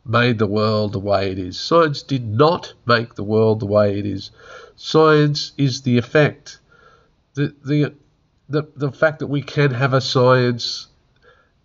made 0.06 0.40
the 0.40 0.48
world 0.48 0.94
the 0.94 1.00
way 1.00 1.30
it 1.30 1.38
is. 1.38 1.60
Science 1.60 2.04
did 2.04 2.26
not 2.26 2.74
make 2.86 3.16
the 3.16 3.24
world 3.24 3.60
the 3.60 3.66
way 3.66 4.00
it 4.00 4.06
is. 4.06 4.32
Science 4.78 5.52
is 5.58 5.82
the 5.82 5.98
effect. 5.98 6.60
The 7.34 7.54
the 7.66 7.94
the, 8.48 8.64
the 8.78 8.94
fact 8.94 9.20
that 9.20 9.28
we 9.28 9.42
can 9.42 9.72
have 9.72 9.94
a 9.94 10.00
science 10.00 10.88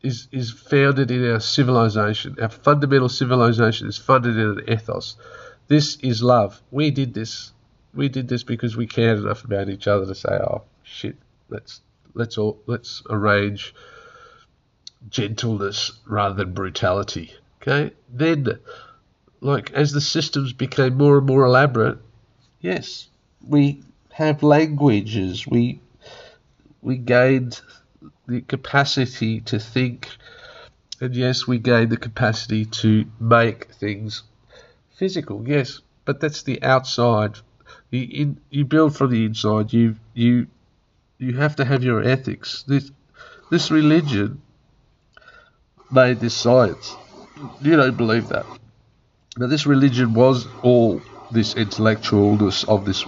is, 0.02 0.26
is 0.32 0.50
founded 0.50 1.12
in 1.12 1.30
our 1.30 1.38
civilization. 1.38 2.36
Our 2.42 2.48
fundamental 2.48 3.09
civilization 3.09 3.86
is 3.86 3.98
funded 3.98 4.36
in 4.36 4.59
an 4.59 4.64
ethos. 4.68 5.16
This 5.68 5.94
is 5.96 6.24
love. 6.24 6.61
We 6.72 6.90
did 6.90 7.14
this. 7.14 7.52
We 7.97 8.11
did 8.11 8.28
this 8.28 8.42
because 8.42 8.76
we 8.76 8.86
cared 8.86 9.18
enough 9.18 9.44
about 9.44 9.70
each 9.70 9.88
other 9.88 10.05
to 10.05 10.14
say, 10.14 10.28
"Oh 10.28 10.62
shit, 10.82 11.16
let's 11.49 11.80
let's 12.12 12.36
all 12.36 12.61
let's 12.66 13.03
arrange 13.09 13.74
gentleness 15.09 15.92
rather 16.07 16.34
than 16.34 16.53
brutality." 16.53 17.32
Okay. 17.62 17.94
Then, 18.12 18.59
like 19.40 19.72
as 19.72 19.92
the 19.92 20.03
systems 20.03 20.53
became 20.53 20.99
more 20.99 21.18
and 21.18 21.26
more 21.26 21.44
elaborate, 21.47 21.99
yes, 22.61 23.09
we 23.40 23.82
have 24.12 24.42
languages. 24.42 25.47
We 25.47 25.80
we 26.82 26.99
gained 26.99 27.61
the 28.26 28.42
capacity 28.42 29.40
to 29.40 29.59
think, 29.59 30.09
and 31.01 31.16
yes, 31.16 31.47
we 31.47 31.59
gain 31.59 31.88
the 31.88 31.97
capacity 31.97 32.66
to 32.66 33.07
make 33.18 33.72
things 33.72 34.22
physical. 34.97 35.49
Yes, 35.49 35.80
but 36.05 36.20
that's 36.20 36.42
the 36.42 36.62
outside. 36.62 37.38
You 37.91 38.37
you 38.51 38.64
build 38.64 38.97
from 38.97 39.11
the 39.11 39.24
inside. 39.24 39.72
You 39.72 39.97
you 40.14 40.47
you 41.18 41.34
have 41.34 41.57
to 41.57 41.64
have 41.64 41.82
your 41.84 42.03
ethics. 42.03 42.64
This 42.66 42.91
this 43.51 43.70
religion 43.70 44.43
made 45.91 46.20
this 46.20 46.34
science. 46.34 46.95
You 47.61 47.76
don't 47.76 47.97
believe 47.97 48.28
that. 48.28 48.47
Now 49.37 49.47
this 49.47 49.66
religion 49.66 50.14
was 50.14 50.47
all 50.62 51.01
this 51.30 51.55
intellectualness 51.55 52.68
of 52.68 52.84
this 52.84 53.05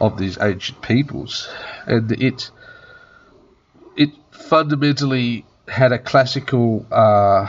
of 0.00 0.18
these 0.18 0.38
ancient 0.40 0.82
peoples, 0.82 1.48
and 1.86 2.10
it 2.12 2.50
it 3.96 4.10
fundamentally 4.30 5.44
had 5.68 5.92
a 5.92 5.98
classical 5.98 6.86
uh, 6.90 7.46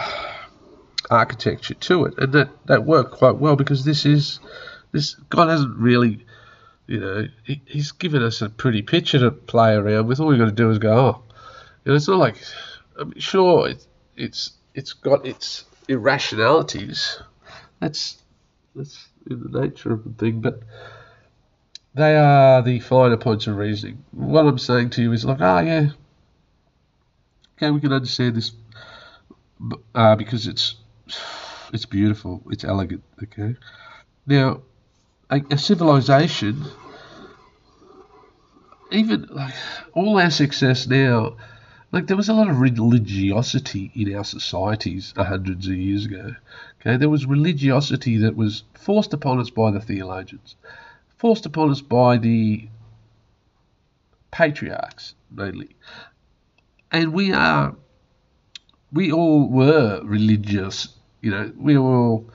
architecture 1.09 1.75
to 1.75 2.05
it, 2.05 2.17
and 2.17 2.33
that, 2.33 2.49
that 2.65 2.85
worked 2.85 3.11
quite 3.11 3.35
well 3.37 3.55
because 3.55 3.83
this 3.83 4.05
is 4.05 4.39
this 4.91 5.15
God 5.29 5.49
hasn't 5.49 5.77
really 5.77 6.25
You 6.87 6.99
know, 6.99 7.27
he, 7.43 7.61
he's 7.65 7.91
given 7.91 8.23
us 8.23 8.41
a 8.41 8.49
pretty 8.49 8.81
picture 8.81 9.19
to 9.19 9.31
play 9.31 9.73
around 9.73 10.07
with. 10.07 10.19
All 10.19 10.27
we've 10.27 10.39
got 10.39 10.45
to 10.45 10.51
do 10.51 10.69
is 10.71 10.79
go, 10.79 10.97
oh, 10.97 11.23
you 11.83 11.91
know, 11.91 11.95
it's 11.95 12.07
not 12.07 12.17
like, 12.17 12.37
I 12.99 13.03
mean, 13.03 13.19
sure, 13.19 13.69
it, 13.69 13.85
it's 14.15 14.51
it's 14.73 14.93
got 14.93 15.25
its 15.25 15.65
irrationalities. 15.89 17.21
That's 17.79 18.21
that's 18.75 19.07
in 19.29 19.51
the 19.51 19.61
nature 19.61 19.91
of 19.91 20.03
the 20.03 20.11
thing, 20.11 20.39
but 20.39 20.61
they 21.93 22.15
are 22.15 22.61
the 22.61 22.79
finer 22.79 23.17
points 23.17 23.47
of 23.47 23.57
reasoning. 23.57 24.03
What 24.11 24.45
I'm 24.45 24.57
saying 24.57 24.91
to 24.91 25.01
you 25.01 25.11
is 25.11 25.25
like, 25.25 25.41
ah, 25.41 25.57
oh, 25.57 25.61
yeah, 25.61 25.89
okay, 27.57 27.71
we 27.71 27.81
can 27.81 27.91
understand 27.91 28.35
this 28.35 28.51
uh, 29.93 30.15
because 30.15 30.47
it's 30.47 30.75
it's 31.73 31.85
beautiful, 31.85 32.43
it's 32.49 32.63
elegant. 32.63 33.03
Okay, 33.23 33.55
now 34.25 34.61
a, 35.29 35.41
a 35.51 35.57
civilization, 35.57 36.63
even 38.91 39.27
like 39.29 39.53
all 39.93 40.19
our 40.19 40.31
success 40.31 40.87
now, 40.87 41.35
like 41.91 42.07
there 42.07 42.17
was 42.17 42.29
a 42.29 42.33
lot 42.33 42.49
of 42.49 42.59
religiosity 42.59 43.91
in 43.95 44.13
our 44.15 44.23
societies 44.23 45.13
hundreds 45.17 45.67
of 45.67 45.75
years 45.75 46.05
ago. 46.05 46.35
Okay, 46.81 46.97
there 46.97 47.09
was 47.09 47.25
religiosity 47.25 48.17
that 48.17 48.35
was 48.35 48.63
forced 48.73 49.13
upon 49.13 49.39
us 49.39 49.49
by 49.49 49.71
the 49.71 49.81
theologians, 49.81 50.55
forced 51.17 51.45
upon 51.45 51.69
us 51.71 51.81
by 51.81 52.17
the 52.17 52.67
patriarchs 54.31 55.15
mainly, 55.31 55.75
and 56.91 57.13
we 57.13 57.33
are, 57.33 57.75
we 58.91 59.11
all 59.11 59.49
were 59.49 60.01
religious. 60.03 60.89
You 61.21 61.31
know, 61.31 61.51
we 61.57 61.77
were 61.77 61.95
all 61.95 62.29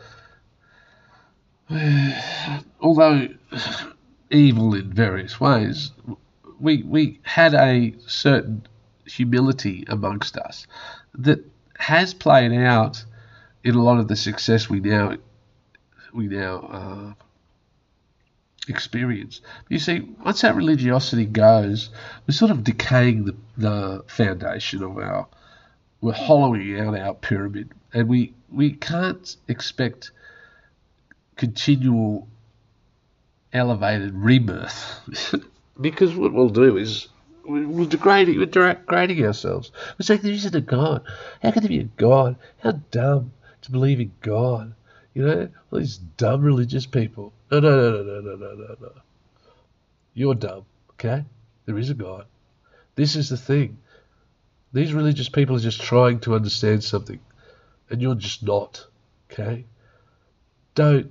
although 2.80 3.28
evil 4.30 4.74
in 4.74 4.92
various 4.92 5.40
ways, 5.40 5.92
we 6.60 6.82
we 6.82 7.20
had 7.22 7.54
a 7.54 7.94
certain 8.06 8.66
humility 9.06 9.84
amongst 9.88 10.36
us 10.36 10.66
that 11.14 11.44
has 11.78 12.14
played 12.14 12.52
out 12.52 13.04
in 13.64 13.74
a 13.74 13.82
lot 13.82 13.98
of 13.98 14.08
the 14.08 14.16
success 14.16 14.68
we 14.68 14.80
now 14.80 15.16
we 16.12 16.26
now 16.26 16.58
uh, 16.58 17.12
experience. 18.68 19.40
You 19.68 19.78
see, 19.78 20.00
once 20.24 20.42
that 20.42 20.54
religiosity 20.54 21.26
goes, 21.26 21.90
we're 22.26 22.34
sort 22.34 22.50
of 22.50 22.64
decaying 22.64 23.24
the, 23.24 23.36
the 23.56 24.04
foundation 24.06 24.82
of 24.82 24.98
our, 24.98 25.26
we're 26.00 26.12
hollowing 26.12 26.78
out 26.78 26.98
our 26.98 27.14
pyramid, 27.14 27.70
and 27.92 28.08
we 28.08 28.34
we 28.50 28.72
can't 28.72 29.36
expect 29.48 30.12
continual 31.36 32.28
elevated 33.52 34.14
rebirth. 34.14 35.00
because 35.80 36.14
what 36.14 36.32
we'll 36.32 36.48
do 36.48 36.76
is 36.76 37.08
we're 37.44 37.86
degrading, 37.86 38.38
we're 38.38 38.46
degrading 38.46 39.24
ourselves. 39.24 39.72
We're 39.98 40.04
saying 40.04 40.20
there 40.22 40.32
isn't 40.32 40.54
a 40.54 40.60
God. 40.60 41.02
How 41.42 41.50
can 41.50 41.62
there 41.62 41.68
be 41.68 41.80
a 41.80 41.84
God? 41.84 42.36
How 42.62 42.72
dumb 42.90 43.32
to 43.62 43.70
believe 43.70 44.00
in 44.00 44.12
God. 44.20 44.74
You 45.14 45.24
know, 45.24 45.48
all 45.70 45.78
these 45.78 45.98
dumb 45.98 46.42
religious 46.42 46.86
people. 46.86 47.32
No, 47.50 47.60
no, 47.60 47.70
no, 47.70 48.02
no, 48.02 48.20
no, 48.20 48.36
no, 48.36 48.54
no, 48.54 48.76
no. 48.80 48.92
You're 50.14 50.34
dumb, 50.34 50.64
okay? 50.92 51.24
There 51.66 51.78
is 51.78 51.90
a 51.90 51.94
God. 51.94 52.26
This 52.94 53.16
is 53.16 53.28
the 53.28 53.36
thing. 53.36 53.78
These 54.72 54.94
religious 54.94 55.28
people 55.28 55.56
are 55.56 55.60
just 55.60 55.82
trying 55.82 56.20
to 56.20 56.34
understand 56.34 56.82
something, 56.82 57.20
and 57.90 58.00
you're 58.00 58.14
just 58.14 58.42
not, 58.42 58.86
okay? 59.30 59.66
Don't 60.74 61.10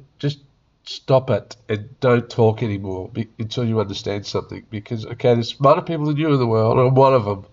stop 0.83 1.29
it 1.29 1.55
and 1.69 1.99
don't 1.99 2.29
talk 2.29 2.63
anymore 2.63 3.09
be, 3.09 3.27
until 3.39 3.65
you 3.65 3.79
understand 3.79 4.25
something. 4.25 4.65
Because 4.69 5.05
okay, 5.05 5.33
there's 5.33 5.49
smarter 5.49 5.81
people 5.81 6.05
than 6.05 6.17
you 6.17 6.31
in 6.33 6.39
the 6.39 6.47
world, 6.47 6.77
and 6.77 6.87
I'm 6.87 6.95
one 6.95 7.13
of 7.13 7.25
them. 7.25 7.45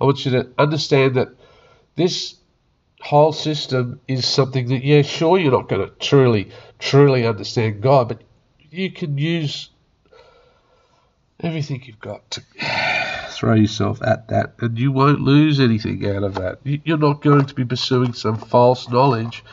I 0.00 0.04
want 0.04 0.24
you 0.24 0.32
to 0.32 0.48
understand 0.58 1.14
that 1.16 1.28
this 1.96 2.36
whole 3.00 3.32
system 3.32 4.00
is 4.08 4.26
something 4.26 4.68
that 4.68 4.84
yeah, 4.84 5.02
sure, 5.02 5.38
you're 5.38 5.52
not 5.52 5.68
going 5.68 5.86
to 5.86 5.94
truly, 5.96 6.50
truly 6.78 7.26
understand 7.26 7.80
God, 7.80 8.08
but 8.08 8.22
you 8.70 8.90
can 8.90 9.18
use 9.18 9.70
everything 11.40 11.82
you've 11.84 12.00
got 12.00 12.30
to 12.32 12.42
throw 13.30 13.54
yourself 13.54 14.02
at 14.02 14.28
that, 14.28 14.54
and 14.60 14.78
you 14.78 14.92
won't 14.92 15.20
lose 15.20 15.60
anything 15.60 16.06
out 16.08 16.22
of 16.22 16.34
that. 16.34 16.58
You're 16.64 16.98
not 16.98 17.22
going 17.22 17.46
to 17.46 17.54
be 17.54 17.64
pursuing 17.64 18.12
some 18.12 18.38
false 18.38 18.88
knowledge 18.88 19.44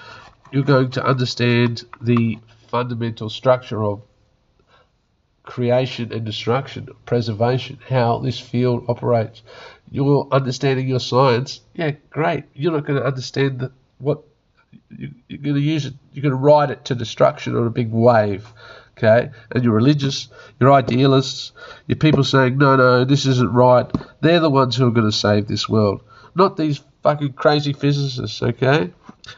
you're 0.52 0.64
going 0.64 0.92
to 0.92 1.04
understand 1.04 1.84
the 2.02 2.38
fundamental 2.72 3.30
structure 3.30 3.84
of 3.84 4.02
creation 5.44 6.14
and 6.14 6.24
destruction, 6.24 6.88
preservation, 7.06 7.78
how 7.90 8.20
this 8.20 8.40
field 8.40 8.86
operates. 8.88 9.42
You're 9.92 10.28
understanding 10.32 10.88
your 10.88 11.02
science, 11.02 11.60
yeah, 11.76 11.92
great. 12.10 12.46
You're 12.54 12.72
not 12.72 12.86
going 12.86 13.00
to 13.00 13.06
understand 13.06 13.60
the, 13.60 13.72
what 13.98 14.24
you, 14.90 15.10
are 15.34 15.38
going 15.38 15.56
to 15.56 15.62
use 15.62 15.86
it. 15.86 15.94
You're 16.14 16.24
going 16.24 16.32
to 16.32 16.38
ride 16.38 16.72
it 16.72 16.86
to 16.86 16.96
destruction 16.96 17.58
on 17.58 17.68
a 17.68 17.70
big 17.72 17.92
wave, 17.92 18.48
okay? 18.98 19.32
And 19.52 19.64
you're 19.66 19.74
religious, 19.74 20.30
you're 20.58 20.72
idealists, 20.72 21.52
you're 21.88 21.98
people 21.98 22.24
saying 22.24 22.58
no, 22.58 22.78
no, 22.78 23.04
this 23.04 23.26
isn't 23.26 23.52
right. 23.52 23.92
They're 24.22 24.40
the 24.40 24.50
ones 24.50 24.78
who 24.78 24.88
are 24.88 24.92
going 24.92 25.12
to 25.12 25.18
save 25.18 25.48
this 25.48 25.68
world, 25.68 26.04
not 26.36 26.56
these 26.56 26.80
fucking 27.04 27.34
crazy 27.34 27.74
physicists, 27.74 28.42
okay? 28.42 28.92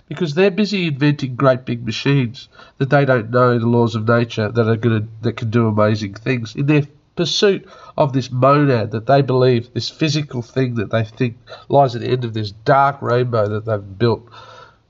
Because 0.08 0.34
they're 0.34 0.52
busy 0.52 0.88
inventing 0.88 1.36
great 1.36 1.66
big 1.66 1.86
machines 1.86 2.50
that 2.78 2.90
they 2.90 3.06
don't 3.06 3.30
know 3.30 3.58
the 3.58 3.68
laws 3.68 3.96
of 3.96 4.08
nature 4.08 4.50
that 4.50 4.68
are 4.68 4.76
going 4.76 5.10
that 5.22 5.38
can 5.38 5.50
do 5.50 5.68
amazing 5.68 6.14
things. 6.14 6.56
In 6.56 6.66
their 6.66 6.84
pursuit 7.16 7.68
of 7.98 8.14
this 8.14 8.32
monad 8.32 8.92
that 8.92 9.06
they 9.06 9.22
believe 9.22 9.74
this 9.74 9.90
physical 9.90 10.42
thing 10.42 10.76
that 10.76 10.90
they 10.90 11.04
think 11.04 11.38
lies 11.70 11.96
at 11.96 12.02
the 12.02 12.10
end 12.10 12.26
of 12.26 12.34
this 12.34 12.52
dark 12.52 13.02
rainbow 13.02 13.48
that 13.48 13.66
they've 13.66 13.98
built 14.00 14.28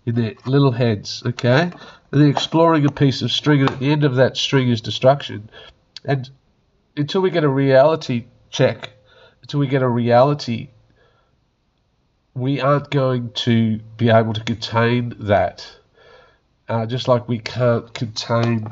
in 0.06 0.16
their 0.16 0.34
little 0.46 0.72
heads 0.72 1.22
okay? 1.26 1.72
And 2.12 2.22
they're 2.22 2.30
exploring 2.30 2.86
a 2.86 2.92
piece 2.92 3.22
of 3.22 3.32
string 3.32 3.62
and 3.62 3.72
at 3.72 3.80
the 3.80 3.92
end 3.92 4.04
of 4.04 4.16
that 4.16 4.38
string 4.38 4.70
is 4.70 4.80
destruction. 4.80 5.50
And 6.06 6.30
until 6.96 7.22
we 7.22 7.30
get 7.30 7.44
a 7.44 7.50
reality 7.50 8.26
check 8.50 8.92
until 9.44 9.60
we 9.60 9.68
get 9.68 9.82
a 9.82 9.88
reality 9.88 10.70
we 12.36 12.60
aren't 12.60 12.90
going 12.90 13.32
to 13.32 13.80
be 13.98 14.10
able 14.10 14.34
to 14.34 14.44
contain 14.44 15.16
that. 15.20 15.66
Uh, 16.68 16.86
just 16.86 17.08
like 17.08 17.28
we 17.28 17.40
can't 17.40 17.94
contain 17.94 18.68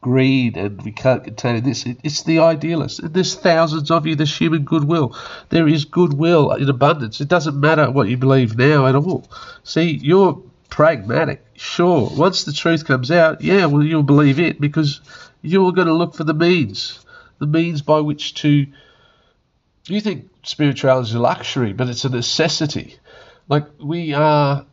greed 0.00 0.56
and 0.56 0.82
we 0.82 0.92
can't 0.92 1.24
contain 1.24 1.62
this. 1.62 1.86
it's 1.86 2.22
the 2.24 2.40
idealist. 2.40 3.00
There's 3.12 3.34
thousands 3.34 3.90
of 3.90 4.06
you. 4.06 4.16
There's 4.16 4.36
human 4.36 4.64
goodwill. 4.64 5.16
There 5.48 5.68
is 5.68 5.84
goodwill 5.84 6.52
in 6.52 6.68
abundance. 6.68 7.20
It 7.20 7.28
doesn't 7.28 7.58
matter 7.58 7.90
what 7.90 8.08
you 8.08 8.16
believe 8.16 8.56
now 8.56 8.86
at 8.86 8.96
all. 8.96 9.28
See, 9.64 9.90
you're 9.90 10.42
pragmatic. 10.68 11.44
Sure, 11.54 12.10
once 12.16 12.44
the 12.44 12.52
truth 12.52 12.86
comes 12.86 13.10
out, 13.10 13.40
yeah, 13.42 13.66
well, 13.66 13.82
you'll 13.82 14.02
believe 14.02 14.40
it 14.40 14.60
because 14.60 15.00
you're 15.42 15.72
going 15.72 15.86
to 15.86 15.94
look 15.94 16.14
for 16.14 16.24
the 16.24 16.34
means, 16.34 16.98
the 17.38 17.46
means 17.46 17.82
by 17.82 18.00
which 18.00 18.34
to 18.34 18.66
you 19.86 20.00
think 20.00 20.30
spirituality 20.42 21.10
is 21.10 21.14
a 21.14 21.20
luxury, 21.20 21.72
but 21.72 21.88
it's 21.88 22.04
a 22.04 22.08
necessity. 22.08 22.96
Like 23.48 23.66
we 23.78 24.14
are 24.14 24.66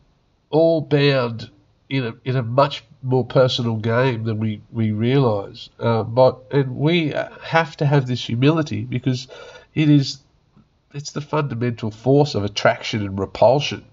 all 0.50 0.82
bound 0.82 1.50
in 1.90 2.06
a 2.06 2.14
in 2.24 2.36
a 2.36 2.44
much 2.44 2.84
more 3.02 3.26
personal 3.26 3.76
game 3.78 4.24
than 4.24 4.40
we 4.40 4.62
we 4.72 4.92
realise. 4.92 5.70
Uh, 5.80 6.04
but 6.04 6.44
and 6.52 6.76
we 6.76 7.14
have 7.44 7.76
to 7.78 7.86
have 7.86 8.08
this 8.08 8.26
humility 8.26 8.84
because 8.84 9.28
it 9.74 9.90
is 9.90 10.20
it's 10.94 11.12
the 11.12 11.22
fundamental 11.22 11.92
force 11.92 12.36
of 12.36 12.44
attraction 12.44 13.02
and 13.06 13.20
repulsion. 13.20 13.86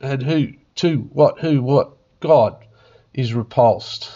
And 0.00 0.22
who 0.22 0.52
to 0.76 0.98
what 1.12 1.40
who 1.40 1.62
what 1.62 1.96
God 2.20 2.64
is 3.12 3.34
repulsed. 3.34 4.10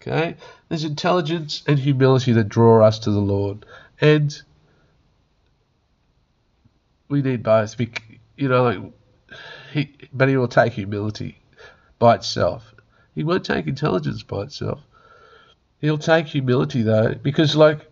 Okay, 0.00 0.36
there's 0.68 0.84
intelligence 0.84 1.62
and 1.66 1.78
humility 1.78 2.32
that 2.32 2.48
draw 2.48 2.82
us 2.84 3.00
to 3.00 3.10
the 3.10 3.20
Lord, 3.20 3.66
and 4.00 4.40
we 7.10 7.20
need 7.20 7.42
both. 7.42 7.78
You 7.78 8.48
know, 8.48 8.62
like 8.64 8.80
he, 9.72 9.94
but 10.12 10.28
he 10.28 10.36
will 10.36 10.48
take 10.48 10.72
humility 10.72 11.38
by 11.98 12.14
itself. 12.14 12.74
He 13.14 13.24
won't 13.24 13.44
take 13.44 13.66
intelligence 13.66 14.22
by 14.22 14.42
itself. 14.42 14.80
He'll 15.80 15.98
take 15.98 16.26
humility 16.26 16.82
though, 16.82 17.14
because 17.14 17.54
like 17.54 17.86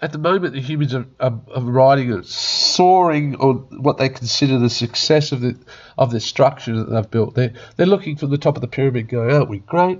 at 0.00 0.12
the 0.12 0.18
moment 0.18 0.54
the 0.54 0.60
humans 0.60 0.94
are, 0.94 1.06
are, 1.18 1.40
are 1.54 1.62
riding 1.62 2.12
a 2.12 2.22
soaring 2.22 3.36
on 3.36 3.56
what 3.82 3.96
they 3.98 4.08
consider 4.08 4.58
the 4.58 4.70
success 4.70 5.32
of 5.32 5.40
the 5.40 5.56
of 5.96 6.10
the 6.10 6.20
structure 6.20 6.76
that 6.76 6.90
they've 6.90 7.10
built. 7.10 7.34
They're 7.34 7.54
they're 7.76 7.86
looking 7.86 8.16
from 8.16 8.30
the 8.30 8.38
top 8.38 8.56
of 8.56 8.60
the 8.60 8.68
pyramid, 8.68 9.08
going, 9.08 9.32
"Aren't 9.32 9.48
we 9.48 9.60
great? 9.60 9.98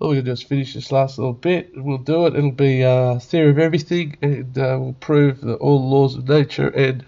Oh, 0.00 0.10
we'll 0.10 0.22
just 0.22 0.48
finish 0.48 0.74
this 0.74 0.92
last 0.92 1.18
little 1.18 1.32
bit, 1.32 1.72
we'll 1.74 1.98
do 1.98 2.26
it. 2.26 2.36
It'll 2.36 2.52
be 2.52 2.84
uh, 2.84 3.18
theory 3.18 3.50
of 3.50 3.58
everything, 3.58 4.16
and 4.22 4.56
uh, 4.56 4.78
we'll 4.80 4.92
prove 5.00 5.40
that 5.40 5.56
all 5.56 5.90
laws 5.90 6.14
of 6.14 6.28
nature. 6.28 6.68
And 6.68 7.04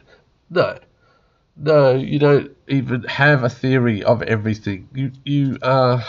no, 0.50 0.76
no, 1.56 1.94
you 1.94 2.18
don't 2.18 2.50
even 2.66 3.04
have 3.04 3.44
a 3.44 3.48
theory 3.48 4.02
of 4.02 4.22
everything. 4.22 4.88
You 4.92 5.12
you 5.24 5.58
uh, 5.62 6.02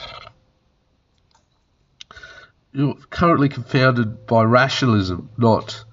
you're 2.73 2.95
currently 3.09 3.49
confounded 3.49 4.25
by 4.25 4.43
rationalism, 4.43 5.29
not 5.37 5.83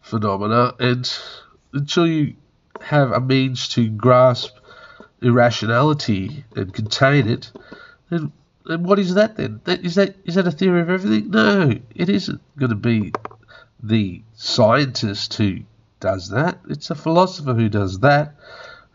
phenomena, 0.00 0.74
and 0.78 1.12
until 1.72 2.06
you 2.06 2.36
have 2.80 3.10
a 3.12 3.20
means 3.20 3.68
to 3.70 3.88
grasp 3.88 4.56
irrationality 5.20 6.44
and 6.54 6.72
contain 6.72 7.28
it, 7.28 7.50
then, 8.08 8.32
then 8.66 8.82
what 8.82 8.98
is 8.98 9.14
that 9.14 9.36
then? 9.36 9.60
That, 9.64 9.84
is 9.84 9.94
that 9.94 10.16
is 10.24 10.34
that 10.34 10.46
a 10.46 10.50
theory 10.50 10.80
of 10.80 10.90
everything? 10.90 11.30
No, 11.30 11.78
it 11.94 12.08
isn't 12.08 12.40
going 12.58 12.70
to 12.70 12.76
be 12.76 13.12
the 13.82 14.22
scientist 14.34 15.34
who 15.34 15.60
does 16.00 16.30
that. 16.30 16.58
It's 16.68 16.90
a 16.90 16.94
philosopher 16.94 17.54
who 17.54 17.68
does 17.68 18.00
that. 18.00 18.34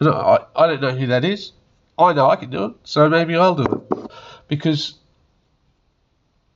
I, 0.02 0.40
I 0.56 0.68
don't 0.68 0.82
know 0.82 0.96
who 0.96 1.08
that 1.08 1.24
is. 1.24 1.54
I 1.98 2.14
know 2.14 2.30
I 2.30 2.36
can 2.36 2.50
do 2.50 2.66
it, 2.66 2.76
so 2.84 3.08
maybe 3.10 3.36
I'll 3.36 3.56
do 3.56 3.86
it. 3.92 4.12
Because 4.48 4.96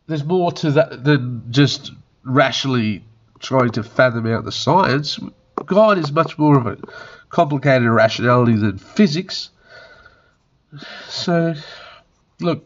there's 0.07 0.23
more 0.23 0.51
to 0.51 0.71
that 0.71 1.03
than 1.03 1.43
just 1.51 1.91
rationally 2.23 3.03
trying 3.39 3.71
to 3.71 3.83
fathom 3.83 4.25
out 4.27 4.43
the 4.43 4.51
science. 4.51 5.19
God 5.65 5.97
is 5.97 6.11
much 6.11 6.37
more 6.37 6.57
of 6.57 6.67
a 6.67 6.77
complicated 7.29 7.87
rationality 7.87 8.55
than 8.55 8.77
physics. 8.77 9.49
So, 11.07 11.53
look, 12.39 12.65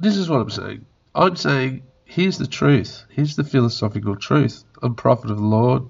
this 0.00 0.16
is 0.16 0.28
what 0.28 0.40
I'm 0.40 0.50
saying. 0.50 0.86
I'm 1.14 1.36
saying, 1.36 1.82
here's 2.04 2.38
the 2.38 2.46
truth. 2.46 3.04
Here's 3.10 3.36
the 3.36 3.44
philosophical 3.44 4.16
truth. 4.16 4.64
I'm 4.82 4.94
prophet 4.94 5.30
of 5.30 5.36
the 5.36 5.44
Lord. 5.44 5.82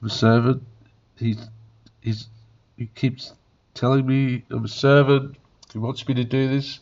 I'm 0.00 0.06
a 0.06 0.10
servant. 0.10 0.62
He's, 1.16 1.48
he's, 2.00 2.28
he 2.76 2.86
keeps 2.86 3.32
telling 3.74 4.06
me 4.06 4.44
I'm 4.50 4.64
a 4.64 4.68
servant. 4.68 5.36
He 5.72 5.78
wants 5.78 6.06
me 6.06 6.14
to 6.14 6.24
do 6.24 6.48
this. 6.48 6.80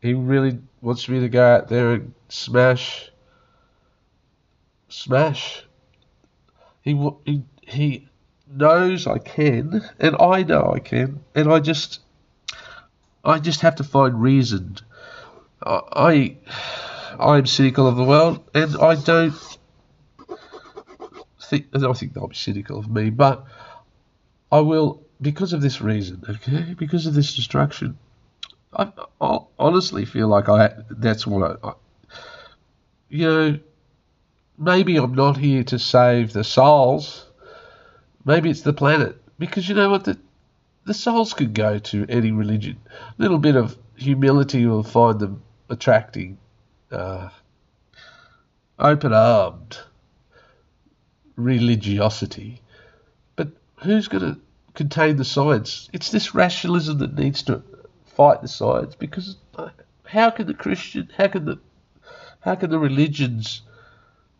He 0.00 0.14
really 0.14 0.58
wants 0.80 1.08
me 1.08 1.20
to 1.20 1.28
go 1.28 1.44
out 1.44 1.68
there 1.68 1.92
and 1.92 2.14
smash, 2.28 3.10
smash. 4.88 5.64
He 6.82 7.10
he 7.24 7.42
he 7.66 8.08
knows 8.46 9.06
I 9.06 9.18
can, 9.18 9.82
and 9.98 10.16
I 10.20 10.42
know 10.44 10.72
I 10.74 10.78
can, 10.78 11.20
and 11.34 11.52
I 11.52 11.58
just, 11.58 12.00
I 13.24 13.40
just 13.40 13.60
have 13.60 13.76
to 13.76 13.84
find 13.84 14.22
reason. 14.22 14.76
I, 15.62 16.36
I 17.18 17.38
am 17.38 17.46
cynical 17.46 17.86
of 17.86 17.96
the 17.96 18.04
world, 18.04 18.48
and 18.54 18.76
I 18.76 18.94
don't 18.94 19.34
think 21.40 21.66
I 21.74 21.92
think 21.92 22.12
they'll 22.12 22.28
be 22.28 22.34
cynical 22.34 22.78
of 22.78 22.90
me, 22.90 23.10
but 23.10 23.44
I 24.52 24.60
will 24.60 25.02
because 25.20 25.52
of 25.52 25.60
this 25.60 25.80
reason, 25.80 26.22
okay, 26.28 26.74
because 26.78 27.06
of 27.06 27.14
this 27.14 27.34
destruction. 27.34 27.98
I, 28.72 28.92
I 29.20 29.38
honestly 29.58 30.04
feel 30.04 30.28
like 30.28 30.48
I 30.48 30.70
that's 30.90 31.26
what 31.26 31.58
I, 31.62 31.68
I, 31.68 31.72
you 33.08 33.26
know. 33.26 33.58
Maybe 34.60 34.96
I'm 34.96 35.14
not 35.14 35.36
here 35.36 35.62
to 35.64 35.78
save 35.78 36.32
the 36.32 36.42
souls. 36.42 37.26
Maybe 38.24 38.50
it's 38.50 38.62
the 38.62 38.72
planet 38.72 39.16
because 39.38 39.68
you 39.68 39.74
know 39.74 39.88
what 39.88 40.04
the 40.04 40.18
the 40.84 40.94
souls 40.94 41.32
could 41.32 41.54
go 41.54 41.78
to 41.78 42.06
any 42.08 42.32
religion. 42.32 42.78
A 42.90 43.22
little 43.22 43.38
bit 43.38 43.54
of 43.56 43.78
humility 43.96 44.66
will 44.66 44.82
find 44.82 45.20
them 45.20 45.42
attracting. 45.68 46.38
Uh, 46.90 47.28
open 48.78 49.12
armed 49.12 49.78
religiosity. 51.36 52.60
But 53.36 53.48
who's 53.76 54.08
going 54.08 54.34
to 54.34 54.40
contain 54.74 55.16
the 55.16 55.24
science? 55.24 55.88
It's 55.92 56.10
this 56.10 56.34
rationalism 56.34 56.98
that 56.98 57.18
needs 57.18 57.42
to 57.44 57.62
fight 58.06 58.42
the 58.42 58.48
science 58.48 58.94
because 58.94 59.36
how 60.04 60.30
can 60.30 60.46
the 60.46 60.54
Christian, 60.54 61.10
how 61.16 61.28
can 61.28 61.44
the, 61.44 61.58
how 62.40 62.54
can 62.54 62.70
the 62.70 62.78
religions 62.78 63.62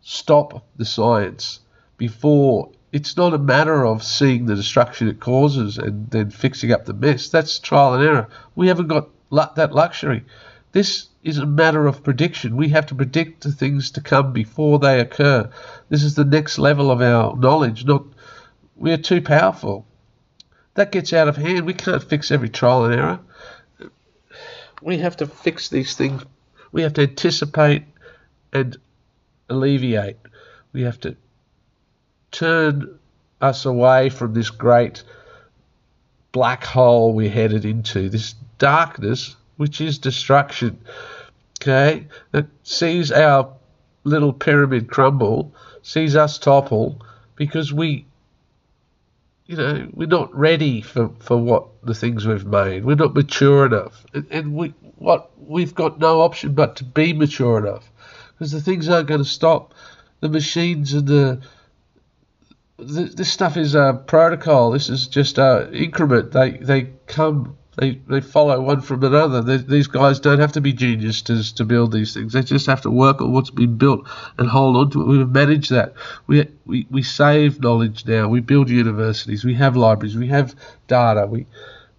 stop 0.00 0.64
the 0.76 0.84
science 0.84 1.60
before 1.96 2.70
it's 2.92 3.16
not 3.16 3.34
a 3.34 3.38
matter 3.38 3.84
of 3.84 4.02
seeing 4.02 4.46
the 4.46 4.54
destruction 4.54 5.08
it 5.08 5.20
causes 5.20 5.76
and 5.76 6.10
then 6.10 6.30
fixing 6.30 6.72
up 6.72 6.86
the 6.86 6.94
mess. 6.94 7.28
That's 7.28 7.58
trial 7.58 7.94
and 7.94 8.02
error. 8.02 8.28
We 8.54 8.68
haven't 8.68 8.88
got 8.88 9.10
that 9.30 9.74
luxury. 9.74 10.24
This 10.72 11.07
is 11.22 11.38
a 11.38 11.46
matter 11.46 11.86
of 11.86 12.02
prediction. 12.02 12.56
We 12.56 12.68
have 12.70 12.86
to 12.86 12.94
predict 12.94 13.42
the 13.42 13.52
things 13.52 13.90
to 13.92 14.00
come 14.00 14.32
before 14.32 14.78
they 14.78 15.00
occur. 15.00 15.50
This 15.88 16.02
is 16.02 16.14
the 16.14 16.24
next 16.24 16.58
level 16.58 16.90
of 16.90 17.00
our 17.00 17.36
knowledge. 17.36 17.84
Not 17.84 18.04
we're 18.76 18.98
too 18.98 19.20
powerful. 19.20 19.86
That 20.74 20.92
gets 20.92 21.12
out 21.12 21.28
of 21.28 21.36
hand. 21.36 21.66
We 21.66 21.74
can't 21.74 22.02
fix 22.02 22.30
every 22.30 22.48
trial 22.48 22.84
and 22.84 22.94
error 22.94 23.20
we 24.82 24.98
have 24.98 25.16
to 25.18 25.26
fix 25.26 25.68
these 25.68 25.94
things. 25.96 26.24
We 26.72 26.82
have 26.82 26.94
to 26.94 27.02
anticipate 27.02 27.84
and 28.52 28.76
alleviate. 29.48 30.16
We 30.72 30.82
have 30.82 31.00
to 31.00 31.16
turn 32.30 32.98
us 33.40 33.64
away 33.64 34.10
from 34.10 34.34
this 34.34 34.50
great 34.50 35.02
black 36.32 36.64
hole 36.64 37.14
we're 37.14 37.30
headed 37.30 37.64
into, 37.64 38.08
this 38.08 38.34
darkness 38.58 39.36
which 39.58 39.80
is 39.82 39.98
destruction. 39.98 40.80
Okay, 41.60 42.06
that 42.30 42.46
sees 42.62 43.12
our 43.12 43.52
little 44.04 44.32
pyramid 44.32 44.88
crumble, 44.88 45.54
sees 45.82 46.16
us 46.16 46.38
topple 46.38 47.02
because 47.36 47.72
we 47.72 48.06
you 49.48 49.56
know, 49.56 49.88
we're 49.94 50.06
not 50.06 50.32
ready 50.34 50.82
for, 50.82 51.10
for 51.20 51.38
what 51.38 51.66
the 51.82 51.94
things 51.94 52.26
we've 52.26 52.44
made. 52.44 52.84
We're 52.84 52.96
not 52.96 53.14
mature 53.14 53.64
enough, 53.64 54.04
and, 54.12 54.26
and 54.30 54.54
we 54.54 54.74
what 54.96 55.30
we've 55.38 55.74
got 55.74 55.98
no 55.98 56.20
option 56.20 56.52
but 56.52 56.76
to 56.76 56.84
be 56.84 57.14
mature 57.14 57.58
enough, 57.58 57.90
because 58.32 58.52
the 58.52 58.60
things 58.60 58.88
aren't 58.88 59.08
going 59.08 59.22
to 59.22 59.28
stop. 59.28 59.72
The 60.20 60.28
machines 60.28 60.92
and 60.92 61.06
the, 61.06 61.40
this 62.78 63.32
stuff 63.32 63.56
is 63.56 63.74
a 63.74 64.02
protocol. 64.06 64.72
This 64.72 64.90
is 64.90 65.06
just 65.06 65.38
a 65.38 65.72
increment. 65.72 66.32
They 66.32 66.50
they 66.58 66.90
come 67.06 67.56
they, 67.78 68.00
they 68.08 68.20
follow 68.20 68.60
one 68.60 68.80
from 68.80 69.04
another. 69.04 69.40
They, 69.40 69.58
these 69.58 69.86
guys 69.86 70.18
don't 70.18 70.40
have 70.40 70.52
to 70.52 70.60
be 70.60 70.72
geniuses 70.72 71.52
to 71.52 71.64
build 71.64 71.92
these 71.92 72.12
things. 72.12 72.32
They 72.32 72.42
just 72.42 72.66
have 72.66 72.80
to 72.82 72.90
work 72.90 73.20
on 73.20 73.32
what's 73.32 73.50
been 73.50 73.76
built 73.76 74.08
and 74.36 74.48
hold 74.48 74.76
on 74.76 74.90
to 74.90 75.02
it. 75.02 75.06
We 75.06 75.24
manage 75.24 75.68
that. 75.68 75.94
We, 76.26 76.48
we, 76.66 76.86
we 76.90 77.02
save 77.04 77.60
knowledge 77.60 78.04
now. 78.04 78.28
We 78.28 78.40
build 78.40 78.68
universities. 78.68 79.44
We 79.44 79.54
have 79.54 79.76
libraries. 79.76 80.16
We 80.16 80.26
have 80.26 80.56
data. 80.88 81.26
We, 81.26 81.46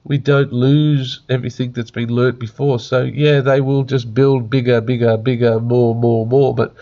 we 0.03 0.17
don't 0.17 0.51
lose 0.51 1.21
everything 1.29 1.71
that's 1.71 1.91
been 1.91 2.09
learnt 2.09 2.39
before. 2.39 2.79
So, 2.79 3.03
yeah, 3.03 3.39
they 3.39 3.61
will 3.61 3.83
just 3.83 4.13
build 4.13 4.49
bigger, 4.49 4.81
bigger, 4.81 5.15
bigger, 5.15 5.61
more, 5.61 5.95
more, 5.95 6.27
more. 6.27 6.53
But, 6.53 6.75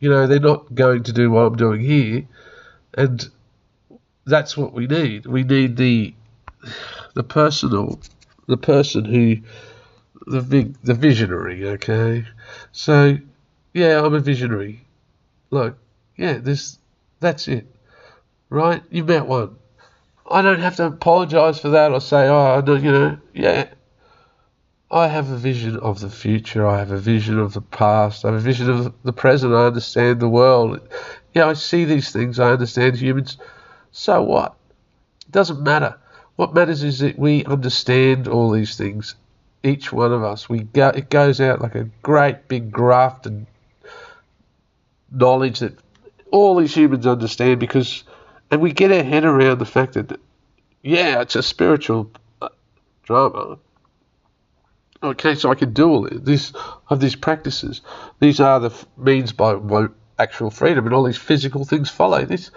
you 0.00 0.08
know, 0.08 0.26
they're 0.26 0.40
not 0.40 0.74
going 0.74 1.02
to 1.02 1.12
do 1.12 1.30
what 1.30 1.42
I'm 1.42 1.56
doing 1.56 1.82
here. 1.82 2.26
And 2.94 3.28
that's 4.24 4.56
what 4.56 4.72
we 4.72 4.86
need. 4.86 5.26
We 5.26 5.42
need 5.42 5.76
the 5.76 6.14
the 7.14 7.22
personal 7.22 8.00
the 8.46 8.56
person 8.56 9.04
who 9.04 9.36
the 10.26 10.42
big 10.42 10.76
the 10.82 10.94
visionary. 10.94 11.68
Okay, 11.68 12.24
so 12.72 13.18
yeah, 13.72 14.04
I'm 14.04 14.14
a 14.14 14.20
visionary. 14.20 14.84
Look, 15.50 15.78
yeah, 16.16 16.38
this 16.38 16.78
that's 17.20 17.48
it, 17.48 17.66
right? 18.50 18.82
You 18.90 19.04
met 19.04 19.26
one. 19.26 19.56
I 20.30 20.42
don't 20.42 20.60
have 20.60 20.76
to 20.76 20.86
apologise 20.86 21.58
for 21.58 21.70
that 21.70 21.92
or 21.92 22.00
say, 22.00 22.28
oh, 22.28 22.62
I 22.66 22.76
you 22.76 22.92
know, 22.92 23.18
yeah. 23.34 23.68
I 24.90 25.08
have 25.08 25.30
a 25.30 25.36
vision 25.36 25.76
of 25.78 26.00
the 26.00 26.08
future. 26.08 26.66
I 26.66 26.78
have 26.78 26.92
a 26.92 26.98
vision 26.98 27.38
of 27.38 27.52
the 27.52 27.60
past. 27.60 28.24
I 28.24 28.28
have 28.28 28.36
a 28.36 28.40
vision 28.40 28.70
of 28.70 28.94
the 29.02 29.12
present. 29.12 29.52
I 29.52 29.66
understand 29.66 30.20
the 30.20 30.28
world. 30.28 30.80
Yeah, 31.34 31.46
I 31.46 31.54
see 31.54 31.84
these 31.84 32.12
things. 32.12 32.38
I 32.38 32.52
understand 32.52 32.96
humans. 32.96 33.36
So 33.90 34.22
what? 34.22 34.54
It 35.26 35.32
doesn't 35.32 35.62
matter. 35.62 35.98
What 36.36 36.54
matters 36.54 36.82
is 36.82 36.98
that 36.98 37.18
we 37.18 37.44
understand 37.44 38.26
all 38.26 38.50
these 38.50 38.76
things, 38.76 39.14
each 39.62 39.92
one 39.92 40.12
of 40.12 40.24
us. 40.24 40.48
We 40.48 40.60
go, 40.60 40.88
it 40.88 41.08
goes 41.08 41.40
out 41.40 41.60
like 41.60 41.74
a 41.74 41.88
great 42.02 42.48
big 42.48 42.70
graft 42.72 43.22
grafted 43.24 43.46
knowledge 45.12 45.60
that 45.60 45.78
all 46.30 46.56
these 46.56 46.74
humans 46.74 47.06
understand 47.06 47.60
because, 47.60 48.02
and 48.50 48.60
we 48.60 48.72
get 48.72 48.90
our 48.90 49.04
head 49.04 49.24
around 49.24 49.58
the 49.58 49.64
fact 49.64 49.94
that, 49.94 50.20
yeah, 50.82 51.20
it's 51.20 51.36
a 51.36 51.42
spiritual 51.42 52.10
uh, 52.42 52.48
drama. 53.04 53.58
Okay, 55.02 55.34
so 55.34 55.50
I 55.50 55.54
can 55.54 55.72
do 55.72 55.88
all 55.88 56.08
this 56.10 56.52
of 56.88 56.98
these 56.98 57.14
practices. 57.14 57.82
These 58.20 58.40
are 58.40 58.58
the 58.58 58.74
means 58.96 59.32
by 59.32 59.54
my 59.54 59.88
actual 60.18 60.50
freedom, 60.50 60.86
and 60.86 60.94
all 60.94 61.04
these 61.04 61.18
physical 61.18 61.64
things 61.64 61.90
follow. 61.90 62.24
This 62.24 62.50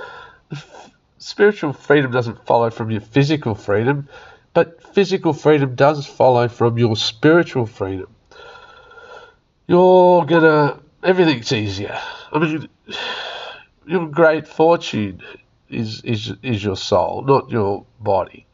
spiritual 1.20 1.74
freedom 1.74 2.11
doesn't 2.11 2.45
follow 2.45 2.70
from 2.70 2.91
your 2.91 3.01
physical 3.01 3.55
freedom, 3.55 4.07
but 4.53 4.82
physical 4.93 5.34
freedom 5.34 5.76
does 5.76 6.05
follow 6.05 6.47
from 6.47 6.78
your 6.78 6.95
spiritual 6.95 7.65
freedom. 7.65 8.07
You're 9.68 10.26
gonna, 10.26 10.80
everything's 11.03 11.51
easier. 11.51 11.99
I 12.32 12.39
mean, 12.39 12.70
your 13.86 14.07
great 14.07 14.47
fortune 14.47 15.22
is, 15.70 16.01
is, 16.01 16.34
is 16.41 16.63
your 16.63 16.78
soul, 16.78 17.24
not 17.24 17.49
your 17.49 17.86
body. 17.99 18.45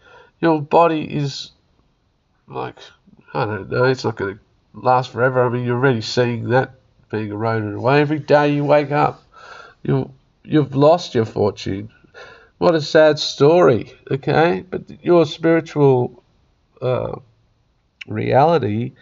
Your 0.41 0.61
body 0.61 1.03
is 1.03 1.51
like, 2.47 2.77
I 3.33 3.45
don't 3.45 3.69
know, 3.69 3.85
it's 3.85 4.03
not 4.03 4.15
gonna 4.15 4.39
last 4.73 5.11
forever. 5.11 5.45
I 5.45 5.49
mean, 5.49 5.65
you're 5.65 5.77
already 5.77 6.01
seeing 6.01 6.49
that 6.49 6.75
being 7.09 7.29
eroded 7.29 7.75
away. 7.75 8.01
Every 8.01 8.19
day 8.19 8.53
you 8.53 8.65
wake 8.65 8.91
up, 8.91 9.23
you 9.83 10.11
you've 10.43 10.75
lost 10.75 11.15
your 11.15 11.25
fortune. 11.25 11.91
What 12.63 12.75
a 12.75 12.81
sad 12.81 13.19
story, 13.19 13.91
okay? 14.09 14.63
But 14.69 15.03
your 15.03 15.25
spiritual 15.25 16.23
uh, 16.81 17.19
reality, 18.07 18.93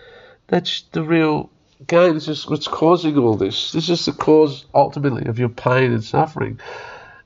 that's 0.47 0.81
the 0.93 1.03
real 1.03 1.51
game. 1.85 2.15
This 2.15 2.27
is 2.27 2.47
what's 2.47 2.67
causing 2.67 3.19
all 3.19 3.35
this. 3.35 3.71
This 3.71 3.87
is 3.87 4.03
the 4.03 4.13
cause, 4.13 4.65
ultimately, 4.73 5.27
of 5.27 5.37
your 5.37 5.49
pain 5.49 5.93
and 5.93 6.03
suffering. 6.03 6.59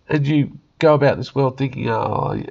And 0.10 0.28
you 0.28 0.60
go 0.80 0.94
about 0.94 1.16
this 1.16 1.34
world 1.34 1.58
thinking, 1.58 1.90
oh, 1.90 2.44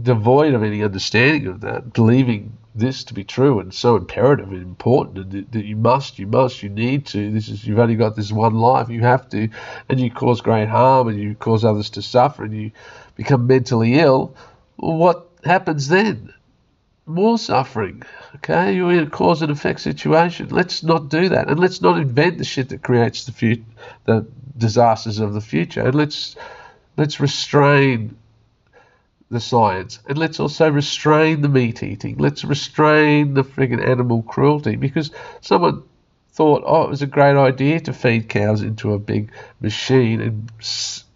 devoid 0.00 0.54
of 0.54 0.62
any 0.62 0.82
understanding 0.82 1.48
of 1.48 1.60
that, 1.60 1.92
believing 1.92 2.56
this 2.74 3.04
to 3.04 3.14
be 3.14 3.24
true 3.24 3.60
and 3.60 3.72
so 3.72 3.96
imperative 3.96 4.50
and 4.50 4.62
important 4.62 5.18
and 5.18 5.52
that 5.52 5.64
you 5.64 5.76
must, 5.76 6.18
you 6.18 6.26
must, 6.26 6.62
you 6.62 6.68
need 6.68 7.06
to. 7.06 7.30
This 7.30 7.48
is 7.48 7.66
you've 7.66 7.78
only 7.78 7.96
got 7.96 8.16
this 8.16 8.32
one 8.32 8.54
life, 8.54 8.88
you 8.88 9.00
have 9.02 9.28
to, 9.30 9.48
and 9.88 10.00
you 10.00 10.10
cause 10.10 10.40
great 10.40 10.68
harm 10.68 11.08
and 11.08 11.20
you 11.20 11.34
cause 11.34 11.64
others 11.64 11.90
to 11.90 12.02
suffer 12.02 12.44
and 12.44 12.54
you 12.54 12.72
become 13.14 13.46
mentally 13.46 13.94
ill. 13.94 14.34
What 14.76 15.28
happens 15.44 15.88
then? 15.88 16.32
More 17.04 17.36
suffering. 17.36 18.02
Okay, 18.36 18.74
you're 18.74 18.92
in 18.92 19.06
a 19.06 19.10
cause 19.10 19.42
and 19.42 19.50
effect 19.50 19.80
situation. 19.80 20.48
Let's 20.48 20.82
not 20.82 21.08
do 21.08 21.28
that, 21.28 21.48
and 21.48 21.58
let's 21.58 21.82
not 21.82 21.98
invent 21.98 22.38
the 22.38 22.44
shit 22.44 22.70
that 22.70 22.82
creates 22.82 23.24
the 23.24 23.32
future, 23.32 23.64
the 24.04 24.26
disasters 24.56 25.18
of 25.18 25.34
the 25.34 25.40
future, 25.40 25.82
and 25.82 25.94
let's 25.94 26.36
let's 26.96 27.18
restrain 27.20 28.16
the 29.32 29.40
science. 29.40 29.98
And 30.06 30.18
let's 30.18 30.38
also 30.38 30.70
restrain 30.70 31.40
the 31.40 31.48
meat 31.48 31.82
eating. 31.82 32.18
Let's 32.18 32.44
restrain 32.44 33.34
the 33.34 33.42
frigging 33.42 33.84
animal 33.84 34.22
cruelty 34.22 34.76
because 34.76 35.10
someone 35.40 35.82
thought, 36.32 36.62
oh, 36.64 36.84
it 36.84 36.90
was 36.90 37.02
a 37.02 37.06
great 37.06 37.36
idea 37.36 37.80
to 37.80 37.92
feed 37.92 38.28
cows 38.28 38.62
into 38.62 38.92
a 38.92 38.98
big 38.98 39.32
machine 39.60 40.20
and 40.20 40.50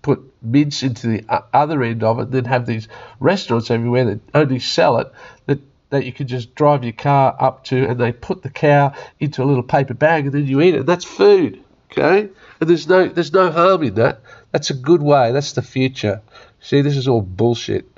put 0.03 0.33
mince 0.43 0.83
into 0.83 1.09
the 1.09 1.25
other 1.53 1.83
end 1.83 2.05
of 2.05 2.21
it, 2.21 2.31
then 2.31 2.45
have 2.45 2.67
these 2.67 2.87
restaurants 3.19 3.71
everywhere 3.71 4.05
that 4.05 4.21
only 4.35 4.61
sell 4.61 4.99
it 4.99 5.13
that 5.47 5.59
that 5.91 6.05
you 6.05 6.13
can 6.13 6.27
just 6.27 6.55
drive 6.55 6.83
your 6.83 6.93
car 6.93 7.37
up 7.39 7.65
to, 7.65 7.89
and 7.89 7.99
they 7.99 8.13
put 8.13 8.43
the 8.43 8.51
cow 8.51 8.93
into 9.21 9.43
a 9.43 9.47
little 9.47 9.63
paper 9.63 9.95
bag, 9.95 10.25
and 10.25 10.35
then 10.35 10.47
you 10.47 10.61
eat 10.61 10.75
it. 10.75 10.85
That's 10.85 11.05
food, 11.05 11.63
okay? 11.93 12.29
And 12.61 12.71
there's 12.71 12.89
no 12.89 13.09
there's 13.09 13.33
no 13.33 13.51
harm 13.51 13.83
in 13.83 13.95
that. 13.95 14.21
That's 14.53 14.71
a 14.71 14.75
good 14.75 15.03
way. 15.03 15.33
That's 15.33 15.53
the 15.53 15.63
future. 15.63 16.23
See, 16.61 16.83
this 16.83 16.97
is 16.97 17.09
all 17.09 17.23
bullshit. 17.23 17.96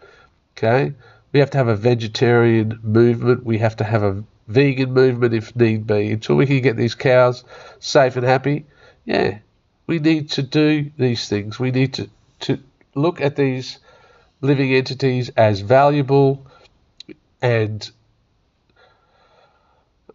Okay? 0.59 0.93
We 1.33 1.41
have 1.41 1.51
to 1.51 1.59
have 1.59 1.69
a 1.69 1.77
vegetarian 1.77 2.81
movement. 2.83 3.45
We 3.45 3.59
have 3.59 3.77
to 3.77 3.85
have 3.85 4.03
a 4.03 4.25
vegan 4.49 4.93
movement 4.93 5.35
if 5.35 5.55
need 5.55 5.87
be. 5.87 6.11
Until 6.11 6.37
we 6.37 6.47
can 6.47 6.61
get 6.61 6.77
these 6.77 6.97
cows 6.97 7.45
safe 7.79 8.17
and 8.17 8.27
happy, 8.27 8.67
yeah, 9.05 9.39
we 9.87 10.01
need 10.01 10.31
to 10.31 10.43
do 10.43 10.91
these 10.99 11.29
things. 11.29 11.61
We 11.61 11.71
need 11.71 11.95
to, 11.95 12.11
to 12.41 12.59
look 12.95 13.21
at 13.21 13.37
these 13.37 13.79
living 14.41 14.75
entities 14.75 15.31
as 15.31 15.61
valuable 15.61 16.47
and 17.41 17.89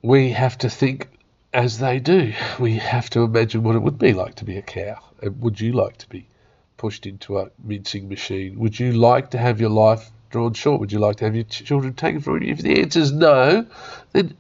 we 0.02 0.32
have 0.32 0.58
to 0.58 0.70
think 0.70 1.08
as 1.54 1.80
they 1.80 2.00
do. 2.00 2.34
We 2.60 2.78
have 2.78 3.10
to 3.12 3.22
imagine 3.22 3.64
what 3.64 3.76
it 3.76 3.82
would 3.82 3.98
be 3.98 4.14
like 4.14 4.36
to 4.36 4.46
be 4.46 4.58
a 4.58 4.62
cow. 4.62 5.00
And 5.22 5.40
would 5.42 5.62
you 5.62 5.72
like 5.72 5.98
to 6.00 6.10
be 6.10 6.28
pushed 6.76 7.06
into 7.06 7.40
a 7.40 7.50
mincing 7.64 8.10
machine? 8.10 8.60
Would 8.60 8.78
you 8.78 8.92
like 8.92 9.30
to 9.32 9.38
have 9.38 9.62
your 9.62 9.70
life 9.70 10.12
drawn 10.34 10.54
short? 10.54 10.80
Would 10.82 10.92
you 10.92 11.00
like 11.00 11.18
to 11.18 11.26
have 11.26 11.36
your 11.36 11.46
children 11.46 11.94
taken 11.94 12.20
from 12.20 12.42
you? 12.42 12.52
If 12.52 12.58
the 12.58 12.82
answer 12.82 13.00
is 13.00 13.12
no, 13.12 13.68
then 14.12 14.36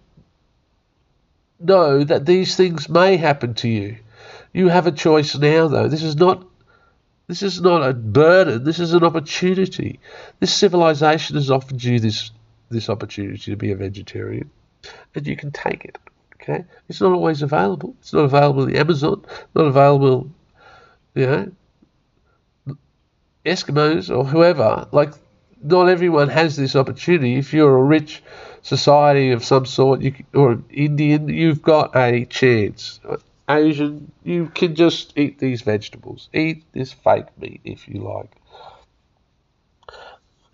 know 1.60 2.04
that 2.04 2.26
these 2.26 2.56
things 2.58 2.90
may 2.90 3.16
happen 3.16 3.54
to 3.54 3.70
you. 3.70 3.98
You 4.52 4.68
have 4.70 4.88
a 4.88 4.92
choice 4.92 5.38
now, 5.38 5.68
though. 5.68 5.88
This 5.88 6.04
is 6.04 6.16
not. 6.16 6.46
This 7.28 7.42
is 7.42 7.62
not 7.62 7.88
a 7.88 7.94
burden. 7.94 8.66
This 8.66 8.80
is 8.80 8.94
an 8.94 9.04
opportunity. 9.04 10.00
This 10.42 10.54
civilization 10.54 11.38
has 11.38 11.50
offered 11.50 11.82
you 11.82 12.00
this 12.00 12.32
this 12.70 12.90
opportunity 12.90 13.52
to 13.52 13.56
be 13.56 13.72
a 13.72 13.76
vegetarian, 13.76 14.50
and 15.16 15.28
you 15.28 15.38
can 15.38 15.52
take 15.52 15.86
it. 15.86 15.98
Okay, 16.42 16.66
it's 16.90 17.00
not 17.00 17.14
always 17.14 17.42
available. 17.42 17.96
It's 18.02 18.14
not 18.14 18.26
available 18.26 18.64
in 18.64 18.74
the 18.74 18.80
Amazon. 18.80 19.24
Not 19.56 19.68
available, 19.68 20.30
you 21.14 21.26
know, 21.28 21.52
Eskimos 23.46 24.16
or 24.16 24.26
whoever. 24.26 24.88
Like 24.92 25.14
not 25.64 25.88
everyone 25.90 26.30
has 26.30 26.56
this 26.56 26.76
opportunity. 26.76 27.38
If 27.38 27.54
you're 27.54 27.78
a 27.78 27.84
rich 27.84 28.22
society 28.62 29.32
of 29.32 29.44
some 29.44 29.66
sort, 29.66 30.02
you, 30.02 30.14
or 30.34 30.52
an 30.54 30.66
Indian, 30.70 31.30
you've 31.30 31.62
got 31.62 31.96
a 31.96 32.26
chance. 32.26 33.00
Asian, 33.50 34.12
you 34.24 34.48
can 34.48 34.76
just 34.76 35.18
eat 35.18 35.40
these 35.40 35.62
vegetables. 35.62 36.30
Eat 36.34 36.64
this 36.74 36.94
fake 36.94 37.26
meat 37.40 37.62
if 37.64 37.88
you 37.88 38.02
like. 38.02 38.32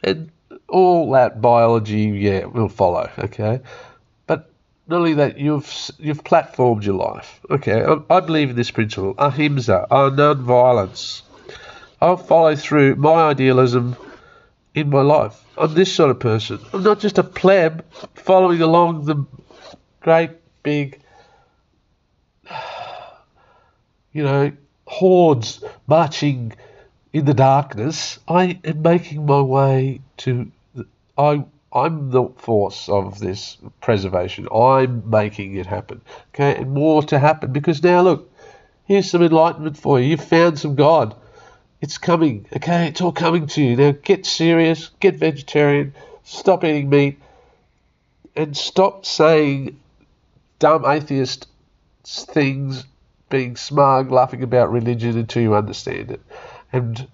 And 0.04 0.32
all 0.68 1.12
that 1.12 1.42
biology, 1.42 2.04
yeah, 2.04 2.46
will 2.46 2.70
follow, 2.70 3.10
okay? 3.18 3.60
But 4.28 4.50
not 4.88 4.98
only 4.98 5.16
that, 5.16 5.38
you've 5.38 5.92
you've 6.00 6.24
platformed 6.24 6.84
your 6.84 6.96
life. 6.96 7.42
Okay, 7.50 7.84
I, 7.84 7.98
I 8.16 8.20
believe 8.22 8.52
in 8.52 8.56
this 8.56 8.72
principle, 8.72 9.14
ahimsa, 9.18 9.88
non-violence. 9.92 11.24
I'll 12.02 12.18
follow 12.18 12.56
through 12.56 12.96
my 12.96 13.30
idealism 13.30 13.98
in 14.80 14.90
my 14.90 15.02
life. 15.02 15.44
I'm 15.58 15.74
this 15.74 15.94
sort 15.94 16.12
of 16.12 16.20
person. 16.20 16.60
I'm 16.74 16.84
not 16.84 17.00
just 17.00 17.18
a 17.18 17.24
pleb 17.24 17.86
following 18.16 18.62
along 18.62 19.06
the 19.06 19.26
great 20.02 20.32
big, 20.64 21.02
you 24.14 24.24
know, 24.24 24.52
hordes 24.86 25.64
marching 25.88 26.54
in 27.14 27.26
the 27.26 27.34
darkness. 27.34 28.20
I 28.28 28.60
am 28.64 28.82
making 28.82 29.26
my 29.26 29.42
way 29.42 30.02
to. 30.18 30.52
I 31.18 31.44
I'm 31.72 32.10
the 32.10 32.30
force 32.38 32.90
of 32.90 33.20
this 33.20 33.58
preservation. 33.82 34.48
I'm 34.52 35.08
making 35.10 35.56
it 35.56 35.68
happen. 35.68 36.02
Okay, 36.34 36.56
and 36.56 36.72
more 36.72 37.04
to 37.04 37.20
happen 37.20 37.52
because 37.54 37.84
now 37.84 38.02
look, 38.02 38.32
here's 38.86 39.10
some 39.10 39.22
enlightenment 39.22 39.78
for 39.78 40.00
you. 40.00 40.08
You've 40.08 40.24
found 40.24 40.58
some 40.58 40.76
God. 40.76 41.16
It's 41.82 41.98
coming, 41.98 42.46
okay? 42.56 42.88
It's 42.88 43.02
all 43.02 43.14
coming 43.14 43.48
to 43.48 43.62
you. 43.62 43.76
Now 43.76 43.92
get 43.92 44.26
serious, 44.26 44.90
get 45.00 45.16
vegetarian, 45.16 45.94
stop 46.24 46.64
eating 46.64 46.90
meat, 46.90 47.20
and 48.36 48.56
stop 48.56 49.06
saying 49.06 49.80
dumb 50.60 50.86
atheist 50.86 51.48
things, 52.04 52.86
being 53.30 53.56
smug, 53.56 54.12
laughing 54.12 54.44
about 54.44 54.72
religion 54.72 55.18
until 55.18 55.42
you 55.42 55.56
understand 55.56 56.12
it. 56.12 56.22
And 56.74 57.08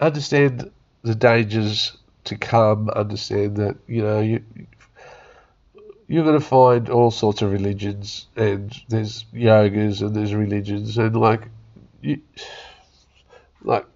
understand 0.00 0.70
the 1.02 1.14
dangers 1.14 1.96
to 2.24 2.36
come, 2.36 2.90
understand 2.90 3.56
that, 3.58 3.76
you 3.86 4.02
know, 4.02 4.20
you 4.20 4.42
you're 6.08 6.24
going 6.24 6.38
to 6.40 6.44
find 6.44 6.88
all 6.88 7.12
sorts 7.12 7.40
of 7.40 7.52
religions, 7.52 8.26
and 8.34 8.76
there's 8.88 9.24
yogas 9.32 10.00
and 10.00 10.14
there's 10.16 10.34
religions, 10.34 10.98
and 10.98 11.14
like 11.14 11.42
you, 12.00 12.20
like 13.62 13.86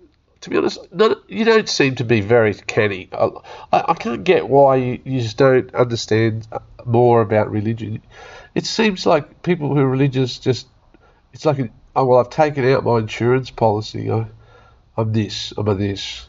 to 0.44 0.50
be 0.50 0.58
honest, 0.58 0.78
none, 0.92 1.14
you 1.26 1.46
don't 1.46 1.68
seem 1.70 1.94
to 1.94 2.04
be 2.04 2.20
very 2.20 2.52
canny. 2.52 3.08
I, 3.12 3.30
I 3.72 3.94
can't 3.94 4.24
get 4.24 4.46
why 4.46 4.76
you, 4.76 5.00
you, 5.02 5.22
just 5.22 5.38
don't 5.38 5.74
understand 5.74 6.46
uh, 6.52 6.58
more 6.84 7.22
about 7.22 7.50
religion. 7.50 8.02
It 8.54 8.66
seems 8.66 9.06
like 9.06 9.42
people 9.42 9.74
who 9.74 9.80
are 9.80 9.88
religious 9.88 10.38
just, 10.38 10.66
it's 11.32 11.46
like, 11.46 11.70
oh, 11.96 12.04
well, 12.04 12.18
I've 12.18 12.28
taken 12.28 12.70
out 12.70 12.84
my 12.84 12.98
insurance 12.98 13.50
policy. 13.50 14.10
I, 14.10 14.26
I'm 14.98 15.14
this, 15.14 15.54
I'm 15.56 15.66
a 15.66 15.74
this. 15.74 16.26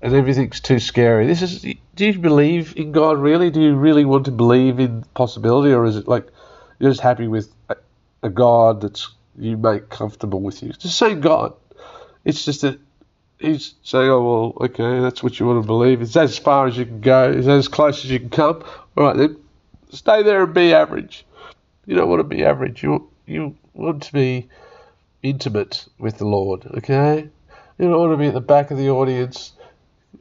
And 0.00 0.14
everything's 0.14 0.60
too 0.60 0.78
scary. 0.78 1.26
This 1.26 1.42
is. 1.42 1.62
Do 1.94 2.06
you 2.06 2.18
believe 2.18 2.74
in 2.76 2.92
God 2.92 3.18
really? 3.18 3.50
Do 3.50 3.60
you 3.60 3.74
really 3.74 4.04
want 4.04 4.24
to 4.24 4.32
believe 4.32 4.80
in 4.80 5.04
possibility, 5.14 5.72
or 5.72 5.84
is 5.84 5.96
it 5.96 6.08
like 6.08 6.26
you're 6.80 6.90
just 6.90 7.02
happy 7.02 7.28
with 7.28 7.52
a, 7.68 7.76
a 8.24 8.28
God 8.28 8.80
that's 8.80 9.08
you 9.38 9.56
make 9.56 9.88
comfortable 9.88 10.40
with 10.40 10.62
you. 10.62 10.70
It's 10.70 10.82
the 10.82 10.90
same 10.90 11.20
God. 11.20 11.54
It's 12.24 12.44
just 12.44 12.62
that 12.62 12.78
he's 13.38 13.74
saying, 13.82 14.08
oh, 14.08 14.22
well, 14.22 14.66
okay, 14.66 15.00
that's 15.00 15.22
what 15.22 15.38
you 15.38 15.46
want 15.46 15.62
to 15.62 15.66
believe. 15.66 16.00
It's 16.00 16.16
as 16.16 16.38
far 16.38 16.66
as 16.66 16.76
you 16.76 16.86
can 16.86 17.00
go. 17.00 17.30
It's 17.30 17.48
as 17.48 17.68
close 17.68 18.04
as 18.04 18.10
you 18.10 18.20
can 18.20 18.30
come. 18.30 18.62
All 18.96 19.04
right, 19.04 19.16
then 19.16 19.36
stay 19.90 20.22
there 20.22 20.44
and 20.44 20.54
be 20.54 20.72
average. 20.72 21.26
You 21.86 21.96
don't 21.96 22.08
want 22.08 22.20
to 22.20 22.24
be 22.24 22.44
average. 22.44 22.82
You, 22.82 23.10
you 23.26 23.56
want 23.74 24.04
to 24.04 24.12
be 24.12 24.48
intimate 25.22 25.86
with 25.98 26.18
the 26.18 26.26
Lord, 26.26 26.66
okay? 26.78 27.28
You 27.78 27.88
don't 27.88 27.98
want 27.98 28.12
to 28.12 28.16
be 28.16 28.28
at 28.28 28.34
the 28.34 28.40
back 28.40 28.70
of 28.70 28.78
the 28.78 28.90
audience. 28.90 29.52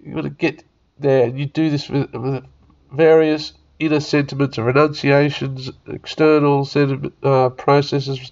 You 0.04 0.16
want 0.16 0.26
to 0.26 0.32
get 0.32 0.64
there, 1.00 1.28
you 1.28 1.46
do 1.46 1.70
this 1.70 1.90
with, 1.90 2.14
with 2.14 2.46
various 2.92 3.54
inner 3.80 4.00
sentiments 4.00 4.58
of 4.58 4.66
renunciations, 4.66 5.72
external 5.88 6.66
sentiment, 6.66 7.14
uh, 7.24 7.50
processes 7.50 8.32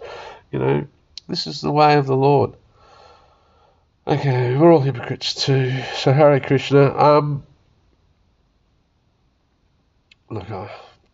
you 0.52 0.60
know, 0.60 0.88
this 1.28 1.48
is 1.48 1.62
the 1.62 1.72
way 1.72 1.96
of 1.96 2.06
the 2.06 2.16
Lord. 2.16 2.54
Okay, 4.08 4.56
we're 4.56 4.74
all 4.74 4.80
hypocrites 4.80 5.46
too. 5.46 5.72
So 5.96 6.12
Hare 6.12 6.40
Krishna. 6.40 6.98
Um, 6.98 7.44
look, 10.30 10.50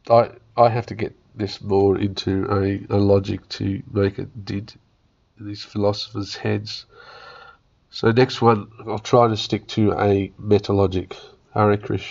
I, 0.10 0.32
I 0.56 0.70
have 0.70 0.86
to 0.88 0.96
get 0.96 1.14
this 1.36 1.62
more 1.62 1.98
into 1.98 2.48
a, 2.50 2.96
a 2.96 2.98
logic 2.98 3.48
to 3.50 3.84
make 3.92 4.20
it 4.20 4.46
did 4.46 4.74
these 5.38 5.64
philosophers' 5.64 6.36
heads. 6.36 6.86
So 7.90 8.12
next 8.12 8.42
one, 8.42 8.70
I'll 8.88 9.00
try 9.00 9.28
to 9.28 9.36
stick 9.36 9.68
to 9.68 9.94
a 10.00 10.32
meta 10.40 10.72
logic. 10.72 11.16
Hare 11.54 11.76
Krishna. 11.78 12.04